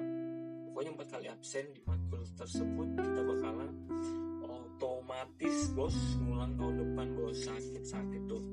Pokoknya 0.72 0.96
empat 0.96 1.08
kali 1.12 1.28
absen 1.28 1.76
di 1.76 1.84
matkul 1.84 2.24
tersebut 2.40 2.88
kita 2.96 3.22
bakalan 3.28 3.76
otomatis 4.80 5.76
bos. 5.76 5.98
Ngulang 6.24 6.56
tahun 6.56 6.74
depan 6.80 7.08
bos. 7.20 7.36
Sakit 7.44 7.84
sakit 7.84 8.22
tuh. 8.32 8.44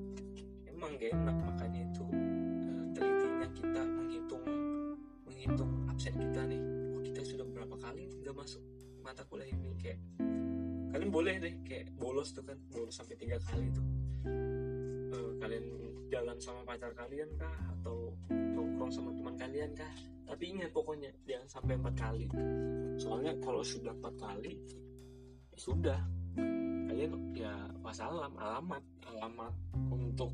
Emang 0.67 0.91
gak 0.99 1.15
enak 1.15 1.37
makanya 1.47 1.81
itu 1.87 2.05
uh, 2.05 2.85
telitinya 2.93 3.49
kita 3.55 3.81
menghitung 3.87 4.45
menghitung 5.23 5.73
absen 5.87 6.15
kita 6.19 6.43
nih. 6.51 6.63
Oh 6.99 7.01
kita 7.07 7.23
sudah 7.23 7.47
berapa 7.47 7.77
kali 7.79 8.11
nggak 8.27 8.35
masuk 8.35 8.61
mata 9.07 9.23
kuliah 9.31 9.47
ini? 9.55 9.71
Kayak 9.79 10.03
kalian 10.91 11.11
boleh 11.15 11.35
deh 11.39 11.55
kayak 11.63 11.95
bolos 11.95 12.35
tuh 12.35 12.43
kan 12.43 12.59
bolos 12.75 12.93
sampai 12.93 13.15
tiga 13.15 13.39
kali 13.47 13.71
tuh. 13.71 13.87
Uh, 15.15 15.31
kalian 15.39 15.65
jalan 16.11 16.37
sama 16.43 16.61
pacar 16.67 16.91
kalian 16.99 17.31
kah? 17.39 17.57
Atau 17.79 18.19
nongkrong 18.35 18.91
sama 18.91 19.15
teman 19.15 19.35
kalian 19.39 19.71
kah? 19.79 19.95
Tapi 20.27 20.45
ingat 20.59 20.75
pokoknya 20.75 21.09
jangan 21.23 21.49
sampai 21.49 21.79
empat 21.79 21.95
kali. 21.95 22.27
Soalnya 22.99 23.33
kalau 23.39 23.63
sudah 23.63 23.95
empat 23.95 24.15
kali 24.19 24.53
ya 25.57 25.57
sudah 25.57 26.16
kalian 26.87 27.13
ya 27.37 27.53
wassalam 27.85 28.33
alamat 28.41 28.85
alamat 29.13 29.55
untuk 29.93 30.33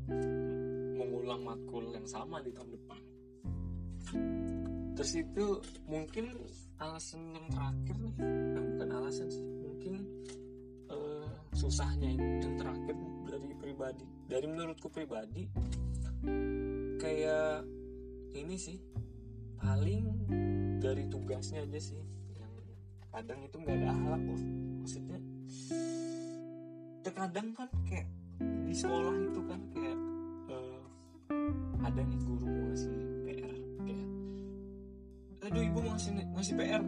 mengulang 0.95 1.43
matkul 1.43 1.83
yang 1.91 2.07
sama 2.07 2.39
di 2.39 2.51
tahun 2.55 2.71
depan. 2.71 2.99
Terus 4.93 5.11
itu 5.19 5.45
mungkin 5.89 6.25
alasan 6.77 7.33
yang 7.33 7.47
terakhir 7.49 7.95
nih. 7.97 8.15
Nah, 8.21 8.61
bukan 8.61 8.89
alasan 8.93 9.27
sih 9.27 9.43
mungkin 9.43 9.93
uh, 10.87 11.27
susahnya 11.57 12.13
yang 12.15 12.55
terakhir 12.55 12.95
dari 13.27 13.49
pribadi. 13.57 14.05
Dari 14.29 14.45
menurutku 14.47 14.87
pribadi 14.87 15.43
kayak 17.03 17.67
ini 18.39 18.55
sih 18.55 18.79
paling 19.59 20.29
dari 20.79 21.09
tugasnya 21.09 21.65
aja 21.65 21.79
sih. 21.81 21.99
Yang 22.37 22.53
kadang 23.11 23.39
itu 23.43 23.55
nggak 23.59 23.75
ada 23.81 23.87
akhlak 23.91 24.21
loh. 24.29 24.43
Maksudnya 24.83 25.19
terkadang 27.03 27.51
kan 27.53 27.69
kayak 27.85 28.07
di 28.39 28.75
sekolah 28.75 29.15
itu 29.15 29.41
kan 29.45 29.61
kayak 29.75 29.99
uh, 30.49 30.81
ada 31.83 32.01
nih 32.01 32.19
guru 32.23 32.47
ngasih 32.47 32.95
PR 33.27 33.57
kayak 33.83 34.07
aduh 35.43 35.63
ibu 35.63 35.79
ngasih 35.83 36.11
ngasih 36.33 36.53
PR 36.55 36.83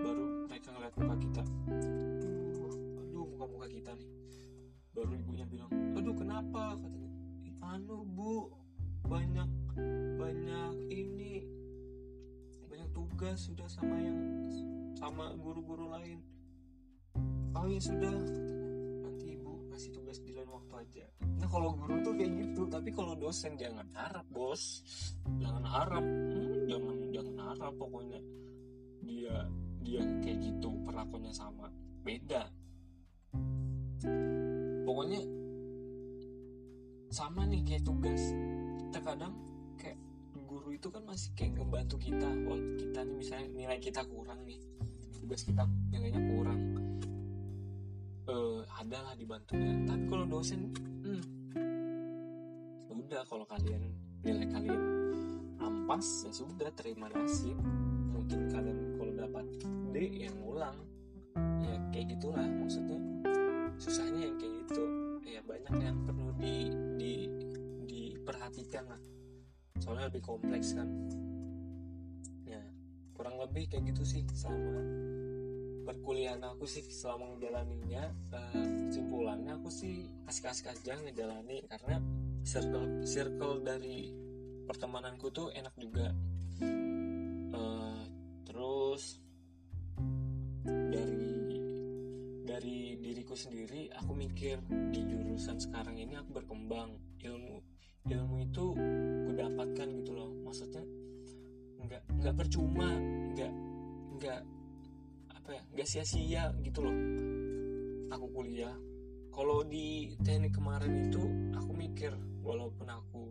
baru 0.00 0.24
mereka 0.48 0.68
ngeliat 0.72 0.94
muka 0.96 1.16
kita 1.20 1.42
aduh 1.70 2.72
aduh 3.04 3.24
muka 3.30 3.44
muka 3.46 3.66
kita 3.70 3.90
nih. 3.94 4.08
Baru 4.96 5.12
ibunya 5.12 5.46
bilang 5.46 5.70
aduh 5.94 6.14
kenapa? 6.16 6.74
Katanya 6.80 7.10
anu 7.76 8.06
bu 8.08 8.48
banyak 9.06 9.50
banyak 10.18 10.74
ini 10.90 11.46
banyak 12.66 12.88
tugas 12.90 13.46
sudah 13.46 13.68
sama 13.70 14.00
yang 14.00 14.18
sama 14.96 15.36
guru-guru 15.38 15.92
lain 15.92 16.18
oh 17.56 17.66
ya 17.72 17.80
sudah 17.80 18.12
nanti 19.00 19.32
ibu 19.32 19.52
kasih 19.72 19.90
tugas 19.96 20.20
di 20.20 20.36
lain 20.36 20.50
waktu 20.52 20.74
aja. 20.76 21.04
Nah 21.40 21.48
kalau 21.48 21.72
guru 21.72 22.04
tuh 22.04 22.12
kayak 22.12 22.32
gitu 22.36 22.62
tapi 22.68 22.92
kalau 22.92 23.16
dosen 23.16 23.56
jangan 23.56 23.88
harap 23.96 24.26
bos. 24.28 24.84
Jangan 25.40 25.64
harap. 25.64 26.04
Hmm, 26.04 26.68
jangan 26.68 26.96
jangan 27.08 27.36
harap 27.48 27.72
pokoknya. 27.80 28.20
Dia 29.08 29.36
dia 29.80 30.02
kayak 30.20 30.38
gitu 30.44 30.68
perlakuannya 30.84 31.32
sama. 31.32 31.72
Beda. 32.04 32.44
Pokoknya 34.84 35.20
sama 37.08 37.48
nih 37.48 37.64
kayak 37.64 37.84
tugas. 37.88 38.22
Terkadang 38.92 39.32
kayak 39.80 39.96
guru 40.44 40.76
itu 40.76 40.92
kan 40.92 41.02
masih 41.08 41.32
kayak 41.32 41.56
ngebantu 41.56 41.96
kita. 42.04 42.28
Kalau 42.28 42.58
kita 42.76 43.00
nih 43.00 43.16
misalnya 43.16 43.48
nilai 43.56 43.78
kita 43.80 44.04
kurang 44.04 44.44
nih. 44.44 44.60
Tugas 45.16 45.40
kita 45.42 45.64
nilainya 45.90 46.22
kurang 46.36 46.85
uh, 48.30 48.60
adalah 48.78 49.14
dibantunya. 49.14 49.74
Tapi 49.86 50.04
kalau 50.10 50.26
dosen 50.26 50.70
hmm, 51.02 51.22
udah 52.90 53.22
kalau 53.30 53.46
kalian 53.46 53.94
nilai 54.26 54.46
kalian 54.50 54.82
ampas 55.62 56.26
ya 56.26 56.32
sudah 56.34 56.70
terima 56.74 57.06
nasib. 57.10 57.56
Mungkin 58.12 58.50
kalian 58.50 58.78
kalau 58.98 59.12
dapat 59.14 59.46
D 59.94 60.26
yang 60.26 60.34
ngulang. 60.42 60.76
Ya 61.62 61.74
kayak 61.94 62.06
gitulah 62.18 62.46
maksudnya. 62.46 62.98
Susahnya 63.78 64.26
yang 64.26 64.36
kayak 64.40 64.54
gitu. 64.66 64.84
Ya 65.22 65.40
banyak 65.44 65.74
yang 65.78 65.96
perlu 66.02 66.34
di 66.40 66.70
di 66.98 67.12
diperhatikan 67.86 68.90
lah. 68.90 69.00
Soalnya 69.78 70.10
lebih 70.10 70.22
kompleks 70.26 70.74
kan. 70.74 70.88
Ya 72.42 72.62
kurang 73.14 73.38
lebih 73.38 73.70
kayak 73.70 73.94
gitu 73.94 74.02
sih 74.02 74.22
sama 74.34 74.82
perkuliahan 75.86 76.42
aku 76.42 76.66
sih 76.66 76.82
selama 76.90 77.38
ngejalaninnya 77.38 78.10
uh, 78.34 78.66
kesimpulannya 78.90 79.54
aku 79.54 79.70
sih 79.70 80.10
kasih-kasih 80.26 80.74
aja 80.74 80.92
ngejalani 81.06 81.62
karena 81.70 82.02
circle 82.42 83.06
circle 83.06 83.62
dari 83.62 84.10
pertemananku 84.66 85.30
tuh 85.30 85.54
enak 85.54 85.70
juga. 85.78 86.10
Uh, 87.54 88.02
terus 88.42 89.22
dari 90.66 91.30
dari 92.42 92.78
diriku 92.98 93.38
sendiri 93.38 93.86
aku 93.94 94.10
mikir 94.18 94.58
di 94.90 95.06
jurusan 95.06 95.62
sekarang 95.62 95.94
ini 96.02 96.18
aku 96.18 96.42
berkembang. 96.42 96.98
Ilmu 97.22 97.56
ilmu 98.06 98.36
itu 98.42 98.64
ku 99.22 99.30
dapatkan 99.34 99.88
gitu 100.02 100.12
loh. 100.18 100.30
Maksudnya 100.42 100.82
nggak 101.86 102.02
nggak 102.18 102.34
percuma 102.34 102.90
nggak 103.38 103.52
nggak 104.18 104.40
apa 105.46 105.62
ya 105.62 105.64
nggak 105.78 105.86
sia-sia 105.86 106.50
gitu 106.66 106.82
loh. 106.82 106.96
Aku 108.10 108.26
kuliah. 108.34 108.74
Kalau 109.30 109.62
di 109.62 110.18
teknik 110.26 110.58
kemarin 110.58 111.06
itu 111.06 111.22
aku 111.54 111.70
mikir 111.70 112.10
walaupun 112.42 112.90
aku 112.90 113.30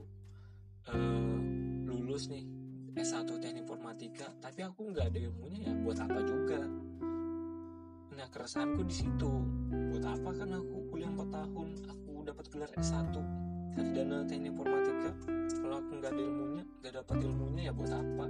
uh, 0.96 1.40
lulus 1.84 2.32
nih 2.32 2.48
S1 2.96 3.28
teknik 3.44 3.68
informatika 3.68 4.32
tapi 4.40 4.64
aku 4.64 4.96
nggak 4.96 5.12
ada 5.12 5.20
ilmunya 5.28 5.60
ya 5.68 5.74
buat 5.76 6.00
apa 6.00 6.20
juga? 6.24 6.64
Nah 8.16 8.28
keresahanku 8.32 8.88
di 8.88 8.96
situ. 8.96 9.32
Buat 9.92 10.16
apa? 10.16 10.30
Kan 10.40 10.56
aku 10.56 10.88
kuliah 10.88 11.12
4 11.12 11.20
tahun 11.20 11.68
aku 11.84 12.12
dapat 12.24 12.46
gelar 12.48 12.72
S1 12.80 13.12
sarjana 13.76 14.24
teknik 14.24 14.56
informatika. 14.56 15.12
Kalau 15.52 15.84
aku 15.84 15.92
nggak 16.00 16.16
ada 16.16 16.24
ilmunya 16.24 16.64
nggak 16.80 16.94
dapat 16.96 17.18
ilmunya 17.28 17.62
ya 17.68 17.74
buat 17.76 17.92
apa 17.92 18.26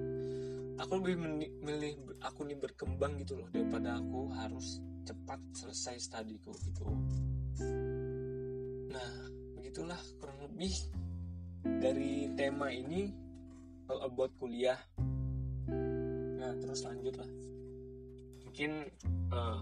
aku 0.76 0.99
lebih 0.99 1.15
milih 1.63 1.93
aku 2.19 2.43
nih 2.43 2.57
berkembang 2.59 3.15
gitu 3.23 3.39
loh 3.39 3.47
daripada 3.51 3.95
aku 3.99 4.28
harus 4.36 4.84
cepat 5.05 5.39
selesai 5.55 5.95
studiku 6.01 6.51
gitu. 6.65 6.84
Nah 8.91 9.11
begitulah 9.55 9.99
kurang 10.19 10.39
lebih 10.49 10.73
dari 11.63 12.28
tema 12.36 12.73
ini 12.73 13.13
about 13.88 14.34
kuliah. 14.36 14.80
Nah 16.36 16.51
terus 16.59 16.84
lanjut 16.84 17.15
lah. 17.15 17.32
Mungkin 18.49 18.71
uh, 19.32 19.61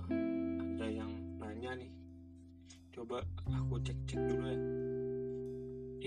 ada 0.78 0.88
yang 0.90 1.12
nanya 1.38 1.78
nih. 1.78 1.92
Coba 2.94 3.22
aku 3.50 3.78
cek 3.86 3.98
cek 4.10 4.22
dulu 4.22 4.46
ya. 4.50 4.60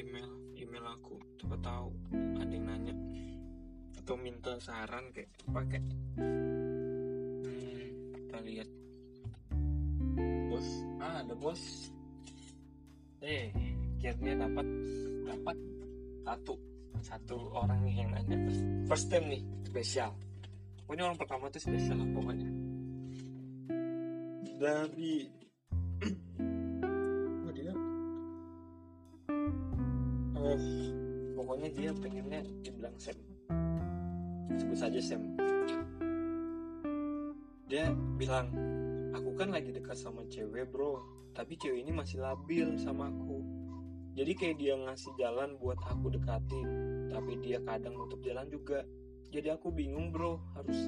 Email 0.03 0.31
email 0.59 0.85
aku. 0.99 1.15
Coba 1.39 1.55
tahu 1.63 1.89
ada 2.43 2.51
yang 2.51 2.67
nanya 2.67 2.95
atau 4.07 4.23
minta 4.23 4.55
saran 4.63 5.11
kayak 5.11 5.27
pakai. 5.51 5.83
Hmm, 6.15 7.43
kita 8.15 8.39
lihat. 8.47 8.71
Bos? 10.47 10.69
Ah 11.03 11.27
ada 11.27 11.35
bos. 11.35 11.91
Eh 13.19 13.51
akhirnya 13.99 14.47
dapat 14.47 14.63
dapat 15.27 15.59
satu 16.23 16.55
satu 17.03 17.51
orang 17.51 17.83
nih 17.83 18.07
yang 18.07 18.15
nanya. 18.15 18.39
First 18.87 19.11
time 19.11 19.27
nih 19.27 19.43
spesial. 19.67 20.15
Pokoknya 20.87 21.11
orang 21.11 21.19
pertama 21.19 21.51
tuh 21.51 21.67
spesial 21.67 21.99
lah 21.99 22.07
pokoknya. 22.15 22.47
Dari 24.55 25.15
oh 27.43 27.51
dia? 27.51 27.75
Oh 30.39 30.63
pokoknya 31.35 31.69
dia 31.75 31.91
pengennya 31.91 32.47
dibilang 32.63 32.95
Sam 33.03 33.36
sebut 34.57 34.79
saja 34.79 34.99
Sam. 34.99 35.23
Dia 37.67 37.91
bilang 38.17 38.47
aku 39.13 39.35
kan 39.35 39.51
lagi 39.51 39.75
dekat 39.75 39.99
sama 39.99 40.25
cewek 40.31 40.71
bro. 40.71 41.03
Tapi 41.37 41.59
cewek 41.61 41.85
ini 41.85 41.93
masih 41.93 42.25
labil 42.25 42.79
sama 42.81 43.13
aku. 43.13 43.45
Jadi 44.17 44.33
kayak 44.33 44.57
dia 44.57 44.75
ngasih 44.81 45.13
jalan 45.21 45.61
buat 45.61 45.77
aku 45.85 46.09
dekatin. 46.09 46.67
Tapi 47.13 47.33
dia 47.45 47.61
kadang 47.61 48.01
nutup 48.01 48.23
jalan 48.25 48.49
juga. 48.49 48.87
Jadi 49.29 49.53
aku 49.53 49.69
bingung 49.69 50.15
bro 50.15 50.41
harus 50.57 50.79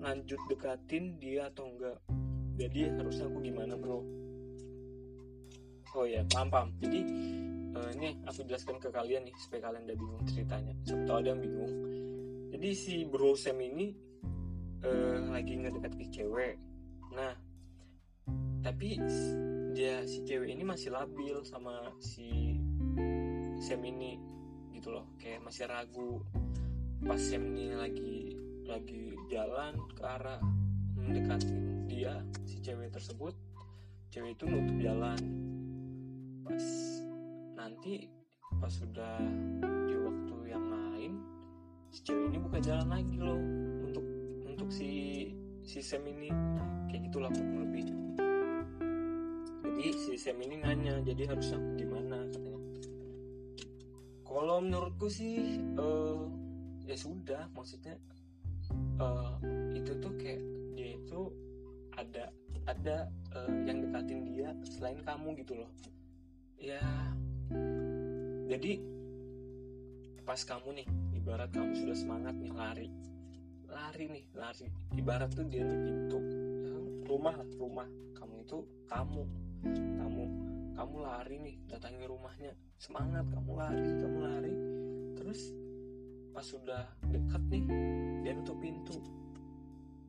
lanjut 0.00 0.40
dekatin 0.48 1.20
dia 1.20 1.52
atau 1.52 1.68
enggak. 1.68 1.98
Jadi 2.54 2.88
harusnya 2.94 3.26
aku 3.28 3.38
gimana 3.42 3.74
bro? 3.74 4.00
Oh 5.94 6.06
ya 6.06 6.22
paham 6.30 6.48
paham. 6.48 6.68
Jadi 6.80 7.00
uh, 7.74 7.90
ini 7.98 8.16
aku 8.24 8.46
jelaskan 8.46 8.78
ke 8.78 8.88
kalian 8.94 9.26
nih 9.26 9.34
supaya 9.42 9.68
kalian 9.68 9.84
udah 9.90 9.98
bingung 9.98 10.24
ceritanya. 10.24 10.74
Tahu 10.86 11.16
ada 11.18 11.28
yang 11.34 11.42
bingung 11.42 11.72
jadi 12.54 12.70
si 12.70 13.02
bro 13.02 13.34
Sam 13.34 13.58
ini 13.58 13.90
uh, 14.86 15.26
lagi 15.34 15.58
ke 15.58 16.06
cewek. 16.06 16.54
Nah 17.10 17.34
tapi 18.62 18.94
dia 19.74 20.06
si 20.06 20.22
cewek 20.22 20.54
ini 20.54 20.62
masih 20.62 20.94
labil 20.94 21.42
sama 21.42 21.90
si 21.98 22.54
Sam 23.58 23.82
ini 23.82 24.22
gitu 24.70 24.94
loh. 24.94 25.10
Kayak 25.18 25.42
masih 25.42 25.66
ragu 25.66 26.22
pas 27.02 27.18
Sam 27.18 27.42
ini 27.42 27.74
lagi 27.74 28.38
lagi 28.70 29.18
jalan 29.26 29.74
ke 29.90 30.02
arah 30.06 30.38
mendekati 30.94 31.58
dia 31.90 32.22
si 32.46 32.62
cewek 32.62 32.94
tersebut. 32.94 33.34
Cewek 34.14 34.38
itu 34.38 34.46
nutup 34.46 34.78
jalan. 34.78 35.20
Pas 36.46 36.64
nanti 37.58 38.06
pas 38.62 38.70
sudah 38.70 39.18
di 39.90 39.94
waktu 39.98 40.36
yang 40.54 40.66
lain 40.70 41.33
si 41.94 42.02
cewek 42.02 42.26
ini 42.34 42.38
buka 42.42 42.58
jalan 42.58 42.90
lagi 42.90 43.16
loh 43.22 43.38
untuk 43.86 44.02
untuk 44.50 44.66
si 44.66 44.90
si 45.62 45.78
Sam 45.78 46.02
ini. 46.10 46.26
Nah, 46.26 46.90
kayak 46.90 47.06
gitulah 47.06 47.30
kurang 47.30 47.70
lebih. 47.70 47.86
Jadi 49.62 49.86
si 49.94 50.18
Sam 50.18 50.42
ini 50.42 50.58
nanya 50.58 50.98
jadi 51.06 51.30
harus 51.30 51.54
aku 51.54 51.78
gimana? 51.78 52.26
katanya. 52.34 52.58
Kalau 54.26 54.58
menurutku 54.58 55.06
sih 55.06 55.62
uh, 55.78 56.26
ya 56.82 56.98
sudah 56.98 57.46
maksudnya 57.54 57.94
uh, 58.98 59.38
itu 59.78 59.94
tuh 60.02 60.10
kayak 60.18 60.42
dia 60.74 60.98
itu 60.98 61.30
ada 61.94 62.34
ada 62.66 63.06
uh, 63.38 63.54
yang 63.70 63.86
dekatin 63.86 64.26
dia 64.34 64.50
selain 64.66 64.98
kamu 65.06 65.38
gitu 65.46 65.62
loh. 65.62 65.70
Ya 66.58 66.82
jadi 68.50 68.82
pas 70.26 70.42
kamu 70.42 70.82
nih 70.82 70.88
ibarat 71.24 71.48
kamu 71.56 71.72
sudah 71.72 71.96
semangat 71.96 72.36
nih 72.36 72.52
lari. 72.52 72.88
Lari 73.64 74.04
nih 74.12 74.24
lari. 74.36 74.68
Ibarat 74.92 75.32
tuh 75.32 75.48
dia 75.48 75.64
di 75.64 75.76
pintu. 75.80 76.20
Rumah 77.08 77.36
rumah. 77.56 77.88
Kamu 78.12 78.44
itu 78.44 78.60
kamu 78.84 79.24
kamu 80.04 80.24
kamu 80.76 80.96
lari 81.00 81.36
nih 81.40 81.56
datangi 81.64 82.04
rumahnya. 82.04 82.52
Semangat 82.76 83.24
kamu 83.32 83.56
lari 83.56 83.88
kamu 84.04 84.18
lari. 84.20 84.54
Terus 85.16 85.40
pas 86.36 86.44
sudah 86.44 86.92
dekat 87.08 87.40
nih 87.48 87.64
dia 88.20 88.36
nutup 88.36 88.60
pintu. 88.60 89.00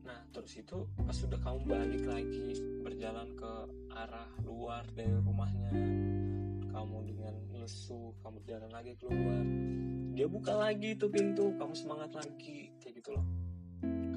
Nah 0.04 0.20
terus 0.36 0.52
itu 0.52 0.84
pas 1.00 1.16
sudah 1.16 1.40
kamu 1.40 1.64
balik 1.64 2.04
lagi 2.04 2.60
berjalan 2.84 3.32
ke 3.40 3.52
arah 3.96 4.28
luar 4.44 4.84
dari 4.92 5.16
rumahnya 5.16 5.72
kamu 6.76 7.08
dengan 7.08 7.34
lesu 7.56 8.12
kamu 8.20 8.44
jalan 8.44 8.68
lagi 8.68 8.92
keluar. 9.00 9.40
Dia 10.12 10.28
buka 10.28 10.52
lagi 10.52 10.92
tuh 11.00 11.08
pintu 11.08 11.56
kamu 11.56 11.72
semangat 11.72 12.12
lagi 12.12 12.68
kayak 12.84 13.00
gitu 13.00 13.16
loh. 13.16 13.24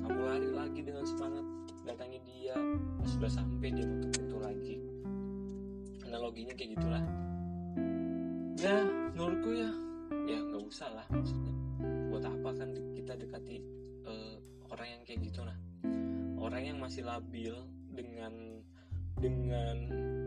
Kamu 0.04 0.20
lari 0.20 0.50
lagi 0.52 0.84
dengan 0.84 1.08
semangat 1.08 1.48
datangi 1.88 2.20
dia. 2.28 2.60
Pas 3.00 3.08
sudah 3.16 3.32
sampai 3.32 3.72
dia 3.72 3.88
nutup 3.88 4.12
pintu 4.12 4.38
lagi. 4.44 4.76
Analoginya 6.04 6.52
kayak 6.52 6.76
gitulah. 6.76 7.04
Ya 8.60 8.76
menurutku 9.16 9.56
ya 9.56 9.72
ya 10.28 10.38
nggak 10.44 10.64
usah 10.68 10.92
lah 10.92 11.08
maksudnya. 11.16 11.56
Buat 12.12 12.28
apa 12.28 12.50
kan 12.60 12.70
kita 12.76 13.16
dekati 13.16 13.64
uh, 14.04 14.36
orang 14.68 15.00
yang 15.00 15.02
kayak 15.08 15.32
gitu 15.32 15.48
nah. 15.48 15.56
Orang 16.36 16.68
yang 16.68 16.76
masih 16.84 17.08
labil 17.08 17.56
dengan 17.96 18.60
dengan 19.16 19.78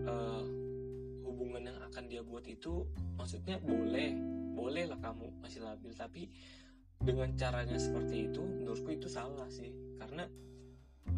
uh, 0.08 0.44
hubungan 1.42 1.74
yang 1.74 1.78
akan 1.90 2.06
dia 2.06 2.22
buat 2.22 2.46
itu 2.46 2.86
maksudnya 3.18 3.58
boleh 3.58 4.14
boleh 4.54 4.86
lah 4.86 4.98
kamu 5.02 5.42
masih 5.42 5.66
labil. 5.66 5.90
Tapi 5.90 6.30
dengan 7.02 7.34
caranya 7.34 7.74
seperti 7.74 8.30
itu 8.30 8.46
menurutku 8.46 8.94
itu 8.94 9.10
salah 9.10 9.50
sih. 9.50 9.74
Karena 9.98 10.22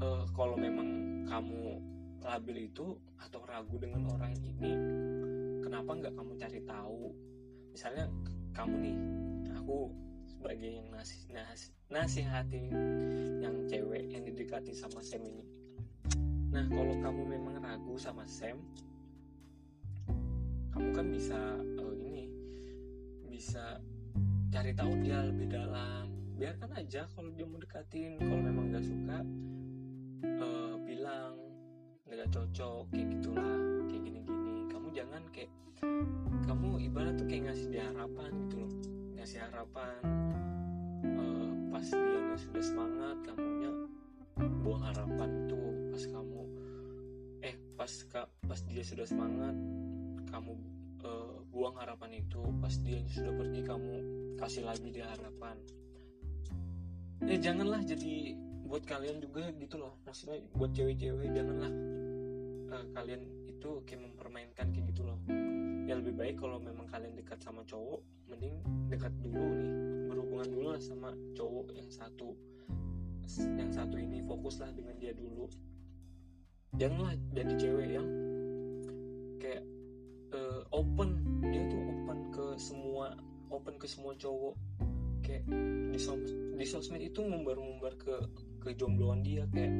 uh, 0.01 0.25
kalau 0.33 0.57
memang 0.57 0.89
kamu 1.29 1.77
labil 2.25 2.73
itu 2.73 2.97
atau 3.21 3.45
ragu 3.45 3.77
dengan 3.77 4.09
orang 4.17 4.33
ini 4.41 4.73
kenapa 5.61 5.93
nggak 5.93 6.15
kamu 6.17 6.33
cari 6.41 6.61
tahu? 6.65 7.13
Misalnya 7.77 8.09
kamu 8.57 8.75
nih 8.81 8.97
aku 9.61 9.93
sebagai 10.25 10.71
yang 10.81 10.89
nasi, 10.89 11.29
nasi 11.29 11.69
nasihatin 11.93 12.73
yang 13.45 13.69
cewek 13.69 14.09
yang 14.09 14.25
didekati 14.25 14.73
sama 14.73 15.05
Sam 15.05 15.21
ini. 15.21 15.45
Nah 16.49 16.65
kalau 16.73 16.97
kamu 16.97 17.23
memang 17.29 17.61
ragu 17.61 18.01
sama 18.01 18.25
Sam 18.25 18.57
kamu 20.75 20.91
kan 20.91 21.07
bisa 21.07 21.39
oh 21.79 21.95
ini 21.95 22.27
bisa 23.31 23.79
cari 24.51 24.75
tahu 24.75 24.91
dia 25.07 25.23
lebih 25.23 25.47
dalam. 25.47 26.11
Biarkan 26.35 26.75
aja 26.75 27.07
kalau 27.15 27.31
dia 27.31 27.47
mau 27.47 27.63
dekatin 27.63 28.19
kalau 28.19 28.43
memang 28.43 28.75
gak 28.75 28.83
suka 28.83 29.23
uh, 30.43 30.75
bilang 30.83 31.39
nggak 32.11 32.27
cocok 32.31 32.91
kayak 32.91 33.07
gitulah 33.15 33.59
kayak 33.87 34.03
gini-gini. 34.03 34.67
Kamu 34.67 34.91
jangan 34.91 35.23
kayak 35.31 35.51
kamu 36.43 36.91
ibarat 36.91 37.15
tuh 37.23 37.27
kayak 37.31 37.55
ngasih 37.55 37.67
dia 37.71 37.87
harapan 37.95 38.31
gitu 38.43 38.55
loh. 38.59 38.73
Ngasih 39.15 39.39
harapan 39.47 40.01
uh, 41.07 41.51
pas 41.71 41.87
dia 41.87 42.35
sudah 42.35 42.65
semangat 42.67 43.17
kamunya 43.23 43.71
buang 44.67 44.83
harapan 44.83 45.31
itu 45.47 45.63
pas 45.95 46.03
kamu 46.11 46.43
eh 47.47 47.55
pas 47.79 47.93
pas 48.43 48.61
dia 48.67 48.83
sudah 48.83 49.07
semangat 49.07 49.55
kamu 50.35 50.53
uh, 51.07 51.39
buang 51.55 51.79
harapan 51.79 52.19
itu 52.19 52.43
pas 52.59 52.75
dia 52.83 52.99
sudah 53.07 53.31
pergi 53.39 53.63
kamu 53.63 53.95
kasih 54.35 54.67
lagi 54.67 54.91
dia 54.91 55.07
harapan. 55.07 55.55
Ya 57.23 57.39
janganlah 57.39 57.87
jadi 57.87 58.35
buat 58.67 58.83
kalian 58.83 59.23
juga 59.23 59.55
gitu 59.55 59.79
loh. 59.79 59.95
Maksudnya 60.03 60.43
buat 60.59 60.75
cewek-cewek 60.75 61.31
janganlah 61.31 61.73
uh, 62.75 62.85
kalian 62.99 63.23
itu 63.47 63.79
kayak 63.87 64.03
mempermainkan 64.11 64.75
kayak 64.75 64.91
gitu 64.91 65.07
loh. 65.07 65.19
Ya 65.87 65.95
lebih 66.03 66.19
baik 66.19 66.43
kalau 66.43 66.59
memang 66.59 66.91
kalian 66.91 67.15
dekat 67.15 67.39
sama 67.39 67.63
cowok 67.63 68.03
mending 68.27 68.59
dekat 68.91 69.15
dulu 69.23 69.55
nih. 69.55 69.73
Berhubungan 70.11 70.49
dulu 70.51 70.67
lah 70.75 70.83
sama 70.83 71.15
cowok 71.39 71.71
yang 71.79 71.89
satu 71.95 72.35
yang 73.55 73.71
satu 73.71 73.95
ini. 73.95 74.19
Fokuslah 74.27 74.75
dengan 74.75 74.99
dia 74.99 75.15
dulu. 75.15 75.47
Janganlah 76.75 77.15
jadi 77.31 77.55
cewek 77.55 77.89
yang 77.95 78.09
kayak 79.39 79.63
open 80.75 81.11
dia 81.47 81.63
tuh 81.71 81.79
open 81.79 82.19
ke 82.35 82.47
semua 82.59 83.15
open 83.55 83.75
ke 83.79 83.87
semua 83.87 84.13
cowok. 84.19 84.55
Kayak 85.25 85.49
di, 85.95 85.97
sos 85.97 86.21
di 86.59 86.67
sosmed 86.69 87.01
itu 87.01 87.25
ngumbar-ngumbar 87.25 87.97
ke 87.97 88.15
kejombloan 88.61 89.25
dia 89.25 89.47
kayak 89.55 89.73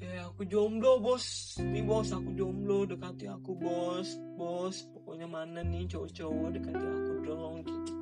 ya 0.00 0.26
aku 0.26 0.42
jomblo 0.48 0.98
bos. 1.00 1.56
Nih 1.60 1.84
bos 1.84 2.08
aku 2.12 2.32
jomblo. 2.36 2.88
Dekati 2.88 3.28
aku 3.28 3.52
bos 3.56 4.08
bos. 4.36 4.76
Pokoknya 4.96 5.26
mana 5.28 5.60
nih 5.64 5.86
cowok-cowok? 5.86 6.48
Dekati 6.56 6.84
aku 6.86 7.12
dong. 7.24 7.54
Gitu. 7.64 7.92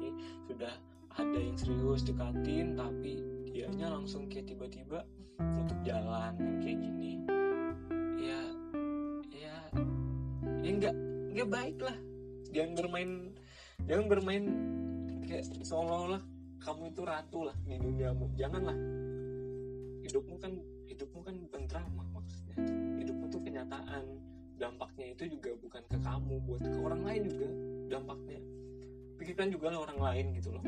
Sudah 0.48 0.74
ada 1.18 1.38
yang 1.38 1.58
serius 1.58 2.02
dekatin 2.06 2.78
tapi 2.78 3.18
dianya 3.50 3.90
langsung 3.90 4.30
kayak 4.30 4.46
tiba-tiba 4.54 5.02
nutup 5.42 5.78
jalan 5.82 6.32
kayak 6.62 6.78
gini. 6.78 7.12
Ya 8.18 8.40
ya 9.34 9.58
ya 10.62 10.70
nggak 10.78 11.07
nggak 11.34 11.48
baik 11.48 11.78
lah 11.82 11.96
jangan 12.52 12.72
bermain 12.76 13.10
jangan 13.84 14.06
bermain 14.08 14.44
kayak 15.28 15.44
seolah-olah 15.60 16.22
kamu 16.68 16.90
itu 16.90 17.02
ratu 17.06 17.38
lah 17.46 17.56
di 17.64 17.76
duniamu. 17.78 18.26
Janganlah. 18.34 18.76
Hidupmu 20.04 20.36
kan 20.36 20.52
hidupmu 20.90 21.20
kan 21.22 21.34
bukan 21.48 21.62
drama 21.70 22.04
maksudnya. 22.12 22.56
Hidupmu 22.98 23.24
tuh 23.30 23.40
kenyataan. 23.40 24.04
Dampaknya 24.58 25.14
itu 25.14 25.38
juga 25.38 25.54
bukan 25.62 25.82
ke 25.86 25.98
kamu 26.02 26.34
buat 26.42 26.62
ke 26.66 26.78
orang 26.82 27.02
lain 27.06 27.22
juga 27.30 27.48
dampaknya. 27.94 28.40
Pikirkan 29.16 29.48
juga 29.54 29.66
lah 29.70 29.80
orang 29.86 30.00
lain 30.02 30.26
gitu 30.34 30.48
loh. 30.50 30.64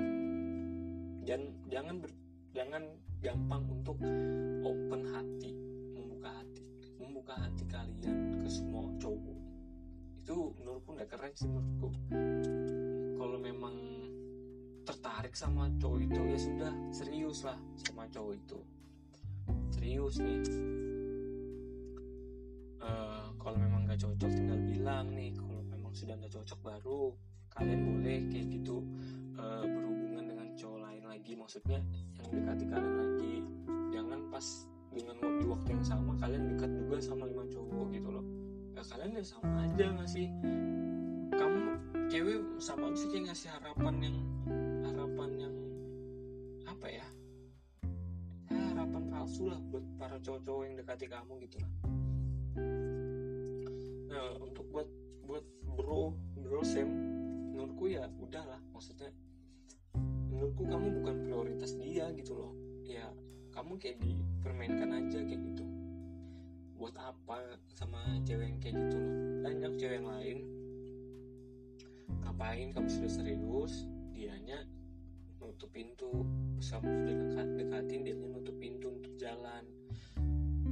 Jangan 1.27 1.51
jangan 1.69 1.95
ber, 1.99 2.11
jangan 2.55 2.83
gampang 3.21 3.63
untuk 3.67 3.97
open 4.65 5.03
hati 5.11 5.51
membuka 5.93 6.31
hati 6.33 6.65
membuka 6.97 7.35
hati 7.37 7.65
kalian 7.69 8.41
ke 8.41 8.49
semua 8.49 8.89
cowok 8.97 9.40
itu 10.31 10.55
menurutku 10.63 10.95
nggak 10.95 11.11
keren 11.11 11.35
sih 11.35 11.51
menurutku. 11.51 11.91
Kalau 13.19 13.39
memang 13.43 13.75
tertarik 14.87 15.35
sama 15.35 15.67
cowok 15.83 16.07
itu 16.07 16.21
ya 16.23 16.39
sudah 16.39 16.73
serius 16.95 17.43
lah 17.43 17.59
sama 17.83 18.07
cowok 18.07 18.39
itu. 18.39 18.59
Serius 19.75 20.23
nih. 20.23 20.39
Uh, 22.79 23.27
kalau 23.43 23.59
memang 23.59 23.91
nggak 23.91 23.99
cocok 23.99 24.31
tinggal 24.31 24.55
bilang 24.71 25.11
nih 25.19 25.35
kalau 25.35 25.67
memang 25.67 25.91
sudah 25.99 26.15
nggak 26.15 26.31
cocok 26.31 26.59
baru 26.63 27.11
kalian 27.51 27.81
boleh 27.91 28.19
kayak 28.31 28.47
gitu. 28.55 28.87
Uh, 29.35 29.67
berhubungan 29.67 30.31
dengan 30.31 30.47
cowok 30.55 30.79
lain 30.79 31.05
lagi 31.11 31.33
maksudnya 31.35 31.83
yang 32.23 32.31
dekati 32.31 32.65
kalian 32.71 32.95
lagi. 33.03 33.35
Jangan 33.91 34.31
pas 34.31 34.47
dengan 34.95 35.19
di 35.43 35.47
waktu 35.51 35.69
yang 35.75 35.83
sama 35.83 36.15
kalian 36.23 36.55
dekat 36.55 36.71
juga 36.71 37.03
sama 37.03 37.27
lima 37.27 37.43
cowok 37.51 37.91
gitu 37.91 38.15
loh 38.15 38.50
ya 38.81 38.97
kalian 38.97 39.21
ya 39.21 39.25
sama 39.29 39.69
aja 39.69 39.93
nggak 39.93 40.09
sih? 40.09 40.27
Kamu 41.37 41.61
cewek 42.09 42.41
sama 42.57 42.89
aja 42.89 42.97
sih 42.97 43.21
ngasih 43.29 43.53
harapan 43.53 43.95
yang 44.01 44.17
harapan 44.89 45.31
yang 45.37 45.55
apa 46.65 46.87
ya? 46.89 47.07
ya 48.49 48.61
harapan 48.73 49.03
palsu 49.13 49.53
lah 49.53 49.61
buat 49.69 49.85
para 50.01 50.17
cowok-cowok 50.25 50.63
yang 50.65 50.75
dekati 50.81 51.07
kamu 51.13 51.33
gitu 51.45 51.57
lah. 51.61 51.73
Nah 54.09 54.25
untuk 54.41 54.65
buat 54.73 54.89
buat 55.29 55.45
bro 55.77 56.17
bro 56.41 56.65
Sam 56.65 56.89
menurutku 57.53 57.85
ya 57.85 58.09
udahlah 58.17 58.65
maksudnya 58.73 59.13
menurutku 60.33 60.65
kamu 60.65 61.05
bukan 61.05 61.15
prioritas 61.29 61.77
dia 61.77 62.09
gitu 62.17 62.33
loh. 62.33 62.57
Ya 62.89 63.13
kamu 63.53 63.77
kayak 63.77 64.01
dipermainkan 64.01 64.89
aja 64.89 65.21
kayak 65.21 65.43
gitu 65.53 65.70
buat 66.81 66.97
apa 66.97 67.61
sama 67.77 68.01
cewek 68.25 68.49
yang 68.49 68.57
kayak 68.57 68.75
gitu 68.81 68.99
banyak 69.45 69.73
cewek 69.77 70.01
yang 70.01 70.09
lain. 70.09 70.39
Ngapain 72.25 72.73
kamu 72.73 72.89
sudah 72.89 73.13
serius? 73.21 73.85
Dianya 74.17 74.65
nutup 75.45 75.69
pintu. 75.77 76.25
Pas 76.57 76.81
kamu 76.81 76.89
sudah 76.89 77.15
dekat 77.21 77.49
dekatin 77.61 78.01
dianya 78.01 78.27
nutup 78.33 78.57
pintu 78.57 78.97
untuk 78.97 79.13
jalan. 79.21 79.69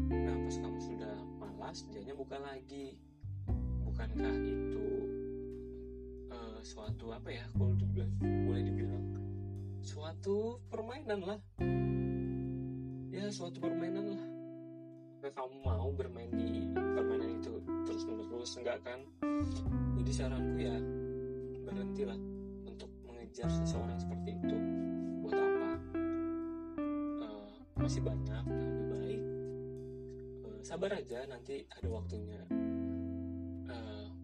Nah 0.09 0.37
pas 0.49 0.57
kamu 0.57 0.79
sudah 0.81 1.15
malas 1.37 1.85
dianya 1.93 2.17
buka 2.17 2.41
lagi. 2.41 2.97
Bukankah 3.85 4.35
itu 4.49 4.89
uh, 6.33 6.59
suatu 6.65 7.13
apa 7.13 7.37
ya? 7.37 7.45
Kalau 7.53 7.77
dibilang 7.77 8.17
boleh 8.49 8.65
dibilang 8.65 9.05
suatu 9.85 10.57
permainan 10.73 11.21
lah. 11.21 11.41
Ya 13.13 13.29
suatu 13.29 13.61
permainan 13.61 14.17
lah 14.17 14.38
kamu 15.19 15.55
mau 15.67 15.91
bermain 15.91 16.31
di 16.31 16.71
permainan 16.75 17.43
itu 17.43 17.59
terus 17.83 18.07
menerus 18.07 18.55
enggak 18.55 18.79
kan? 18.87 19.01
Jadi 19.99 20.11
saranku 20.15 20.57
ya 20.63 20.79
berhentilah 21.67 22.19
untuk 22.65 22.91
mengejar 23.03 23.51
seseorang 23.51 23.99
seperti 23.99 24.39
itu. 24.39 24.57
Buat 25.27 25.35
apa? 25.35 25.71
Uh, 27.23 27.51
masih 27.83 28.01
banyak 28.07 28.45
yang 28.47 28.71
lebih 28.73 28.87
baik. 28.95 29.23
Uh, 30.47 30.61
sabar 30.63 30.95
aja 30.95 31.27
nanti 31.27 31.67
ada 31.69 31.89
waktunya. 31.91 32.43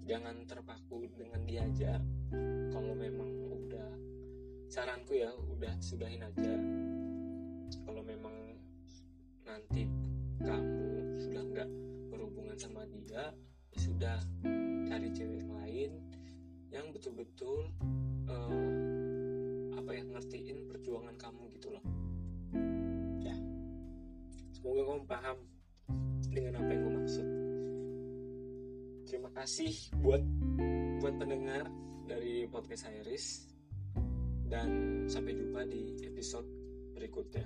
Jangan 0.05 0.37
terpaku 0.45 1.09
dengan 1.17 1.41
dia 1.49 1.65
aja 1.65 1.97
kalau 2.69 2.93
memang 2.93 3.25
udah 3.49 3.89
saranku 4.69 5.17
ya 5.17 5.33
udah 5.49 5.73
sudahin 5.81 6.21
aja. 6.21 6.61
Kalau 7.89 8.05
memang 8.05 8.53
nanti 9.49 9.89
kamu 10.45 10.87
sudah 11.25 11.43
nggak 11.43 11.69
berhubungan 12.13 12.57
sama 12.61 12.85
dia 12.93 13.33
ya 13.75 13.79
sudah 13.81 14.19
cari 14.87 15.09
cewek 15.17 15.49
lain 15.49 15.91
yang 16.71 16.87
betul-betul 16.93 17.73
uh, 18.29 19.69
apa 19.75 19.91
ya 19.95 20.03
ngertiin 20.05 20.69
perjuangan 20.71 21.17
kamu 21.19 21.43
gitu 21.59 21.69
loh. 21.75 21.85
Ya. 23.23 23.37
Semoga 24.55 24.83
kamu 24.87 25.03
paham 25.09 25.39
dengan 26.31 26.53
apa 26.61 26.69
yang 26.73 26.81
gue 26.83 26.95
maksud. 26.99 27.27
Terima 29.05 29.31
kasih 29.37 29.73
buat 30.03 30.23
buat 30.99 31.15
pendengar 31.21 31.69
dari 32.09 32.49
podcast 32.51 32.91
Iris. 32.91 33.51
Dan 34.45 34.69
sampai 35.11 35.35
jumpa 35.35 35.67
di 35.67 35.99
episode 36.07 36.47
berikutnya. 36.95 37.45